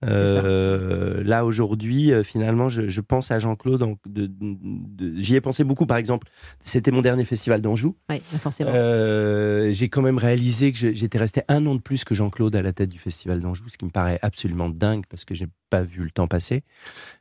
euh, 0.07 1.23
là 1.25 1.45
aujourd'hui, 1.45 2.13
euh, 2.13 2.23
finalement, 2.23 2.69
je, 2.69 2.89
je 2.89 3.01
pense 3.01 3.31
à 3.31 3.39
Jean-Claude. 3.39 3.83
en- 3.83 3.97
de- 4.07 4.31
de- 4.31 5.15
J'y 5.21 5.35
ai 5.35 5.41
pensé 5.41 5.65
beaucoup. 5.65 5.87
Par 5.87 5.97
exemple, 5.97 6.29
c'était 6.61 6.91
mon 6.91 7.03
dernier 7.03 7.25
festival 7.25 7.61
d'Anjou. 7.61 7.97
Oui, 8.11 8.21
forcément. 8.21 8.71
Euh, 8.75 9.73
j'ai 9.73 9.89
quand 9.89 10.03
même 10.03 10.19
réalisé 10.19 10.73
que 10.73 10.79
j'étais 10.95 11.19
resté 11.19 11.43
un 11.49 11.65
an 11.67 11.75
de 11.75 11.81
plus 11.81 12.05
que 12.05 12.15
Jean-Claude 12.15 12.55
à 12.57 12.63
la 12.63 12.73
tête 12.73 12.89
du 12.91 12.99
Festival 12.99 13.41
d'Anjou, 13.41 13.69
ce 13.69 13.77
qui 13.79 13.85
me 13.85 13.91
paraît 13.91 14.19
absolument 14.23 14.69
dingue 14.69 15.05
parce 15.09 15.25
que 15.25 15.35
j'ai 15.35 15.47
pas 15.71 15.83
vu 15.83 16.03
le 16.05 16.11
temps 16.11 16.29
passer. 16.29 16.63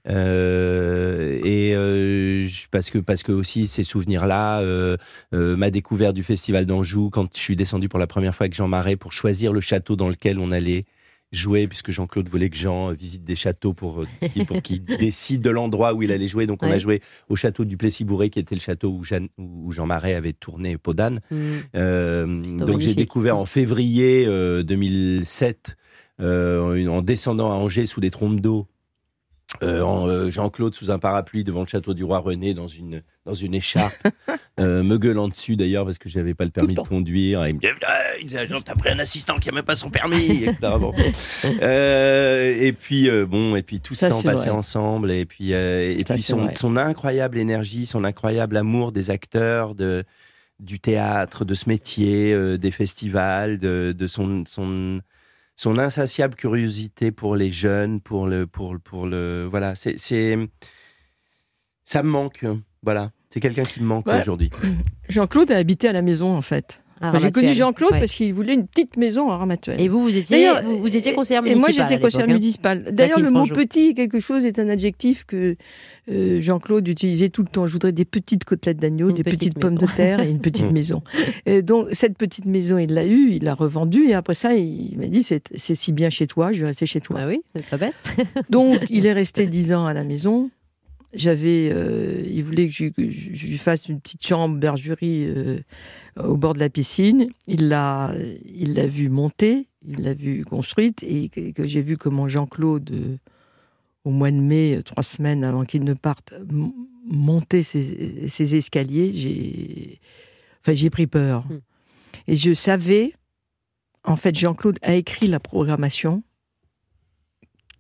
Et 0.07 1.75
parce 2.71 2.89
que 2.89 2.99
parce 2.99 3.23
que 3.23 3.31
aussi 3.31 3.67
ces 3.67 3.83
souvenirs-là, 3.83 4.61
ma 5.31 5.71
découverte 5.71 6.15
du 6.15 6.23
Festival 6.23 6.65
d'Anjou 6.65 7.09
quand 7.09 7.27
je 7.35 7.39
suis 7.39 7.55
descendu 7.55 7.89
pour 7.89 7.99
la 7.99 8.07
première 8.07 8.35
fois 8.35 8.45
avec 8.45 8.53
Jean 8.53 8.67
Marais 8.67 8.95
pour 8.95 9.13
choisir 9.13 9.53
le 9.53 9.61
château 9.61 9.95
dans 9.95 10.09
lequel 10.09 10.39
on 10.39 10.51
allait 10.51 10.83
jouer 11.35 11.67
puisque 11.67 11.91
Jean-Claude 11.91 12.29
voulait 12.29 12.49
que 12.49 12.57
Jean 12.57 12.89
euh, 12.89 12.93
visite 12.93 13.23
des 13.23 13.35
châteaux 13.35 13.73
pour 13.73 14.01
euh, 14.01 14.43
pour 14.47 14.61
qu'il 14.61 14.83
décide 14.99 15.41
de 15.41 15.49
l'endroit 15.49 15.93
où 15.93 16.03
il 16.03 16.11
allait 16.11 16.27
jouer. 16.27 16.47
Donc 16.47 16.63
on 16.63 16.71
a 16.71 16.77
joué 16.77 17.01
au 17.29 17.35
château 17.35 17.65
du 17.65 17.77
Plessis-Bourré 17.77 18.29
qui 18.29 18.39
était 18.39 18.55
le 18.55 18.61
château 18.61 18.91
où, 18.91 19.03
Jeanne- 19.03 19.29
où 19.37 19.71
Jean 19.71 19.85
Marais 19.85 20.13
avait 20.13 20.33
tourné 20.33 20.77
Peau 20.77 20.93
d'âne. 20.93 21.21
Mm. 21.31 21.37
Euh, 21.75 22.57
donc 22.57 22.79
j'ai 22.79 22.95
découvert 22.95 23.37
en 23.37 23.45
février 23.45 24.25
euh, 24.27 24.63
2007, 24.63 25.75
euh, 26.21 26.87
en 26.87 27.01
descendant 27.01 27.51
à 27.51 27.55
Angers 27.55 27.85
sous 27.85 28.01
les 28.01 28.11
trompes 28.11 28.39
d'eau, 28.39 28.67
euh, 29.63 29.83
euh, 29.83 30.31
Jean-Claude 30.31 30.75
sous 30.75 30.91
un 30.91 30.99
parapluie 30.99 31.43
devant 31.43 31.61
le 31.61 31.67
château 31.67 31.93
du 31.93 32.03
roi 32.03 32.19
René 32.19 32.53
dans 32.53 32.67
une 32.67 33.03
dans 33.25 33.33
une 33.33 33.55
écharpe, 33.55 33.95
euh, 34.59 34.83
me 34.83 34.97
gueulant 34.97 35.27
dessus 35.27 35.55
d'ailleurs 35.55 35.85
parce 35.85 35.97
que 35.97 36.09
j'avais 36.09 36.33
pas 36.33 36.45
le 36.45 36.51
permis 36.51 36.75
de 36.75 36.81
conduire. 36.81 37.43
Et 37.45 37.49
il 37.49 37.55
me 37.55 37.59
disait, 37.59 37.73
Ah, 37.87 38.01
il 38.19 38.25
disait, 38.27 38.47
Jean, 38.47 38.61
t'as 38.61 38.75
pris 38.75 38.89
un 38.89 38.99
assistant 38.99 39.39
qui 39.39 39.49
a 39.49 39.51
même 39.51 39.63
pas 39.63 39.75
son 39.75 39.89
permis, 39.89 40.43
etc. 40.43 40.57
Bon. 40.79 40.93
Euh, 41.61 42.53
et 42.59 42.73
puis 42.73 43.09
bon, 43.27 43.55
et 43.55 43.61
puis 43.63 43.79
tout 43.79 43.95
Ça, 43.95 44.09
ce 44.09 44.13
temps 44.13 44.21
c'est 44.21 44.27
passé 44.27 44.49
vrai. 44.49 44.57
ensemble, 44.57 45.11
et 45.11 45.25
puis 45.25 45.51
et 45.51 46.03
Ça, 46.05 46.13
puis 46.15 46.23
son, 46.23 46.49
son 46.53 46.75
incroyable 46.77 47.37
énergie, 47.37 47.85
son 47.85 48.03
incroyable 48.03 48.57
amour 48.57 48.91
des 48.91 49.09
acteurs, 49.09 49.75
de 49.75 50.03
du 50.59 50.79
théâtre, 50.79 51.45
de 51.45 51.53
ce 51.53 51.69
métier, 51.69 52.57
des 52.57 52.71
festivals, 52.71 53.59
de, 53.59 53.93
de 53.97 54.07
son, 54.07 54.43
son, 54.47 55.01
son 55.55 55.77
insatiable 55.79 56.35
curiosité 56.35 57.11
pour 57.11 57.35
les 57.35 57.51
jeunes, 57.51 58.01
pour 58.01 58.27
le, 58.27 58.45
pour, 58.47 58.73
le- 58.73 58.79
pour 58.79 59.07
le, 59.07 59.47
voilà, 59.49 59.73
c'est, 59.75 59.97
c'est, 59.97 60.37
ça 61.83 62.03
me 62.03 62.09
manque, 62.09 62.45
voilà. 62.83 63.11
C'est 63.29 63.39
quelqu'un 63.41 63.63
qui 63.63 63.81
me 63.81 63.85
manque 63.85 64.07
Ouais. 64.07 64.19
aujourd'hui. 64.21 64.49
Jean-Claude 65.09 65.51
a 65.51 65.57
habité 65.57 65.87
à 65.89 65.91
la 65.93 66.01
maison, 66.01 66.35
en 66.35 66.41
fait. 66.41 66.81
Enfin, 67.01 67.19
J'ai 67.19 67.31
connu 67.31 67.53
Jean-Claude 67.53 67.91
ouais. 67.91 67.99
parce 67.99 68.13
qu'il 68.13 68.33
voulait 68.33 68.53
une 68.53 68.67
petite 68.67 68.95
maison 68.95 69.29
à 69.29 69.37
Ramatuelle. 69.37 69.81
Et 69.81 69.89
vous, 69.89 70.01
vous 70.01 70.15
étiez, 70.15 70.49
vous, 70.63 70.79
vous 70.79 70.95
étiez 70.95 71.13
conseillère 71.13 71.45
Et 71.45 71.55
moi, 71.55 71.69
j'étais 71.69 71.99
conseillère 71.99 72.29
hein. 72.29 72.33
municipale. 72.33 72.85
D'ailleurs, 72.91 73.19
le 73.19 73.31
mot 73.31 73.45
petit, 73.45 73.93
quelque 73.93 74.19
chose, 74.19 74.45
est 74.45 74.59
un 74.59 74.69
adjectif 74.69 75.25
que 75.25 75.55
euh, 76.11 76.39
Jean-Claude 76.39 76.87
utilisait 76.87 77.29
tout 77.29 77.41
le 77.41 77.49
temps. 77.49 77.67
Je 77.67 77.73
voudrais 77.73 77.91
des 77.91 78.05
petites 78.05 78.45
côtelettes 78.45 78.77
d'agneau, 78.77 79.11
des 79.11 79.23
petite 79.23 79.39
petites 79.39 79.59
pommes 79.59 79.77
de 79.77 79.87
terre 79.87 80.21
et 80.21 80.29
une 80.29 80.39
petite 80.39 80.71
maison. 80.71 81.01
Et 81.45 81.61
donc, 81.61 81.89
cette 81.91 82.17
petite 82.17 82.45
maison, 82.45 82.77
il 82.77 82.93
l'a 82.93 83.05
eue, 83.05 83.31
il 83.33 83.43
l'a 83.43 83.55
revendue. 83.55 84.05
Et 84.07 84.13
après 84.13 84.33
ça, 84.33 84.53
il 84.53 84.97
m'a 84.97 85.07
dit 85.07 85.23
c'est 85.23 85.43
c'est 85.55 85.75
si 85.75 85.91
bien 85.91 86.09
chez 86.09 86.27
toi, 86.27 86.51
je 86.51 86.61
vais 86.61 86.67
rester 86.67 86.85
chez 86.85 87.01
toi. 87.01 87.17
Ah 87.21 87.27
oui, 87.27 87.41
c'est 87.55 87.65
pas 87.67 87.77
bête. 87.77 87.95
Donc, 88.49 88.79
il 88.89 89.05
est 89.05 89.13
resté 89.13 89.47
dix 89.47 89.73
ans 89.73 89.85
à 89.85 89.93
la 89.93 90.03
maison. 90.03 90.49
J'avais, 91.15 91.69
euh, 91.71 92.23
il 92.27 92.43
voulait 92.43 92.67
que 92.67 92.73
je, 92.73 92.85
que 92.85 93.09
je- 93.09 93.33
je 93.33 93.47
lui 93.47 93.57
fasse 93.57 93.87
une 93.87 93.99
petite 94.01 94.25
chambre 94.25 94.57
bergerie 94.57 95.25
euh, 95.27 95.59
au 96.21 96.35
bord 96.37 96.53
de 96.53 96.59
la 96.59 96.69
piscine. 96.69 97.29
Il 97.47 97.69
l'a, 97.69 98.13
il 98.45 98.73
l'a 98.73 98.85
vu 98.85 99.09
monter, 99.09 99.67
il 99.87 100.01
l'a 100.01 100.13
vu 100.13 100.43
construite 100.43 101.03
et 101.03 101.29
que, 101.29 101.51
que 101.51 101.65
j'ai 101.65 101.81
vu 101.81 101.95
comment 101.97 102.27
Jean-Claude, 102.27 102.91
euh, 102.91 103.17
au 104.03 104.11
mois 104.11 104.29
de 104.29 104.37
mai, 104.37 104.81
trois 104.83 105.03
semaines 105.03 105.43
avant 105.43 105.63
qu'il 105.65 105.83
ne 105.83 105.93
parte, 105.93 106.33
monter 107.05 107.63
ses, 107.63 108.27
ses 108.27 108.55
escaliers. 108.55 109.11
J'ai, 109.13 109.99
enfin, 110.61 110.73
j'ai 110.75 110.89
pris 110.89 111.07
peur. 111.07 111.45
Mm. 111.47 111.59
Et 112.27 112.35
je 112.35 112.53
savais, 112.53 113.13
en 114.03 114.15
fait, 114.15 114.35
Jean-Claude 114.37 114.79
a 114.81 114.95
écrit 114.95 115.27
la 115.27 115.39
programmation 115.39 116.23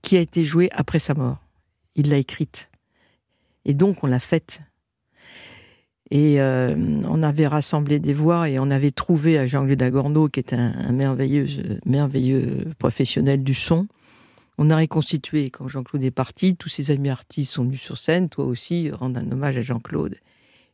qui 0.01 0.17
a 0.17 0.21
été 0.21 0.43
jouée 0.45 0.69
après 0.71 0.99
sa 0.99 1.13
mort. 1.15 1.39
Il 1.95 2.09
l'a 2.09 2.17
écrite. 2.17 2.69
Et 3.65 3.73
donc, 3.73 4.03
on 4.03 4.07
l'a 4.07 4.19
faite. 4.19 4.61
Et 6.11 6.39
euh, 6.39 6.75
on 7.05 7.23
avait 7.23 7.47
rassemblé 7.47 7.99
des 7.99 8.13
voix 8.13 8.47
et 8.47 8.59
on 8.59 8.69
avait 8.69 8.91
trouvé 8.91 9.39
à 9.39 9.47
Jean-Claude 9.47 9.81
Agorneau, 9.81 10.29
qui 10.29 10.39
est 10.39 10.53
un, 10.53 10.73
un 10.77 10.91
merveilleux, 10.91 11.47
merveilleux 11.85 12.73
professionnel 12.77 13.43
du 13.43 13.55
son. 13.55 13.87
On 14.57 14.69
a 14.69 14.77
reconstitué, 14.77 15.49
quand 15.49 15.67
Jean-Claude 15.67 16.03
est 16.03 16.11
parti, 16.11 16.55
tous 16.55 16.69
ses 16.69 16.91
amis 16.91 17.09
artistes 17.09 17.53
sont 17.53 17.65
venus 17.65 17.81
sur 17.81 17.97
scène, 17.97 18.29
toi 18.29 18.45
aussi, 18.45 18.91
rendre 18.91 19.19
un 19.19 19.31
hommage 19.31 19.57
à 19.57 19.61
Jean-Claude. 19.61 20.15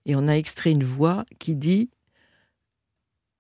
Et 0.06 0.16
on 0.16 0.28
a 0.28 0.34
extrait 0.34 0.72
une 0.72 0.84
voix 0.84 1.26
qui 1.40 1.56
dit 1.56 1.90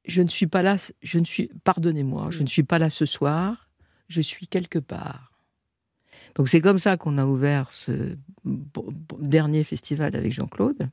Je 0.06 0.22
ne 0.22 0.28
suis 0.28 0.48
pas 0.48 0.62
là, 0.62 0.78
je 1.02 1.20
ne 1.20 1.26
suis, 1.26 1.52
pardonnez-moi, 1.64 2.30
je 2.32 2.42
ne 2.42 2.48
suis 2.48 2.64
pas 2.64 2.80
là 2.80 2.90
ce 2.90 3.06
soir, 3.06 3.70
je 4.08 4.22
suis 4.22 4.48
quelque 4.48 4.80
part. 4.80 5.31
Donc 6.36 6.50
c'est 6.50 6.62
comme 6.62 6.80
ça 6.80 6.98
qu'on 6.98 7.18
a 7.18 7.26
ouvert 7.26 7.72
ce 7.72 8.16
dernier 9.20 9.64
festival 9.64 10.16
avec 10.16 10.32
Jean-Claude. 10.32 10.90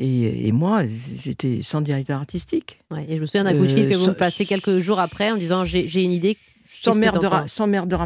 Et, 0.00 0.46
et 0.46 0.52
moi, 0.52 0.82
j'étais 0.86 1.60
sans 1.62 1.80
directeur 1.80 2.20
artistique. 2.20 2.80
Ouais, 2.90 3.04
et 3.08 3.16
je 3.16 3.20
me 3.20 3.26
souviens 3.26 3.44
d'un 3.44 3.52
coup 3.56 3.64
de 3.64 3.68
fil 3.68 3.86
Euh, 3.86 3.90
que 3.90 3.94
vous 3.96 4.04
sans- 4.04 4.10
me 4.12 4.16
passez 4.16 4.46
quelques 4.46 4.78
jours 4.78 5.00
après 5.00 5.32
en 5.32 5.36
disant 5.36 5.64
j'ai 5.64 6.04
une 6.04 6.12
idée. 6.12 6.36
Sans 6.70 6.92
t'en 6.92 6.98
de 7.42 7.48
sans 7.48 7.66
de 7.88 7.96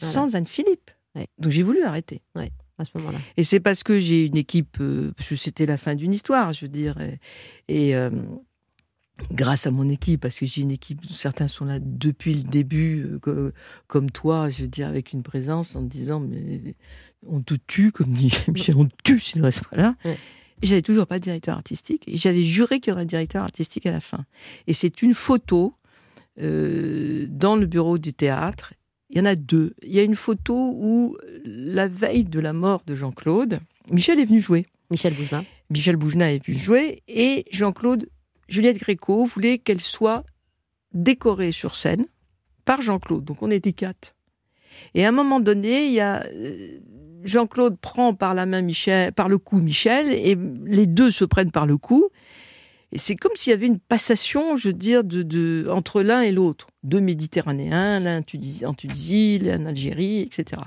Voilà. 0.00 0.12
sans 0.12 0.34
Anne-Philippe. 0.34 0.90
Ouais. 1.14 1.28
Donc 1.38 1.52
j'ai 1.52 1.62
voulu 1.62 1.82
arrêter. 1.84 2.22
Ouais, 2.34 2.50
à 2.78 2.84
ce 2.84 2.90
moment-là. 2.98 3.18
Et 3.36 3.44
c'est 3.44 3.60
parce 3.60 3.84
que 3.84 4.00
j'ai 4.00 4.26
une 4.26 4.36
équipe, 4.36 4.78
euh, 4.80 5.12
c'était 5.36 5.66
la 5.66 5.76
fin 5.76 5.94
d'une 5.94 6.12
histoire, 6.12 6.52
je 6.52 6.62
veux 6.64 6.68
dire. 6.68 6.96
Et, 7.00 7.18
et, 7.68 7.94
euh, 7.94 8.10
grâce 9.32 9.66
à 9.66 9.70
mon 9.70 9.88
équipe, 9.88 10.20
parce 10.20 10.38
que 10.38 10.46
j'ai 10.46 10.62
une 10.62 10.70
équipe, 10.70 11.00
certains 11.12 11.48
sont 11.48 11.64
là 11.64 11.78
depuis 11.80 12.34
le 12.34 12.42
début, 12.42 13.02
euh, 13.04 13.18
co- 13.18 13.50
comme 13.86 14.10
toi, 14.10 14.50
je 14.50 14.62
veux 14.62 14.68
dire, 14.68 14.86
avec 14.88 15.12
une 15.12 15.22
présence 15.22 15.74
en 15.76 15.82
te 15.82 15.88
disant, 15.88 16.20
mais 16.20 16.74
on 17.26 17.40
te 17.40 17.54
tue, 17.66 17.92
comme 17.92 18.08
dit 18.12 18.32
Michel, 18.52 18.76
on 18.76 18.84
te 18.86 18.94
tue 19.04 19.18
s'il 19.20 19.40
ne 19.40 19.46
reste 19.46 19.64
pas 19.68 19.76
là. 19.76 19.94
Ouais. 20.04 20.18
Et 20.62 20.66
j'avais 20.66 20.82
toujours 20.82 21.06
pas 21.06 21.18
de 21.18 21.24
directeur 21.24 21.54
artistique. 21.56 22.04
Et 22.06 22.16
j'avais 22.16 22.42
juré 22.42 22.80
qu'il 22.80 22.90
y 22.90 22.92
aurait 22.92 23.02
un 23.02 23.06
directeur 23.06 23.42
artistique 23.42 23.84
à 23.86 23.90
la 23.90 24.00
fin. 24.00 24.24
Et 24.66 24.72
c'est 24.72 25.02
une 25.02 25.12
photo 25.14 25.74
euh, 26.40 27.26
dans 27.28 27.56
le 27.56 27.66
bureau 27.66 27.98
du 27.98 28.12
théâtre. 28.12 28.74
Il 29.10 29.18
y 29.18 29.20
en 29.20 29.24
a 29.26 29.34
deux. 29.34 29.74
Il 29.82 29.92
y 29.92 29.98
a 29.98 30.02
une 30.02 30.16
photo 30.16 30.72
où, 30.74 31.16
la 31.44 31.88
veille 31.88 32.24
de 32.24 32.40
la 32.40 32.52
mort 32.52 32.82
de 32.86 32.94
Jean-Claude, 32.94 33.60
Michel 33.90 34.18
est 34.18 34.24
venu 34.24 34.40
jouer. 34.40 34.66
Michel 34.90 35.14
Bougelin. 35.14 35.44
Michel 35.70 35.96
Bougelin 35.96 36.28
est 36.28 36.44
venu 36.44 36.56
jouer 36.58 37.02
et 37.08 37.44
Jean-Claude, 37.52 38.08
Juliette 38.48 38.78
Gréco 38.78 39.24
voulait 39.24 39.58
qu'elle 39.58 39.80
soit 39.80 40.24
décorée 40.92 41.52
sur 41.52 41.76
scène 41.76 42.06
par 42.64 42.82
Jean-Claude. 42.82 43.24
Donc 43.24 43.42
on 43.42 43.50
était 43.50 43.72
quatre. 43.72 44.14
Et 44.94 45.04
à 45.04 45.08
un 45.08 45.12
moment 45.12 45.40
donné, 45.40 45.86
il 45.86 45.92
y 45.92 46.00
a 46.00 46.22
euh, 46.24 46.78
Jean-Claude 47.24 47.78
prend 47.78 48.14
par 48.14 48.34
la 48.34 48.46
main 48.46 48.62
Michel, 48.62 49.12
par 49.12 49.28
le 49.28 49.38
cou 49.38 49.60
Michel, 49.60 50.12
et 50.12 50.36
les 50.64 50.86
deux 50.86 51.10
se 51.10 51.24
prennent 51.24 51.50
par 51.50 51.66
le 51.66 51.76
cou. 51.76 52.08
Et 52.92 52.98
c'est 52.98 53.16
comme 53.16 53.32
s'il 53.34 53.50
y 53.50 53.54
avait 53.54 53.66
une 53.66 53.80
passation, 53.80 54.56
je 54.56 54.68
veux 54.68 54.74
dire, 54.74 55.02
de, 55.02 55.66
entre 55.68 56.02
l'un 56.02 56.22
et 56.22 56.30
l'autre. 56.30 56.68
Deux 56.84 57.00
Méditerranéens, 57.00 57.98
l'un 57.98 58.18
en 58.18 58.74
Tunisie, 58.74 59.38
l'un 59.40 59.62
en 59.62 59.66
Algérie, 59.66 60.20
etc. 60.20 60.62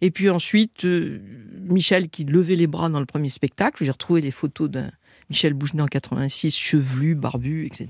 Et 0.00 0.10
puis 0.10 0.30
ensuite, 0.30 0.86
euh, 0.86 1.20
Michel 1.60 2.08
qui 2.08 2.24
levait 2.24 2.56
les 2.56 2.66
bras 2.66 2.88
dans 2.88 2.98
le 2.98 3.06
premier 3.06 3.28
spectacle. 3.28 3.84
J'ai 3.84 3.90
retrouvé 3.90 4.22
les 4.22 4.30
photos 4.30 4.70
d'un 4.70 4.90
Michel 5.30 5.54
Bougenet 5.54 5.82
en 5.82 5.86
86, 5.86 6.56
chevelu, 6.56 7.14
barbu, 7.14 7.64
etc. 7.66 7.88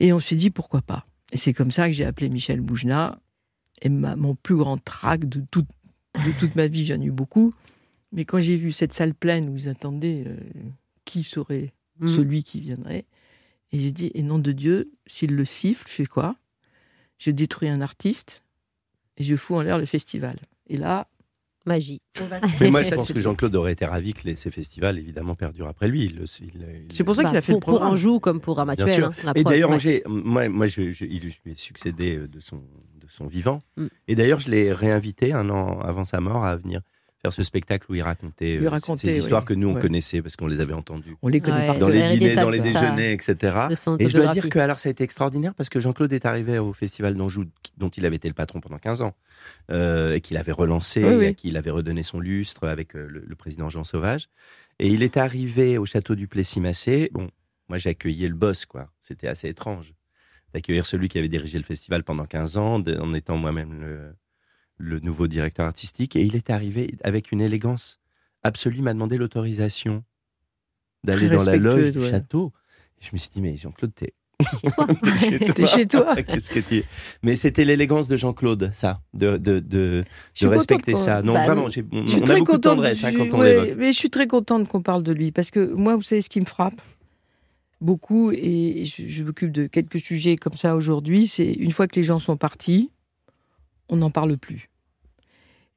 Et 0.00 0.12
on 0.12 0.20
s'est 0.20 0.36
dit 0.36 0.50
pourquoi 0.50 0.80
pas? 0.80 1.06
Et 1.32 1.36
c'est 1.36 1.52
comme 1.52 1.70
ça 1.72 1.86
que 1.88 1.92
j'ai 1.92 2.04
appelé 2.04 2.28
Michel 2.30 2.60
Boujna. 2.60 3.20
Et 3.82 3.88
ma- 3.88 4.16
mon 4.16 4.34
plus 4.34 4.56
grand 4.56 4.76
trac 4.82 5.24
de 5.24 5.40
toute, 5.52 5.68
de 6.14 6.32
toute 6.40 6.56
ma 6.56 6.66
vie, 6.66 6.84
j'en 6.86 7.00
ai 7.00 7.04
eu 7.06 7.10
beaucoup. 7.12 7.52
Mais 8.12 8.24
quand 8.24 8.40
j'ai 8.40 8.56
vu 8.56 8.72
cette 8.72 8.92
salle 8.92 9.14
pleine 9.14 9.48
où 9.50 9.56
ils 9.56 9.68
attendaient 9.68 10.24
euh, 10.26 10.36
qui 11.04 11.22
serait 11.22 11.70
Mhm. 12.00 12.08
celui 12.16 12.42
qui 12.44 12.60
viendrait, 12.60 13.04
et 13.72 13.80
j'ai 13.80 13.90
dit, 13.92 14.10
et 14.14 14.22
nom 14.22 14.38
de 14.38 14.52
Dieu, 14.52 14.92
s'il 15.06 15.34
le 15.34 15.44
siffle, 15.44 15.86
je 15.88 15.92
fais 15.94 16.06
quoi? 16.06 16.36
Je 17.18 17.30
détruis 17.32 17.68
un 17.68 17.80
artiste 17.80 18.42
et 19.16 19.24
je 19.24 19.34
fous 19.34 19.56
en 19.56 19.62
l'air 19.62 19.78
le 19.78 19.84
festival. 19.86 20.38
Et 20.68 20.76
là, 20.76 21.08
magie. 21.66 22.00
Mais 22.60 22.70
moi, 22.70 22.82
je 22.82 22.94
pense 22.94 23.12
que 23.12 23.20
Jean-Claude 23.20 23.54
aurait 23.56 23.72
été 23.72 23.84
ravi 23.84 24.14
que 24.14 24.24
les- 24.24 24.34
ces 24.34 24.50
festivals, 24.50 24.98
évidemment, 24.98 25.34
perdurent 25.34 25.68
après 25.68 25.88
lui. 25.88 26.14
C'est 26.90 27.04
pour 27.04 27.14
ça 27.14 27.24
qu'il 27.24 27.36
a 27.36 27.40
fait 27.40 27.52
pour, 27.52 27.60
le 27.60 27.64
pour 27.64 27.72
programme. 27.74 27.92
Anjou 27.92 28.20
comme 28.20 28.40
pour 28.40 28.56
sûr. 28.94 29.10
hein, 29.26 29.32
et 29.34 29.44
d'ailleurs, 29.44 29.70
ouais. 29.70 30.02
Moi, 30.06 30.48
moi 30.48 30.66
je, 30.66 30.90
je- 30.90 31.04
il 31.04 31.20
lui 31.20 31.36
ai 31.46 31.54
succédé 31.54 32.16
euh, 32.16 32.28
de 32.28 32.40
son, 32.40 32.56
de 32.56 33.06
son 33.08 33.26
vivant. 33.26 33.60
Mm. 33.76 33.86
Et 34.08 34.14
d'ailleurs, 34.14 34.40
je 34.40 34.50
l'ai 34.50 34.72
réinvité 34.72 35.32
un 35.32 35.48
an 35.50 35.80
avant 35.80 36.04
sa 36.04 36.20
mort 36.20 36.44
à 36.44 36.56
venir 36.56 36.80
faire 37.20 37.32
ce 37.32 37.42
spectacle 37.42 37.90
où 37.90 37.94
il 37.94 38.02
racontait, 38.02 38.58
euh, 38.58 38.96
ces 38.96 39.18
histoires 39.18 39.44
que 39.44 39.54
nous 39.54 39.68
on 39.68 39.74
connaissait 39.74 40.22
parce 40.22 40.36
qu'on 40.36 40.46
les 40.46 40.60
avait 40.60 40.74
entendues. 40.74 41.16
On 41.22 41.28
les 41.28 41.40
connaît 41.40 41.78
Dans 41.78 41.88
les 41.88 42.16
dîners, 42.16 42.34
dans 42.36 42.50
les 42.50 42.60
déjeuners, 42.60 43.12
etc. 43.12 43.36
Et 43.98 44.08
je 44.08 44.16
dois 44.16 44.28
dire 44.28 44.48
que 44.48 44.58
alors 44.58 44.78
ça 44.78 44.88
a 44.88 44.92
été 44.92 45.04
extraordinaire 45.04 45.54
parce 45.54 45.68
que 45.68 45.80
Jean-Claude 45.80 46.12
est 46.12 46.26
arrivé 46.26 46.58
au 46.58 46.72
festival 46.72 47.16
d'Anjou 47.16 47.44
dont 47.76 47.88
il 47.88 48.06
avait 48.06 48.16
été 48.16 48.28
le 48.28 48.34
patron 48.34 48.60
pendant 48.60 48.78
15 48.78 49.02
ans 49.02 49.14
euh, 49.70 50.14
et 50.14 50.20
qu'il 50.20 50.36
avait 50.36 50.52
relancé, 50.52 51.02
et 51.02 51.34
qu'il 51.34 51.56
avait 51.56 51.70
redonné 51.70 52.02
son 52.02 52.20
lustre 52.20 52.68
avec 52.68 52.94
euh, 52.94 53.06
le, 53.08 53.34
président 53.34 53.68
Jean 53.68 53.84
Sauvage. 53.84 54.28
Et 54.78 54.88
il 54.88 55.02
est 55.02 55.16
arrivé 55.16 55.76
au 55.78 55.86
château 55.86 56.14
du 56.14 56.28
Plessis-Massé. 56.28 57.10
Bon, 57.12 57.30
moi 57.68 57.78
j'ai 57.78 57.90
accueilli 57.90 58.28
le 58.28 58.34
boss, 58.34 58.64
quoi. 58.64 58.90
C'était 59.00 59.28
assez 59.28 59.48
étrange 59.48 59.92
d'accueillir 60.54 60.86
celui 60.86 61.08
qui 61.08 61.18
avait 61.18 61.28
dirigé 61.28 61.58
le 61.58 61.64
festival 61.64 62.04
pendant 62.04 62.24
15 62.24 62.56
ans, 62.56 62.82
en 62.82 63.14
étant 63.14 63.36
moi-même 63.36 63.80
le, 63.80 64.14
le 64.78 65.00
nouveau 65.00 65.26
directeur 65.26 65.66
artistique, 65.66 66.16
et 66.16 66.22
il 66.22 66.36
est 66.36 66.50
arrivé 66.50 66.94
avec 67.02 67.32
une 67.32 67.40
élégance 67.40 68.00
absolue, 68.42 68.76
il 68.76 68.82
m'a 68.82 68.94
demandé 68.94 69.16
l'autorisation 69.16 70.04
d'aller 71.04 71.28
dans 71.28 71.44
la 71.44 71.56
loge 71.56 71.92
du 71.92 72.04
château. 72.04 72.52
je 73.00 73.10
me 73.12 73.18
suis 73.18 73.30
dit, 73.30 73.42
mais 73.42 73.56
Jean-Claude, 73.56 73.92
t'es 73.94 74.14
T'es 75.54 75.66
chez 75.66 75.86
toi. 75.88 76.14
Qu'est-ce 76.22 76.50
que 76.50 76.60
tu 76.60 76.84
Mais 77.24 77.34
c'était 77.34 77.64
l'élégance 77.64 78.06
de 78.06 78.16
Jean-Claude, 78.16 78.70
ça, 78.72 79.00
de, 79.12 79.36
de, 79.36 79.58
de, 79.58 80.04
respecter 80.42 80.94
ça. 80.94 81.22
Non, 81.22 81.32
bah, 81.32 81.44
vraiment, 81.44 81.66
on, 81.66 82.04
on 82.04 82.30
a 82.30 82.36
beaucoup 82.36 82.52
de 82.52 82.58
tendresse 82.58 83.02
hein, 83.02 83.12
quand 83.16 83.34
on 83.34 83.42
l'évoque. 83.42 83.74
Mais 83.76 83.92
je 83.92 83.98
suis 83.98 84.10
très 84.10 84.28
contente 84.28 84.68
qu'on 84.68 84.82
parle 84.82 85.02
de 85.02 85.12
lui, 85.12 85.32
parce 85.32 85.50
que 85.50 85.72
moi, 85.72 85.96
vous 85.96 86.02
savez 86.02 86.22
ce 86.22 86.28
qui 86.28 86.38
me 86.40 86.46
frappe 86.46 86.80
beaucoup, 87.80 88.30
et 88.30 88.84
je, 88.86 89.08
je 89.08 89.24
m'occupe 89.24 89.50
de 89.50 89.66
quelques 89.66 89.98
sujets 89.98 90.36
comme 90.36 90.56
ça 90.56 90.76
aujourd'hui, 90.76 91.26
c'est 91.26 91.52
une 91.52 91.72
fois 91.72 91.88
que 91.88 91.96
les 91.96 92.04
gens 92.04 92.20
sont 92.20 92.36
partis, 92.36 92.90
on 93.88 93.96
n'en 93.96 94.10
parle 94.10 94.36
plus. 94.36 94.70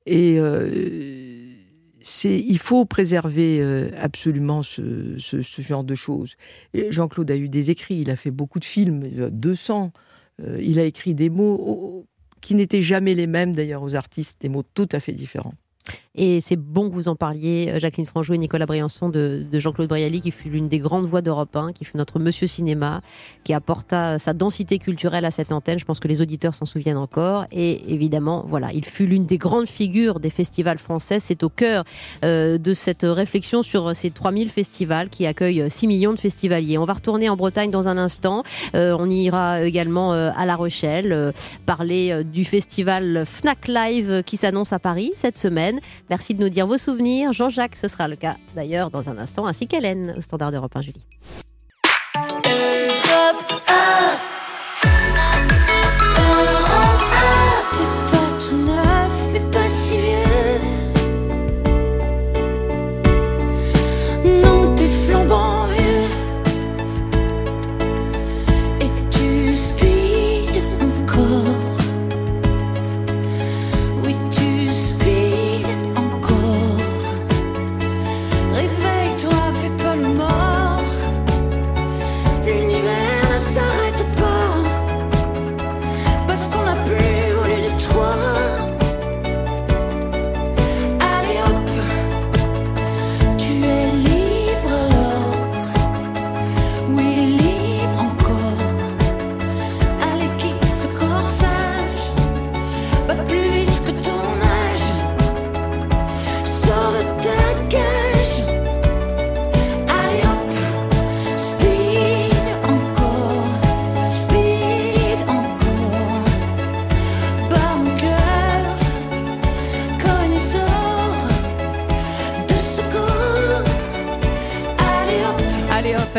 Et 0.05 0.37
euh, 0.39 0.69
il 2.23 2.57
faut 2.57 2.85
préserver 2.85 3.59
euh, 3.61 3.89
absolument 3.97 4.63
ce, 4.63 5.17
genre 5.59 5.83
de 5.83 5.95
choses. 5.95 6.35
Jean-Claude 6.73 7.29
a 7.29 7.35
eu 7.35 7.49
des 7.49 7.69
écrits, 7.69 7.99
il 7.99 8.09
a 8.09 8.15
fait 8.15 8.31
beaucoup 8.31 8.59
de 8.59 8.65
films, 8.65 9.07
200. 9.29 9.91
Euh, 10.41 10.57
il 10.61 10.79
a 10.79 10.83
écrit 10.83 11.13
des 11.13 11.29
mots 11.29 12.05
qui 12.41 12.55
n'étaient 12.55 12.81
jamais 12.81 13.13
les 13.13 13.27
mêmes 13.27 13.55
d'ailleurs 13.55 13.83
aux 13.83 13.95
artistes, 13.95 14.41
des 14.41 14.49
mots 14.49 14.63
tout 14.73 14.89
à 14.91 14.99
fait 14.99 15.13
différents. 15.13 15.53
Et 16.13 16.41
c'est 16.41 16.57
bon 16.57 16.89
que 16.89 16.93
vous 16.93 17.07
en 17.07 17.15
parliez, 17.15 17.69
euh, 17.69 17.79
Jacqueline 17.79 18.05
Franjou 18.05 18.33
et 18.33 18.37
Nicolas 18.37 18.65
Briançon, 18.65 19.07
de, 19.07 19.47
Jean-Claude 19.53 19.87
Brialy, 19.87 20.19
qui 20.19 20.31
fut 20.31 20.49
l'une 20.49 20.67
des 20.67 20.79
grandes 20.79 21.05
voix 21.05 21.21
d'Europe 21.21 21.55
1, 21.55 21.71
qui 21.71 21.85
fut 21.85 21.95
notre 21.95 22.19
monsieur 22.19 22.47
cinéma, 22.47 23.01
qui 23.45 23.53
apporta 23.53 24.19
sa 24.19 24.33
densité 24.33 24.77
culturelle 24.77 25.23
à 25.23 25.31
cette 25.31 25.53
antenne. 25.53 25.79
Je 25.79 25.85
pense 25.85 26.01
que 26.01 26.09
les 26.09 26.21
auditeurs 26.21 26.53
s'en 26.53 26.65
souviennent 26.65 26.97
encore. 26.97 27.45
Et 27.53 27.93
évidemment, 27.93 28.43
voilà, 28.45 28.73
il 28.73 28.83
fut 28.83 29.05
l'une 29.05 29.25
des 29.25 29.37
grandes 29.37 29.69
figures 29.69 30.19
des 30.19 30.29
festivals 30.29 30.79
français. 30.79 31.19
C'est 31.19 31.43
au 31.43 31.49
cœur 31.49 31.85
euh, 32.25 32.57
de 32.57 32.73
cette 32.73 33.03
réflexion 33.03 33.63
sur 33.63 33.95
ces 33.95 34.11
3000 34.11 34.49
festivals 34.49 35.07
qui 35.07 35.25
accueillent 35.25 35.71
6 35.71 35.87
millions 35.87 36.13
de 36.13 36.19
festivaliers. 36.19 36.77
On 36.77 36.85
va 36.85 36.93
retourner 36.93 37.29
en 37.29 37.37
Bretagne 37.37 37.71
dans 37.71 37.87
un 37.87 37.97
instant. 37.97 38.43
Euh, 38.75 38.97
on 38.99 39.09
ira 39.09 39.63
également 39.63 40.11
à 40.11 40.45
La 40.45 40.55
Rochelle, 40.55 41.33
parler 41.65 42.23
du 42.25 42.43
festival 42.43 43.23
Fnac 43.25 43.69
Live 43.69 44.23
qui 44.25 44.35
s'annonce 44.35 44.73
à 44.73 44.79
Paris 44.79 45.13
cette 45.15 45.37
semaine. 45.37 45.79
Merci 46.11 46.33
de 46.33 46.41
nous 46.41 46.49
dire 46.49 46.67
vos 46.67 46.77
souvenirs. 46.77 47.31
Jean-Jacques, 47.31 47.77
ce 47.77 47.87
sera 47.87 48.09
le 48.09 48.17
cas 48.17 48.35
d'ailleurs 48.53 48.91
dans 48.91 49.07
un 49.07 49.17
instant, 49.17 49.45
ainsi 49.45 49.65
qu'Hélène 49.65 50.13
au 50.17 50.21
standard 50.21 50.51
d'Europe 50.51 50.75
1 50.75 50.81
Julie. 50.81 51.05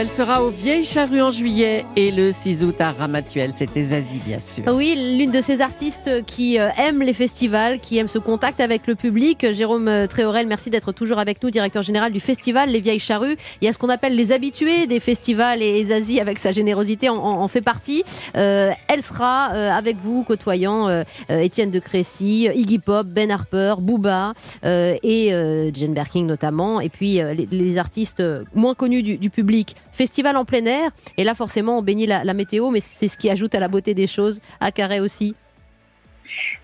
Elle 0.02 0.10
sera 0.10 0.42
au 0.42 0.50
Vieilles 0.50 0.82
Charrues 0.82 1.22
en 1.22 1.30
juillet 1.30 1.84
et 1.94 2.10
le 2.10 2.32
6 2.32 2.64
août 2.64 2.74
à 2.80 2.90
Ramatuel. 2.90 3.52
C'était 3.54 3.84
Zazie, 3.84 4.18
bien 4.18 4.40
sûr. 4.40 4.64
Oui, 4.66 4.96
l'une 5.16 5.30
de 5.30 5.40
ces 5.40 5.60
artistes 5.60 6.24
qui 6.26 6.58
euh, 6.58 6.70
aime 6.76 7.02
les 7.02 7.12
festivals, 7.12 7.78
qui 7.78 7.98
aime 7.98 8.08
ce 8.08 8.18
contact 8.18 8.58
avec 8.58 8.88
le 8.88 8.96
public. 8.96 9.52
Jérôme 9.52 9.86
euh, 9.86 10.08
Tréorel, 10.08 10.48
merci 10.48 10.70
d'être 10.70 10.90
toujours 10.90 11.20
avec 11.20 11.40
nous, 11.40 11.52
directeur 11.52 11.84
général 11.84 12.10
du 12.10 12.18
festival 12.18 12.70
Les 12.70 12.80
Vieilles 12.80 12.98
Charrues. 12.98 13.36
Il 13.60 13.64
y 13.64 13.68
a 13.68 13.72
ce 13.72 13.78
qu'on 13.78 13.90
appelle 13.90 14.16
les 14.16 14.32
habitués 14.32 14.88
des 14.88 14.98
festivals 14.98 15.62
et 15.62 15.84
Zazie, 15.84 16.18
avec 16.18 16.40
sa 16.40 16.50
générosité, 16.50 17.08
en, 17.08 17.46
fait 17.46 17.62
partie. 17.62 18.02
Euh, 18.36 18.72
elle 18.88 19.02
sera 19.02 19.44
avec 19.44 19.98
vous, 20.02 20.24
côtoyant 20.24 21.04
Étienne 21.28 21.70
de 21.70 21.78
Crécy, 21.78 22.48
Iggy 22.52 22.80
Pop, 22.80 23.06
Ben 23.06 23.30
Harper, 23.30 23.74
Booba 23.78 24.32
et 24.64 25.28
Jane 25.72 25.94
Birkin 25.94 26.24
notamment. 26.24 26.80
Et 26.80 26.88
puis 26.88 27.20
les, 27.50 27.78
artistes 27.78 28.22
moins 28.52 28.74
connus 28.74 29.02
du 29.02 29.30
public 29.30 29.76
festival 29.92 30.36
en 30.36 30.44
plein 30.44 30.64
air. 30.64 30.90
Et 31.16 31.24
là, 31.24 31.34
forcément, 31.34 31.78
on 31.78 31.82
bénit 31.82 32.06
la, 32.06 32.34
météo, 32.34 32.70
mais 32.70 32.80
c'est 32.80 33.08
ce 33.08 33.18
qui 33.18 33.30
ajoute 33.30 33.54
à 33.54 33.60
la 33.60 33.68
beauté 33.68 33.94
des 33.94 34.06
choses. 34.06 34.40
À 34.60 34.72
Carré 34.72 35.00
aussi. 35.00 35.34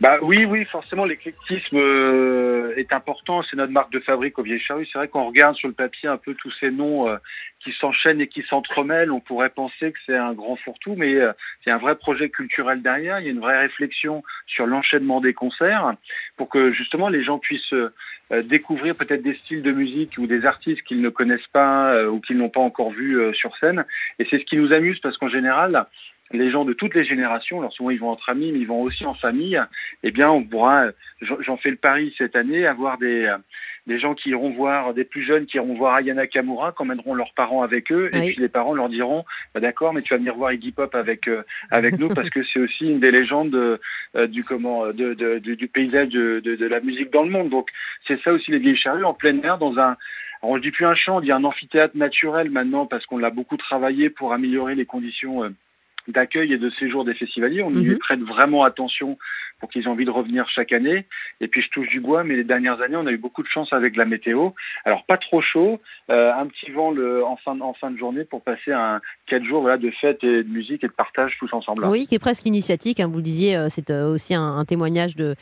Bah 0.01 0.19
oui, 0.23 0.45
oui, 0.45 0.65
forcément, 0.65 1.05
l'éclectisme 1.05 1.77
euh, 1.77 2.73
est 2.77 2.93
important. 2.93 3.43
C'est 3.43 3.57
notre 3.57 3.73
marque 3.73 3.93
de 3.93 4.01
fabrique 4.01 4.39
au 4.39 4.43
Vieille 4.43 4.61
Charrue. 4.61 4.87
C'est 4.87 4.99
vrai 4.99 5.09
qu'on 5.09 5.27
regarde 5.27 5.57
sur 5.57 5.69
le 5.69 5.75
papier 5.75 6.09
un 6.09 6.17
peu 6.17 6.35
tous 6.35 6.53
ces 6.61 6.71
noms 6.71 7.09
euh, 7.09 7.17
qui 7.61 7.73
s'enchaînent 7.73 8.21
et 8.21 8.29
qui 8.29 8.43
s'entremêlent. 8.49 9.11
On 9.11 9.21
pourrait 9.21 9.51
penser 9.51 9.93
que 9.93 9.99
c'est 10.07 10.17
un 10.17 10.33
grand 10.35 10.57
fourre-tout, 10.57 10.95
mais 10.97 11.15
euh, 11.15 11.33
c'est 11.65 11.71
un 11.71 11.79
vrai 11.79 11.97
projet 11.97 12.31
culturel 12.31 12.81
derrière. 12.81 13.19
Il 13.19 13.27
y 13.27 13.29
a 13.29 13.33
une 13.33 13.41
vraie 13.41 13.59
réflexion 13.59 14.23
sur 14.47 14.67
l'enchaînement 14.67 15.21
des 15.21 15.35
concerts 15.35 15.95
pour 16.37 16.49
que 16.49 16.73
justement 16.73 17.09
les 17.09 17.25
gens 17.25 17.39
puissent 17.39 17.75
découvrir 18.43 18.95
peut-être 18.95 19.23
des 19.23 19.35
styles 19.35 19.63
de 19.63 19.73
musique 19.73 20.17
ou 20.19 20.27
des 20.27 20.45
artistes 20.45 20.83
qu'ils 20.83 21.01
ne 21.01 21.09
connaissent 21.09 21.41
pas 21.53 21.95
euh, 21.95 22.09
ou 22.09 22.21
qu'ils 22.21 22.37
n'ont 22.37 22.51
pas 22.51 22.61
encore 22.61 22.91
vus 22.91 23.19
euh, 23.19 23.33
sur 23.33 23.57
scène. 23.57 23.85
Et 24.19 24.27
c'est 24.29 24.39
ce 24.39 24.45
qui 24.45 24.57
nous 24.57 24.73
amuse 24.73 24.99
parce 25.01 25.17
qu'en 25.17 25.29
général, 25.29 25.87
les 26.33 26.51
gens 26.51 26.65
de 26.65 26.73
toutes 26.73 26.95
les 26.95 27.05
générations, 27.05 27.59
alors 27.59 27.73
souvent 27.73 27.91
ils 27.91 28.01
vont 28.01 28.11
entre 28.11 28.29
amis, 28.29 28.53
mais 28.53 28.59
ils 28.59 28.67
vont 28.67 28.83
aussi 28.83 29.05
en 29.07 29.15
famille, 29.15 29.61
eh 30.03 30.11
bien 30.11 30.31
on 30.31 30.43
pourra, 30.45 30.87
j'en 31.21 31.57
fais 31.57 31.71
le 31.71 31.77
pari 31.77 32.15
cette 32.19 32.37
année, 32.37 32.67
avoir 32.67 32.99
des, 32.99 33.35
des 33.87 33.99
gens 33.99 34.15
qui 34.15 34.31
iront 34.31 34.51
voir, 34.51 34.93
des 34.93 35.05
plus 35.05 35.25
jeunes 35.25 35.47
qui 35.47 35.57
iront 35.57 35.75
voir 35.75 35.97
Ayana 35.97 36.27
Kamura, 36.27 36.73
qui 36.73 36.83
emmèneront 36.83 37.15
leurs 37.15 37.33
parents 37.33 37.63
avec 37.63 37.91
eux, 37.91 38.11
et 38.13 38.21
puis 38.21 38.37
les 38.39 38.49
parents 38.49 38.75
leur 38.75 38.91
diront, 38.91 39.25
bah, 39.55 39.61
d'accord, 39.61 39.95
mais 39.95 40.03
tu 40.03 40.13
vas 40.13 40.19
venir 40.19 40.35
voir 40.35 40.53
Iggy 40.53 40.73
Pop 40.73 40.95
avec 40.95 41.27
euh, 41.27 41.43
avec 41.71 41.99
nous 41.99 42.09
parce 42.09 42.29
que 42.29 42.41
c'est 42.45 42.61
aussi 42.61 42.85
une 42.85 43.01
des 43.01 43.11
légendes 43.11 43.55
euh, 43.55 44.27
du 44.27 44.45
comment 44.45 44.89
de, 44.89 45.15
de, 45.15 45.39
du 45.39 45.69
paysage 45.69 46.11
de, 46.11 46.41
de, 46.41 46.67
la 46.67 46.81
musique 46.81 47.11
dans 47.11 47.23
le 47.23 47.31
monde. 47.31 47.49
Donc 47.49 47.69
c'est 48.07 48.21
ça 48.23 48.33
aussi 48.33 48.51
les 48.51 48.59
vieilles 48.59 48.77
charrues 48.77 49.05
en 49.05 49.15
plein 49.15 49.41
air 49.43 49.59
dans 49.59 49.79
un 49.79 49.97
alors, 50.41 50.55
on 50.55 50.59
dit 50.59 50.71
plus 50.71 50.87
un 50.87 50.95
champ, 50.95 51.17
on 51.17 51.21
dit 51.21 51.33
un 51.33 51.43
amphithéâtre 51.43 51.97
naturel 51.97 52.51
maintenant 52.51 52.87
parce 52.87 53.05
qu'on 53.07 53.19
l'a 53.19 53.31
beaucoup 53.31 53.57
travaillé 53.57 54.09
pour 54.09 54.33
améliorer 54.33 54.75
les 54.75 54.87
conditions 54.87 55.43
euh, 55.43 55.51
d'accueil 56.09 56.53
et 56.53 56.59
de 56.59 56.71
séjour 56.71 57.05
des 57.05 57.15
festivaliers. 57.15 57.63
On 57.63 57.71
y 57.71 57.87
mhm. 57.87 57.99
prête 57.99 58.21
vraiment 58.21 58.65
attention 58.65 59.19
pour 59.61 59.69
qu'ils 59.71 59.85
aient 59.85 59.89
envie 59.89 60.05
de 60.05 60.11
revenir 60.11 60.49
chaque 60.49 60.73
année. 60.73 61.07
Et 61.41 61.49
puis 61.49 61.63
je 61.63 61.71
touche 61.71 61.89
du 61.89 62.01
bois, 62.01 62.25
mais 62.25 62.37
les 62.37 62.45
dernières 62.45 62.81
années, 62.81 62.97
on 62.97 63.07
a 63.07 63.13
eu 63.13 63.19
beaucoup 63.19 63.43
de 63.43 63.49
chance 63.49 63.73
avec 63.73 63.97
la 63.97 64.05
météo. 64.05 64.51
Alors 64.85 65.05
pas 65.05 65.19
trop 65.19 65.41
chaud, 65.41 65.81
euh, 66.11 66.33
un 66.33 66.47
petit 66.47 66.71
vent 66.71 66.95
en, 67.25 67.37
fin, 67.75 67.91
de 67.91 67.99
journée 67.99 68.25
pour 68.25 68.43
passer 68.43 68.73
un 68.73 69.01
quatre 69.27 69.45
jours 69.45 69.69
de 69.79 69.91
fête 70.01 70.23
et 70.23 70.43
de 70.43 70.49
musique 70.49 70.85
et 70.85 70.87
de 70.87 70.93
partage 70.93 71.37
tous 71.39 71.53
ensemble. 71.53 71.85
Oui, 71.87 72.07
qui 72.07 72.15
est 72.15 72.21
presque 72.21 72.47
initiatique. 72.47 73.01
Hein, 73.01 73.09
vous 73.09 73.17
le 73.17 73.23
disiez, 73.23 73.57
euh, 73.57 73.67
c'est 73.69 73.91
euh, 73.91 74.13
aussi 74.13 74.35
un, 74.35 74.65
témoignage 74.65 75.17
de, 75.17 75.35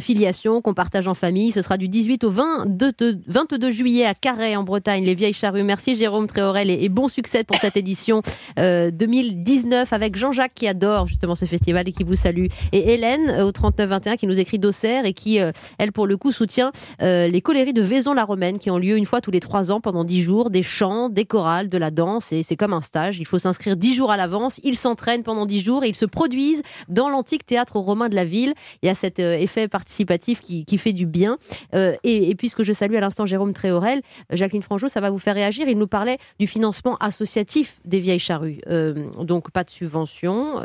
filiation 0.00 0.60
qu'on 0.60 0.74
partage 0.74 1.08
en 1.08 1.14
famille. 1.14 1.52
Ce 1.52 1.62
sera 1.62 1.76
du 1.76 1.88
18 1.88 2.24
au 2.24 2.30
22, 2.30 2.92
22 3.26 3.70
juillet 3.70 4.06
à 4.06 4.14
Carhaix 4.14 4.56
en 4.56 4.62
Bretagne, 4.62 5.04
les 5.04 5.14
Vieilles 5.14 5.32
Charrues. 5.32 5.62
Merci 5.62 5.94
Jérôme 5.94 6.26
Tréorel 6.26 6.70
et, 6.70 6.88
bon 6.88 7.08
succès 7.08 7.44
pour 7.44 7.56
cette 7.56 7.76
édition 7.76 8.22
2019 8.56 9.92
avec 9.92 10.16
Jean-Jacques 10.16 10.54
qui 10.54 10.68
adore 10.68 11.06
justement 11.06 11.34
ce 11.34 11.44
festival 11.44 11.88
et 11.88 11.92
qui 11.92 12.04
vous 12.04 12.14
salue. 12.14 12.46
Et 12.72 12.92
Hélène 12.92 13.45
au 13.46 13.52
3921 13.52 14.16
qui 14.16 14.26
nous 14.26 14.38
écrit 14.38 14.58
d'Auxerre 14.58 15.06
et 15.06 15.12
qui, 15.12 15.38
elle 15.78 15.92
pour 15.92 16.06
le 16.06 16.16
coup, 16.16 16.32
soutient 16.32 16.72
les 17.00 17.40
coléries 17.40 17.72
de 17.72 17.82
Vaison-la-Romaine 17.82 18.58
qui 18.58 18.70
ont 18.70 18.78
lieu 18.78 18.96
une 18.96 19.06
fois 19.06 19.20
tous 19.20 19.30
les 19.30 19.40
trois 19.40 19.70
ans 19.70 19.80
pendant 19.80 20.04
dix 20.04 20.22
jours, 20.22 20.50
des 20.50 20.62
chants, 20.62 21.08
des 21.08 21.24
chorales, 21.24 21.68
de 21.68 21.78
la 21.78 21.90
danse 21.90 22.32
et 22.32 22.42
c'est 22.42 22.56
comme 22.56 22.72
un 22.72 22.80
stage. 22.80 23.18
Il 23.18 23.26
faut 23.26 23.38
s'inscrire 23.38 23.76
dix 23.76 23.94
jours 23.94 24.10
à 24.10 24.16
l'avance. 24.16 24.60
Ils 24.64 24.76
s'entraînent 24.76 25.22
pendant 25.22 25.46
dix 25.46 25.60
jours 25.60 25.84
et 25.84 25.88
ils 25.88 25.96
se 25.96 26.06
produisent 26.06 26.62
dans 26.88 27.08
l'antique 27.08 27.46
théâtre 27.46 27.78
romain 27.78 28.08
de 28.08 28.14
la 28.14 28.24
ville. 28.24 28.54
Il 28.82 28.86
y 28.86 28.88
a 28.88 28.94
cet 28.94 29.18
euh, 29.18 29.34
effet 29.34 29.68
participatif 29.68 30.40
qui, 30.40 30.78
fait 30.78 30.92
du 30.92 31.06
bien. 31.06 31.38
Euh, 31.74 31.94
et, 32.04 32.34
puisque 32.34 32.62
je 32.62 32.72
salue 32.72 32.96
à 32.96 33.00
l'instant 33.00 33.24
Jérôme 33.24 33.52
Tréorel, 33.54 34.02
Jacqueline 34.30 34.62
Franjot, 34.62 34.88
ça 34.88 35.00
va 35.00 35.10
vous 35.10 35.18
faire 35.18 35.34
réagir. 35.34 35.66
Il 35.68 35.78
nous 35.78 35.86
parlait 35.86 36.18
du 36.38 36.46
financement 36.46 36.96
associatif 36.98 37.80
des 37.84 37.98
vieilles 37.98 38.18
charrues. 38.18 38.60
Euh, 38.68 39.08
donc 39.22 39.50
pas 39.50 39.64
de 39.64 39.70
subvention, 39.70 40.60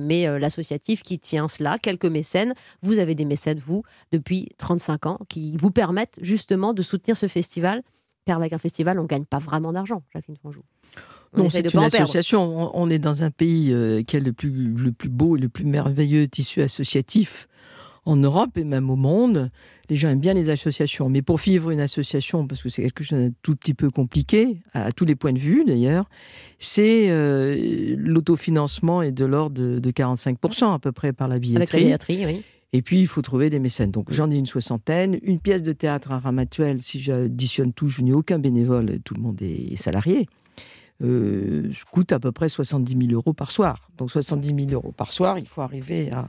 mais 0.00 0.38
l'associatif 0.38 1.02
qui 1.02 1.18
tient 1.18 1.48
cela, 1.48 1.78
quelques 1.78 2.04
mécènes. 2.24 2.54
Vous 2.82 2.98
avez 2.98 3.14
des 3.14 3.24
mécènes, 3.24 3.58
vous, 3.58 3.82
depuis 4.12 4.48
35 4.58 5.06
ans, 5.06 5.18
qui 5.28 5.56
vous 5.56 5.70
permettent 5.70 6.18
justement 6.22 6.72
de 6.72 6.82
soutenir 6.82 7.16
ce 7.16 7.28
festival 7.28 7.82
car 8.24 8.38
avec 8.38 8.52
un 8.52 8.58
festival, 8.58 8.98
on 8.98 9.02
ne 9.02 9.08
gagne 9.08 9.24
pas 9.24 9.38
vraiment 9.38 9.72
d'argent, 9.72 10.02
Jacqueline 10.12 10.38
Fonjou. 10.42 10.60
Non, 11.36 11.48
c'est 11.48 11.74
une 11.74 11.80
association. 11.80 12.70
On, 12.76 12.88
est 12.88 12.98
dans 12.98 13.22
un 13.22 13.30
pays 13.30 13.72
euh, 13.72 14.02
qui 14.02 14.16
a 14.16 14.20
le 14.20 14.32
plus, 14.32 14.50
le 14.50 14.92
plus 14.92 15.08
beau 15.08 15.36
et 15.36 15.40
le 15.40 15.48
plus 15.48 15.64
merveilleux 15.64 16.28
tissu 16.28 16.62
associatif 16.62 17.48
en 18.06 18.16
Europe 18.16 18.56
et 18.56 18.64
même 18.64 18.90
au 18.90 18.96
monde. 18.96 19.50
Les 19.88 19.96
gens 19.96 20.10
aiment 20.10 20.20
bien 20.20 20.34
les 20.34 20.50
associations. 20.50 21.08
Mais 21.08 21.22
pour 21.22 21.38
vivre 21.38 21.70
une 21.70 21.80
association, 21.80 22.46
parce 22.46 22.62
que 22.62 22.68
c'est 22.68 22.82
quelque 22.82 23.04
chose 23.04 23.18
de 23.18 23.32
tout 23.42 23.56
petit 23.56 23.74
peu 23.74 23.90
compliqué, 23.90 24.58
à, 24.72 24.92
tous 24.92 25.04
les 25.04 25.14
points 25.14 25.32
de 25.32 25.38
vue 25.38 25.64
d'ailleurs, 25.64 26.04
c'est 26.58 27.10
euh, 27.10 27.94
l'autofinancement 27.98 29.02
est 29.02 29.12
de 29.12 29.24
l'ordre 29.24 29.56
de, 29.56 29.78
de, 29.78 29.90
45% 29.90 30.74
à 30.74 30.78
peu 30.78 30.92
près 30.92 31.12
par 31.12 31.28
la 31.28 31.38
billetterie. 31.38 31.62
Avec 31.62 31.72
la 31.72 31.78
billetterie, 31.78 32.26
oui. 32.26 32.42
Et 32.72 32.82
puis, 32.82 33.00
il 33.00 33.06
faut 33.06 33.22
trouver 33.22 33.50
des 33.50 33.60
mécènes. 33.60 33.92
Donc, 33.92 34.10
j'en 34.10 34.32
ai 34.32 34.36
une 34.36 34.46
soixantaine. 34.46 35.16
Une 35.22 35.38
pièce 35.38 35.62
de 35.62 35.70
théâtre 35.70 36.10
à 36.10 36.18
Ramatuel, 36.18 36.82
si 36.82 36.98
j'additionne 36.98 37.72
tout, 37.72 37.86
je 37.86 38.02
n'ai 38.02 38.12
aucun 38.12 38.40
bénévole, 38.40 38.98
tout 39.04 39.14
le 39.14 39.22
monde 39.22 39.40
est 39.40 39.76
salarié. 39.76 40.26
Euh, 41.02 41.70
coûte 41.92 42.12
à 42.12 42.20
peu 42.20 42.30
près 42.30 42.48
70 42.48 43.06
000 43.08 43.12
euros 43.12 43.32
par 43.32 43.50
soir. 43.50 43.90
Donc 43.96 44.10
70 44.10 44.66
000 44.66 44.70
euros 44.70 44.92
par 44.92 45.12
soir, 45.12 45.38
il 45.38 45.46
faut 45.46 45.60
arriver 45.60 46.10
à, 46.12 46.28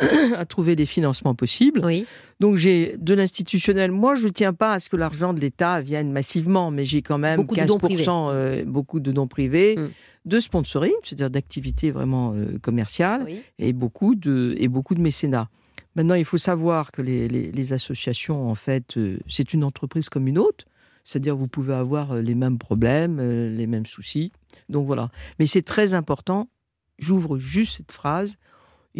à 0.36 0.44
trouver 0.44 0.76
des 0.76 0.86
financements 0.86 1.34
possibles. 1.34 1.82
Oui. 1.84 2.06
Donc 2.40 2.56
j'ai 2.56 2.96
de 2.98 3.14
l'institutionnel. 3.14 3.90
Moi, 3.90 4.14
je 4.14 4.26
ne 4.26 4.32
tiens 4.32 4.52
pas 4.52 4.74
à 4.74 4.80
ce 4.80 4.88
que 4.88 4.96
l'argent 4.96 5.32
de 5.32 5.40
l'État 5.40 5.80
vienne 5.80 6.12
massivement, 6.12 6.70
mais 6.70 6.84
j'ai 6.84 7.02
quand 7.02 7.18
même 7.18 7.42
15%, 7.42 8.30
euh, 8.32 8.64
beaucoup 8.64 9.00
de 9.00 9.12
dons 9.12 9.26
privés. 9.26 9.76
Hmm. 9.76 9.88
de 10.24 10.40
sponsoring, 10.40 10.92
c'est-à-dire 11.02 11.30
d'activités 11.30 11.90
vraiment 11.90 12.34
euh, 12.34 12.58
commerciales, 12.60 13.26
et, 13.58 13.72
beaucoup 13.72 14.14
de, 14.14 14.54
et 14.58 14.68
beaucoup 14.68 14.94
de 14.94 15.00
mécénat. 15.00 15.48
Maintenant, 15.96 16.14
il 16.14 16.24
faut 16.24 16.38
savoir 16.38 16.92
que 16.92 17.02
les, 17.02 17.72
associations, 17.72 18.48
en 18.48 18.54
fait, 18.54 18.96
euh, 18.96 19.18
c'est 19.28 19.52
une 19.52 19.64
entreprise 19.64 20.08
comme 20.08 20.28
une 20.28 20.38
autre. 20.38 20.64
C'est-à-dire, 21.04 21.34
vous 21.34 21.48
pouvez 21.48 21.74
avoir 21.74 22.16
les 22.16 22.34
mêmes 22.34 22.58
problèmes, 22.58 23.18
les 23.20 23.66
mêmes 23.66 23.86
soucis. 23.86 24.30
Donc 24.68 24.86
voilà. 24.86 25.10
Mais 25.38 25.46
c'est 25.46 25.62
très 25.62 25.94
important. 25.94 26.50
J'ouvre 26.98 27.38
juste 27.38 27.78
cette 27.78 27.92
phrase. 27.92 28.36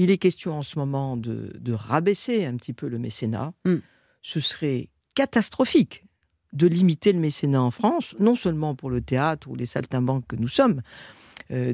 Il 0.01 0.11
est 0.13 0.19
question 0.19 0.57
en 0.57 0.63
ce 0.63 0.79
moment 0.79 1.17
de, 1.17 1.73
rabaisser 1.73 2.47
un 2.47 2.57
petit 2.57 2.73
peu 2.73 2.89
le 2.89 2.99
mécénat. 2.99 3.53
Hmm. 3.65 3.79
Ce 4.23 4.41
serait 4.41 4.91
catastrophique 5.15 6.05
de 6.53 6.69
limiter 6.69 7.13
le 7.13 7.19
mécénat 7.19 7.61
en 7.61 7.73
France, 7.73 8.15
non 8.21 8.35
seulement 8.35 8.75
pour 8.77 8.91
le 8.91 9.01
théâtre 9.01 9.49
ou 9.49 9.57
les 9.57 9.67
saltimbanques 9.67 10.27
que 10.27 10.37
nous 10.37 10.49
sommes 10.49 10.83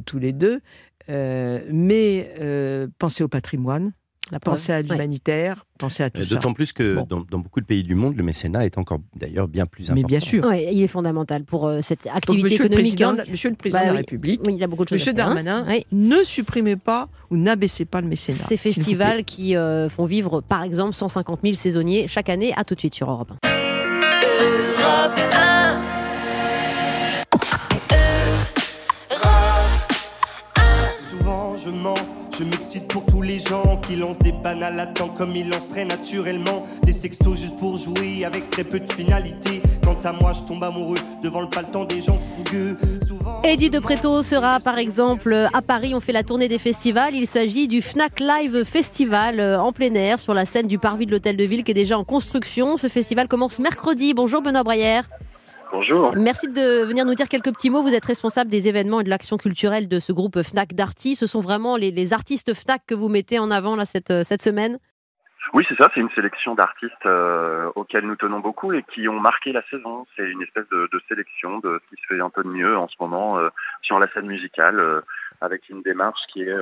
tous 0.06 0.18
les 0.18 0.32
deux, 0.32 0.60
mais 1.08 2.88
penser 2.98 3.22
au 3.22 3.28
patrimoine, 3.28 3.92
la 4.30 4.40
pensée 4.40 4.72
à 4.72 4.80
l'humanitaire, 4.80 5.66
penser 5.78 6.02
à 6.02 6.10
tout 6.10 6.22
ça. 6.22 6.34
D'autant 6.34 6.54
plus 6.54 6.72
que 6.72 6.98
dans, 7.06 7.38
beaucoup 7.38 7.60
de 7.60 7.66
pays 7.66 7.82
du 7.82 7.94
monde, 7.94 8.16
le 8.16 8.22
mécénat 8.22 8.64
est 8.64 8.78
encore 8.78 9.00
d'ailleurs 9.14 9.48
bien 9.48 9.66
plus 9.66 9.90
important. 9.90 10.02
Mais 10.02 10.06
bien 10.06 10.20
sûr. 10.20 10.52
il 10.54 10.82
est 10.82 10.86
fondamental 10.86 11.44
pour 11.44 11.66
euh, 11.66 11.80
cette 11.82 12.06
activité 12.06 12.54
économique. 12.54 12.98
Le 12.98 13.06
hein. 13.06 13.16
Monsieur 13.30 13.50
le 13.50 13.56
Président 13.56 13.80
bah 13.80 13.86
de 13.86 13.90
la 13.92 13.98
République, 13.98 14.40
il 14.48 14.62
a 14.62 14.66
beaucoup 14.66 14.84
de 14.84 14.94
Monsieur 14.94 15.12
hein. 15.12 15.14
Darmanin, 15.14 15.66
ne 15.92 16.24
supprimez 16.24 16.76
pas 16.76 17.08
ou 17.30 17.36
n'abaissez 17.36 17.84
pas 17.84 18.00
le 18.00 18.08
mécénat. 18.08 18.38
Ces 18.38 18.56
festivals 18.56 19.24
qui 19.24 19.56
euh, 19.56 19.88
font 19.88 20.06
vivre, 20.06 20.40
par 20.40 20.62
exemple, 20.62 20.94
150 20.94 21.40
000 21.42 21.54
saisonniers 21.54 22.08
chaque 22.08 22.28
année. 22.28 22.52
À 22.56 22.64
tout 22.64 22.74
de 22.74 22.80
suite 22.80 22.94
sur 22.94 23.10
Europe 23.10 23.32
1. 23.42 23.48
Europe 24.80 25.20
1. 25.32 25.80
Souvent 31.00 31.56
je 31.56 31.70
mens 31.70 32.03
je 32.38 32.44
m'excite 32.44 32.88
pour 32.88 33.06
tous 33.06 33.22
les 33.22 33.38
gens 33.38 33.80
qui 33.86 33.96
lancent 33.96 34.18
des 34.18 34.32
banales 34.32 34.80
à 34.80 34.86
temps 34.86 35.08
comme 35.08 35.36
ils 35.36 35.48
lanceraient 35.48 35.84
naturellement 35.84 36.66
des 36.82 36.92
sextos 36.92 37.40
juste 37.40 37.56
pour 37.58 37.76
jouer 37.76 38.24
avec 38.24 38.50
très 38.50 38.64
peu 38.64 38.80
de 38.80 38.92
finalité. 38.92 39.62
Quant 39.84 39.98
à 40.02 40.12
moi, 40.12 40.32
je 40.32 40.40
tombe 40.48 40.64
amoureux 40.64 40.98
devant 41.22 41.42
le 41.42 41.48
paleton 41.48 41.84
des 41.84 42.00
gens 42.00 42.18
fougueux. 42.18 42.76
Eddie 43.44 43.70
de 43.70 43.78
Preto 43.78 44.22
sera 44.22 44.58
par 44.58 44.78
exemple 44.78 45.48
à 45.52 45.62
Paris. 45.62 45.94
On 45.94 46.00
fait 46.00 46.12
la 46.12 46.22
tournée 46.22 46.48
des 46.48 46.58
festivals. 46.58 47.14
Il 47.14 47.26
s'agit 47.26 47.68
du 47.68 47.82
Fnac 47.82 48.18
Live 48.20 48.64
Festival 48.64 49.38
euh, 49.38 49.60
en 49.60 49.72
plein 49.72 49.94
air 49.94 50.18
sur 50.18 50.34
la 50.34 50.44
scène 50.44 50.66
du 50.66 50.78
parvis 50.78 51.06
de 51.06 51.12
l'Hôtel 51.12 51.36
de 51.36 51.44
Ville 51.44 51.62
qui 51.62 51.70
est 51.70 51.74
déjà 51.74 51.98
en 51.98 52.04
construction. 52.04 52.76
Ce 52.76 52.88
festival 52.88 53.28
commence 53.28 53.58
mercredi. 53.58 54.14
Bonjour 54.14 54.42
Benoît 54.42 54.62
Braillère. 54.62 55.08
Bonjour. 55.74 56.12
Merci 56.16 56.46
de 56.46 56.86
venir 56.86 57.04
nous 57.04 57.16
dire 57.16 57.28
quelques 57.28 57.52
petits 57.52 57.68
mots. 57.68 57.82
Vous 57.82 57.96
êtes 57.96 58.04
responsable 58.04 58.48
des 58.48 58.68
événements 58.68 59.00
et 59.00 59.02
de 59.02 59.10
l'action 59.10 59.36
culturelle 59.36 59.88
de 59.88 59.98
ce 59.98 60.12
groupe 60.12 60.40
FNAC 60.40 60.72
d'artistes. 60.74 61.18
Ce 61.18 61.26
sont 61.26 61.40
vraiment 61.40 61.76
les, 61.76 62.12
artistes 62.12 62.54
FNAC 62.54 62.82
que 62.86 62.94
vous 62.94 63.08
mettez 63.08 63.40
en 63.40 63.50
avant 63.50 63.74
là, 63.74 63.84
cette, 63.84 64.22
cette 64.22 64.40
semaine 64.40 64.78
oui, 65.52 65.64
c'est 65.68 65.76
ça, 65.80 65.88
c'est 65.94 66.00
une 66.00 66.10
sélection 66.10 66.56
d'artistes 66.56 67.06
euh, 67.06 67.70
auxquels 67.76 68.06
nous 68.06 68.16
tenons 68.16 68.40
beaucoup 68.40 68.72
et 68.72 68.82
qui 68.82 69.06
ont 69.08 69.20
marqué 69.20 69.52
la 69.52 69.62
saison. 69.70 70.04
C'est 70.16 70.28
une 70.28 70.42
espèce 70.42 70.68
de, 70.70 70.88
sélection 71.06 71.58
de 71.58 71.80
ce 71.84 71.94
qui 71.94 72.02
se 72.02 72.06
fait 72.08 72.20
un 72.20 72.30
peu 72.30 72.42
de 72.42 72.48
mieux 72.48 72.76
en 72.76 72.88
ce 72.88 72.96
moment 72.98 73.38
euh, 73.38 73.50
sur 73.82 74.00
la 74.00 74.08
scène 74.12 74.26
musicale, 74.26 74.80
euh, 74.80 75.00
avec 75.40 75.68
une 75.68 75.82
démarche 75.82 76.18
qui 76.32 76.42
est 76.42 76.56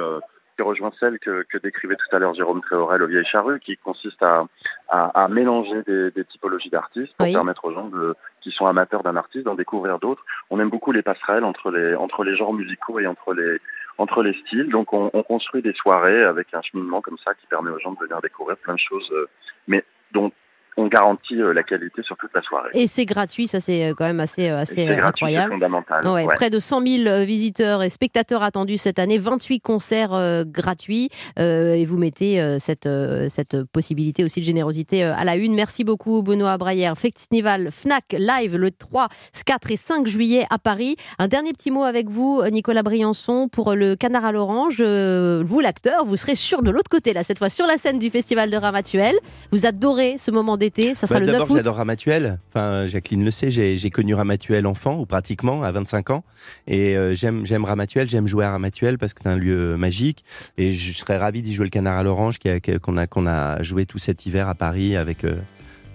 qui 0.63 0.69
rejoint 0.69 0.93
celle 1.01 1.19
que, 1.19 1.45
que, 1.49 1.59
décrivait 1.59 1.97
tout 1.97 2.15
à 2.17 2.19
l'heure 2.19 2.35
Jérôme 2.35 2.61
Tréorel 2.63 3.03
au 3.03 3.07
Vieille 3.07 3.25
Charrue, 3.25 3.59
qui 3.61 3.77
consiste 3.77 4.23
à, 4.23 4.45
à, 4.89 5.25
à 5.25 5.29
mélanger 5.29 5.83
des, 5.83 6.11
des 6.13 6.25
typologies 6.25 6.71
d'artistes 6.71 7.13
pour 7.17 7.27
permettre 7.27 7.65
aux 7.65 7.73
gens 7.73 7.89
de, 7.89 8.15
qui 8.41 8.51
sont 8.53 8.67
amateurs 8.67 9.03
d'un 9.03 9.17
artiste 9.17 9.45
d'en 9.45 9.57
découvrir 9.57 9.99
d'autres. 9.99 10.25
On 10.51 10.61
aime 10.61 10.71
beaucoup 10.71 10.93
les 10.93 11.03
passerelles 11.03 11.45
entre 11.45 11.71
les, 11.71 11.95
entre 11.97 12.23
les 12.25 12.37
genres 12.37 12.53
musicaux 12.53 13.01
et 13.01 13.07
entre 13.07 13.35
les, 13.35 13.59
entre 13.99 14.23
les 14.23 14.35
styles. 14.43 14.69
Donc 14.69 14.93
on, 14.93 15.11
on 15.13 15.23
construit 15.23 15.63
des 15.63 15.75
soirées 15.75 16.23
avec 16.23 16.55
un 16.55 16.63
cheminement 16.63 17.01
comme 17.01 17.19
ça 17.25 17.35
qui 17.35 17.47
permet 17.47 17.71
aux 17.71 17.79
gens 17.81 17.93
de 17.93 17.99
venir 17.99 18.21
découvrir 18.21 18.57
plein 18.59 18.75
de 18.75 18.81
choses, 18.81 19.11
euh, 19.13 19.29
mais 19.67 19.85
dont 20.13 20.31
on 20.77 20.87
garantit 20.87 21.41
euh, 21.41 21.53
la 21.53 21.63
qualité 21.63 22.03
sur 22.03 22.17
toute 22.17 22.31
la 22.35 22.41
soirée. 22.43 22.71
Et 22.75 22.87
c'est 22.87 23.05
gratuit, 23.05 23.47
ça 23.47 23.61
c'est 23.61 23.91
euh, 23.91 23.95
quand 23.97 24.07
même 24.07 24.21
assez, 24.21 24.49
euh, 24.49 24.61
assez 24.61 24.89
incroyable. 24.89 25.49
C'est 25.51 25.55
fondamental. 25.55 26.27
Près 26.35 26.51
de 26.51 26.59
100 26.59 26.87
000 27.05 27.25
visiteurs 27.25 27.83
et 27.83 27.91
spectateurs 27.91 28.43
attendus 28.43 28.79
cette 28.79 28.99
année, 28.99 29.19
28 29.19 29.61
concerts 29.61 30.45
gratuits. 30.47 31.11
et 31.37 31.85
vous 31.85 31.99
mettez 31.99 32.59
cette, 32.59 32.89
cette 33.29 33.63
possibilité 33.65 34.25
aussi 34.25 34.41
de 34.41 34.45
générosité 34.45 35.03
à 35.05 35.25
la 35.25 35.37
une. 35.37 35.55
Merci 35.55 35.85
beaucoup 35.85 36.23
Benoît 36.23 36.57
Braillère. 36.57 36.97
Festival 36.97 37.71
FNAC 37.71 38.17
Live 38.19 38.57
le 38.57 38.71
3, 38.71 39.09
4 39.45 39.71
et 39.71 39.77
5 39.77 40.07
juillet 40.07 40.47
à 40.51 40.59
Paris. 40.59 40.97
Un 41.19 41.29
dernier 41.29 41.53
petit 41.53 41.71
mot 41.71 41.85
avec 41.85 42.09
vous, 42.09 42.43
Nicolas 42.51 42.83
Briançon, 42.83 43.49
pour 43.49 43.75
le 43.75 43.97
Canard 43.97 44.25
à 44.25 44.33
l'Orange. 44.33 44.81
vous 44.81 45.61
l'acteur, 45.61 46.05
vous 46.05 46.17
serez 46.17 46.35
sur 46.35 46.63
de 46.63 46.71
l'autre 46.71 46.91
côté, 46.91 47.13
là 47.13 47.23
cette 47.23 47.39
fois 47.39 47.49
sur 47.49 47.67
la 47.67 47.77
scène 47.77 47.99
du 47.99 48.11
Festival 48.11 48.51
de 48.51 48.57
Ramatuel. 48.57 49.17
Vous 49.51 49.67
adorez 49.67 50.17
ce 50.19 50.31
moment 50.31 50.57
d'été. 50.63 50.95
Ça 50.95 51.07
sera 51.07 51.21
bah, 51.21 51.27
le 51.27 51.33
9 51.33 51.51
août. 51.51 51.57
j'adore 51.57 51.77
Ramatuel. 51.77 52.39
Enfin, 52.49 52.87
Jacqueline 52.87 53.25
le 53.25 53.31
sait, 53.31 53.51
j'ai 53.51 53.91
connu 53.91 54.15
Ramatuel 54.15 54.67
enfant, 54.67 54.99
ou 54.99 55.07
pratiquement, 55.07 55.63
à 55.63 55.73
25 55.73 56.11
ans. 56.11 56.25
Et 56.67 56.97
euh, 56.97 57.15
j'aime 57.15 57.45
j'aime 57.45 57.65
Ramatuel, 57.65 58.09
j'aime 58.09 58.27
jouer 58.27 58.45
à 58.45 58.53
Ramatuel 58.53 58.99
parce 58.99 59.15
que 59.15 59.21
c'est 59.23 59.29
un 59.29 59.37
lieu 59.37 59.77
magique. 59.77 60.25
Et 60.59 60.73
je 60.73 60.93
serais 60.93 61.19
ravi 61.19 61.43
d'y 61.43 61.53
jouer 61.55 61.67
le 61.67 61.71
Canard 61.71 61.99
à 61.99 62.03
l'Orange 62.03 62.37
qu'on 62.83 62.97
a, 62.97 63.07
qu'on 63.07 63.27
a 63.27 63.63
joué 63.63 63.87
tout 63.87 63.99
cet 63.99 64.27
hiver 64.27 64.49
à 64.49 64.55
Paris 64.55 64.97
avec 64.97 65.25
euh, 65.25 65.37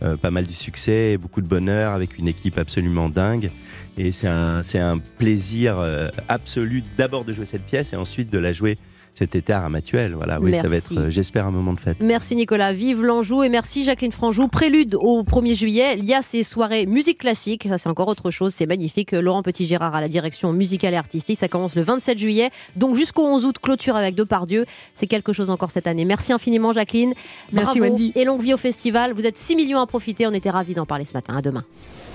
euh, 0.03 0.18
pas 0.18 0.32
mal 0.32 0.45
de 0.45 0.53
succès, 0.53 1.13
et 1.13 1.18
beaucoup 1.18 1.41
de 1.41 1.47
bonheur, 1.47 1.93
avec 1.93 2.18
une 2.18 2.28
équipe 2.28 2.57
absolument 2.57 3.09
dingue. 3.09 3.49
Et 3.97 4.11
c'est 4.11 4.28
un, 4.28 4.61
un 4.76 4.97
plaisir 4.99 5.80
absolu 6.28 6.84
d'abord 6.97 7.26
de 7.26 7.34
jouer 7.34 7.45
cette 7.45 7.65
pièce 7.65 7.93
et 7.93 7.95
ensuite 7.95 8.30
de 8.30 8.38
la 8.38 8.53
jouer 8.53 8.78
cet 9.18 9.36
été 9.36 9.51
à 9.51 9.61
Ramatuel. 9.61 10.13
Voilà, 10.13 10.39
oui, 10.39 10.53
ça 10.53 10.68
va 10.68 10.76
être, 10.76 10.95
euh, 10.95 11.09
j'espère, 11.09 11.47
un 11.47 11.51
moment 11.51 11.74
de 11.74 11.80
fête. 11.80 11.97
Merci 12.01 12.36
Nicolas, 12.36 12.72
vive 12.72 13.03
l'Anjou 13.03 13.41
et 13.41 13.49
merci 13.49 13.84
Jacqueline 13.84 14.11
Franjou. 14.11 14.47
Prélude 14.47 14.93
au 14.93 15.24
1er 15.24 15.55
juillet, 15.55 15.95
il 15.97 16.05
y 16.05 16.13
a 16.13 16.22
ces 16.22 16.43
soirées 16.43 16.86
musique 16.86 17.20
classique, 17.20 17.65
ça 17.68 17.80
c'est 17.80 17.89
encore 17.89 18.07
autre 18.09 18.30
chose, 18.30 18.53
c'est 18.53 18.68
magnifique. 18.68 19.13
Laurent 19.13 19.41
Petit-Gérard 19.41 19.95
à 19.95 20.01
la 20.01 20.07
direction 20.07 20.53
musicale 20.53 20.93
et 20.93 20.97
artistique, 20.97 21.38
ça 21.38 21.47
commence 21.47 21.76
le 21.76 21.82
27 21.82 22.20
juillet, 22.20 22.51
donc 22.76 22.95
jusqu'au 22.95 23.26
11 23.26 23.45
août, 23.45 23.55
clôture 23.59 23.95
avec 23.95 24.13
Depardieu. 24.13 24.65
C'est 24.93 25.07
quelque 25.07 25.34
chose 25.34 25.49
encore 25.49 25.72
cette 25.72 25.88
année. 25.88 26.05
Merci 26.05 26.32
infiniment 26.32 26.72
Jacqueline. 26.72 27.15
Merci 27.51 27.82
Wendy. 27.82 28.11
Et 28.15 28.24
longue 28.24 28.41
vie 28.41 28.53
au 28.53 28.57
festival. 28.57 29.13
Vous 29.13 29.26
êtes 29.26 29.38
6 29.38 29.55
millions 29.55 29.80
à 29.80 29.88
profiter, 29.88 30.28
on 30.28 30.34
était 30.34 30.51
ravis 30.51 30.76
d'en 30.76 30.86
parler 30.86 31.05
ce 31.05 31.13
matin. 31.13 31.36
À 31.36 31.41
demain. 31.41 31.63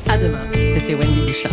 À 0.09 0.18
demain. 0.18 0.46
C'était 0.53 0.94
Wendy 0.94 1.26
Bouchard. 1.26 1.53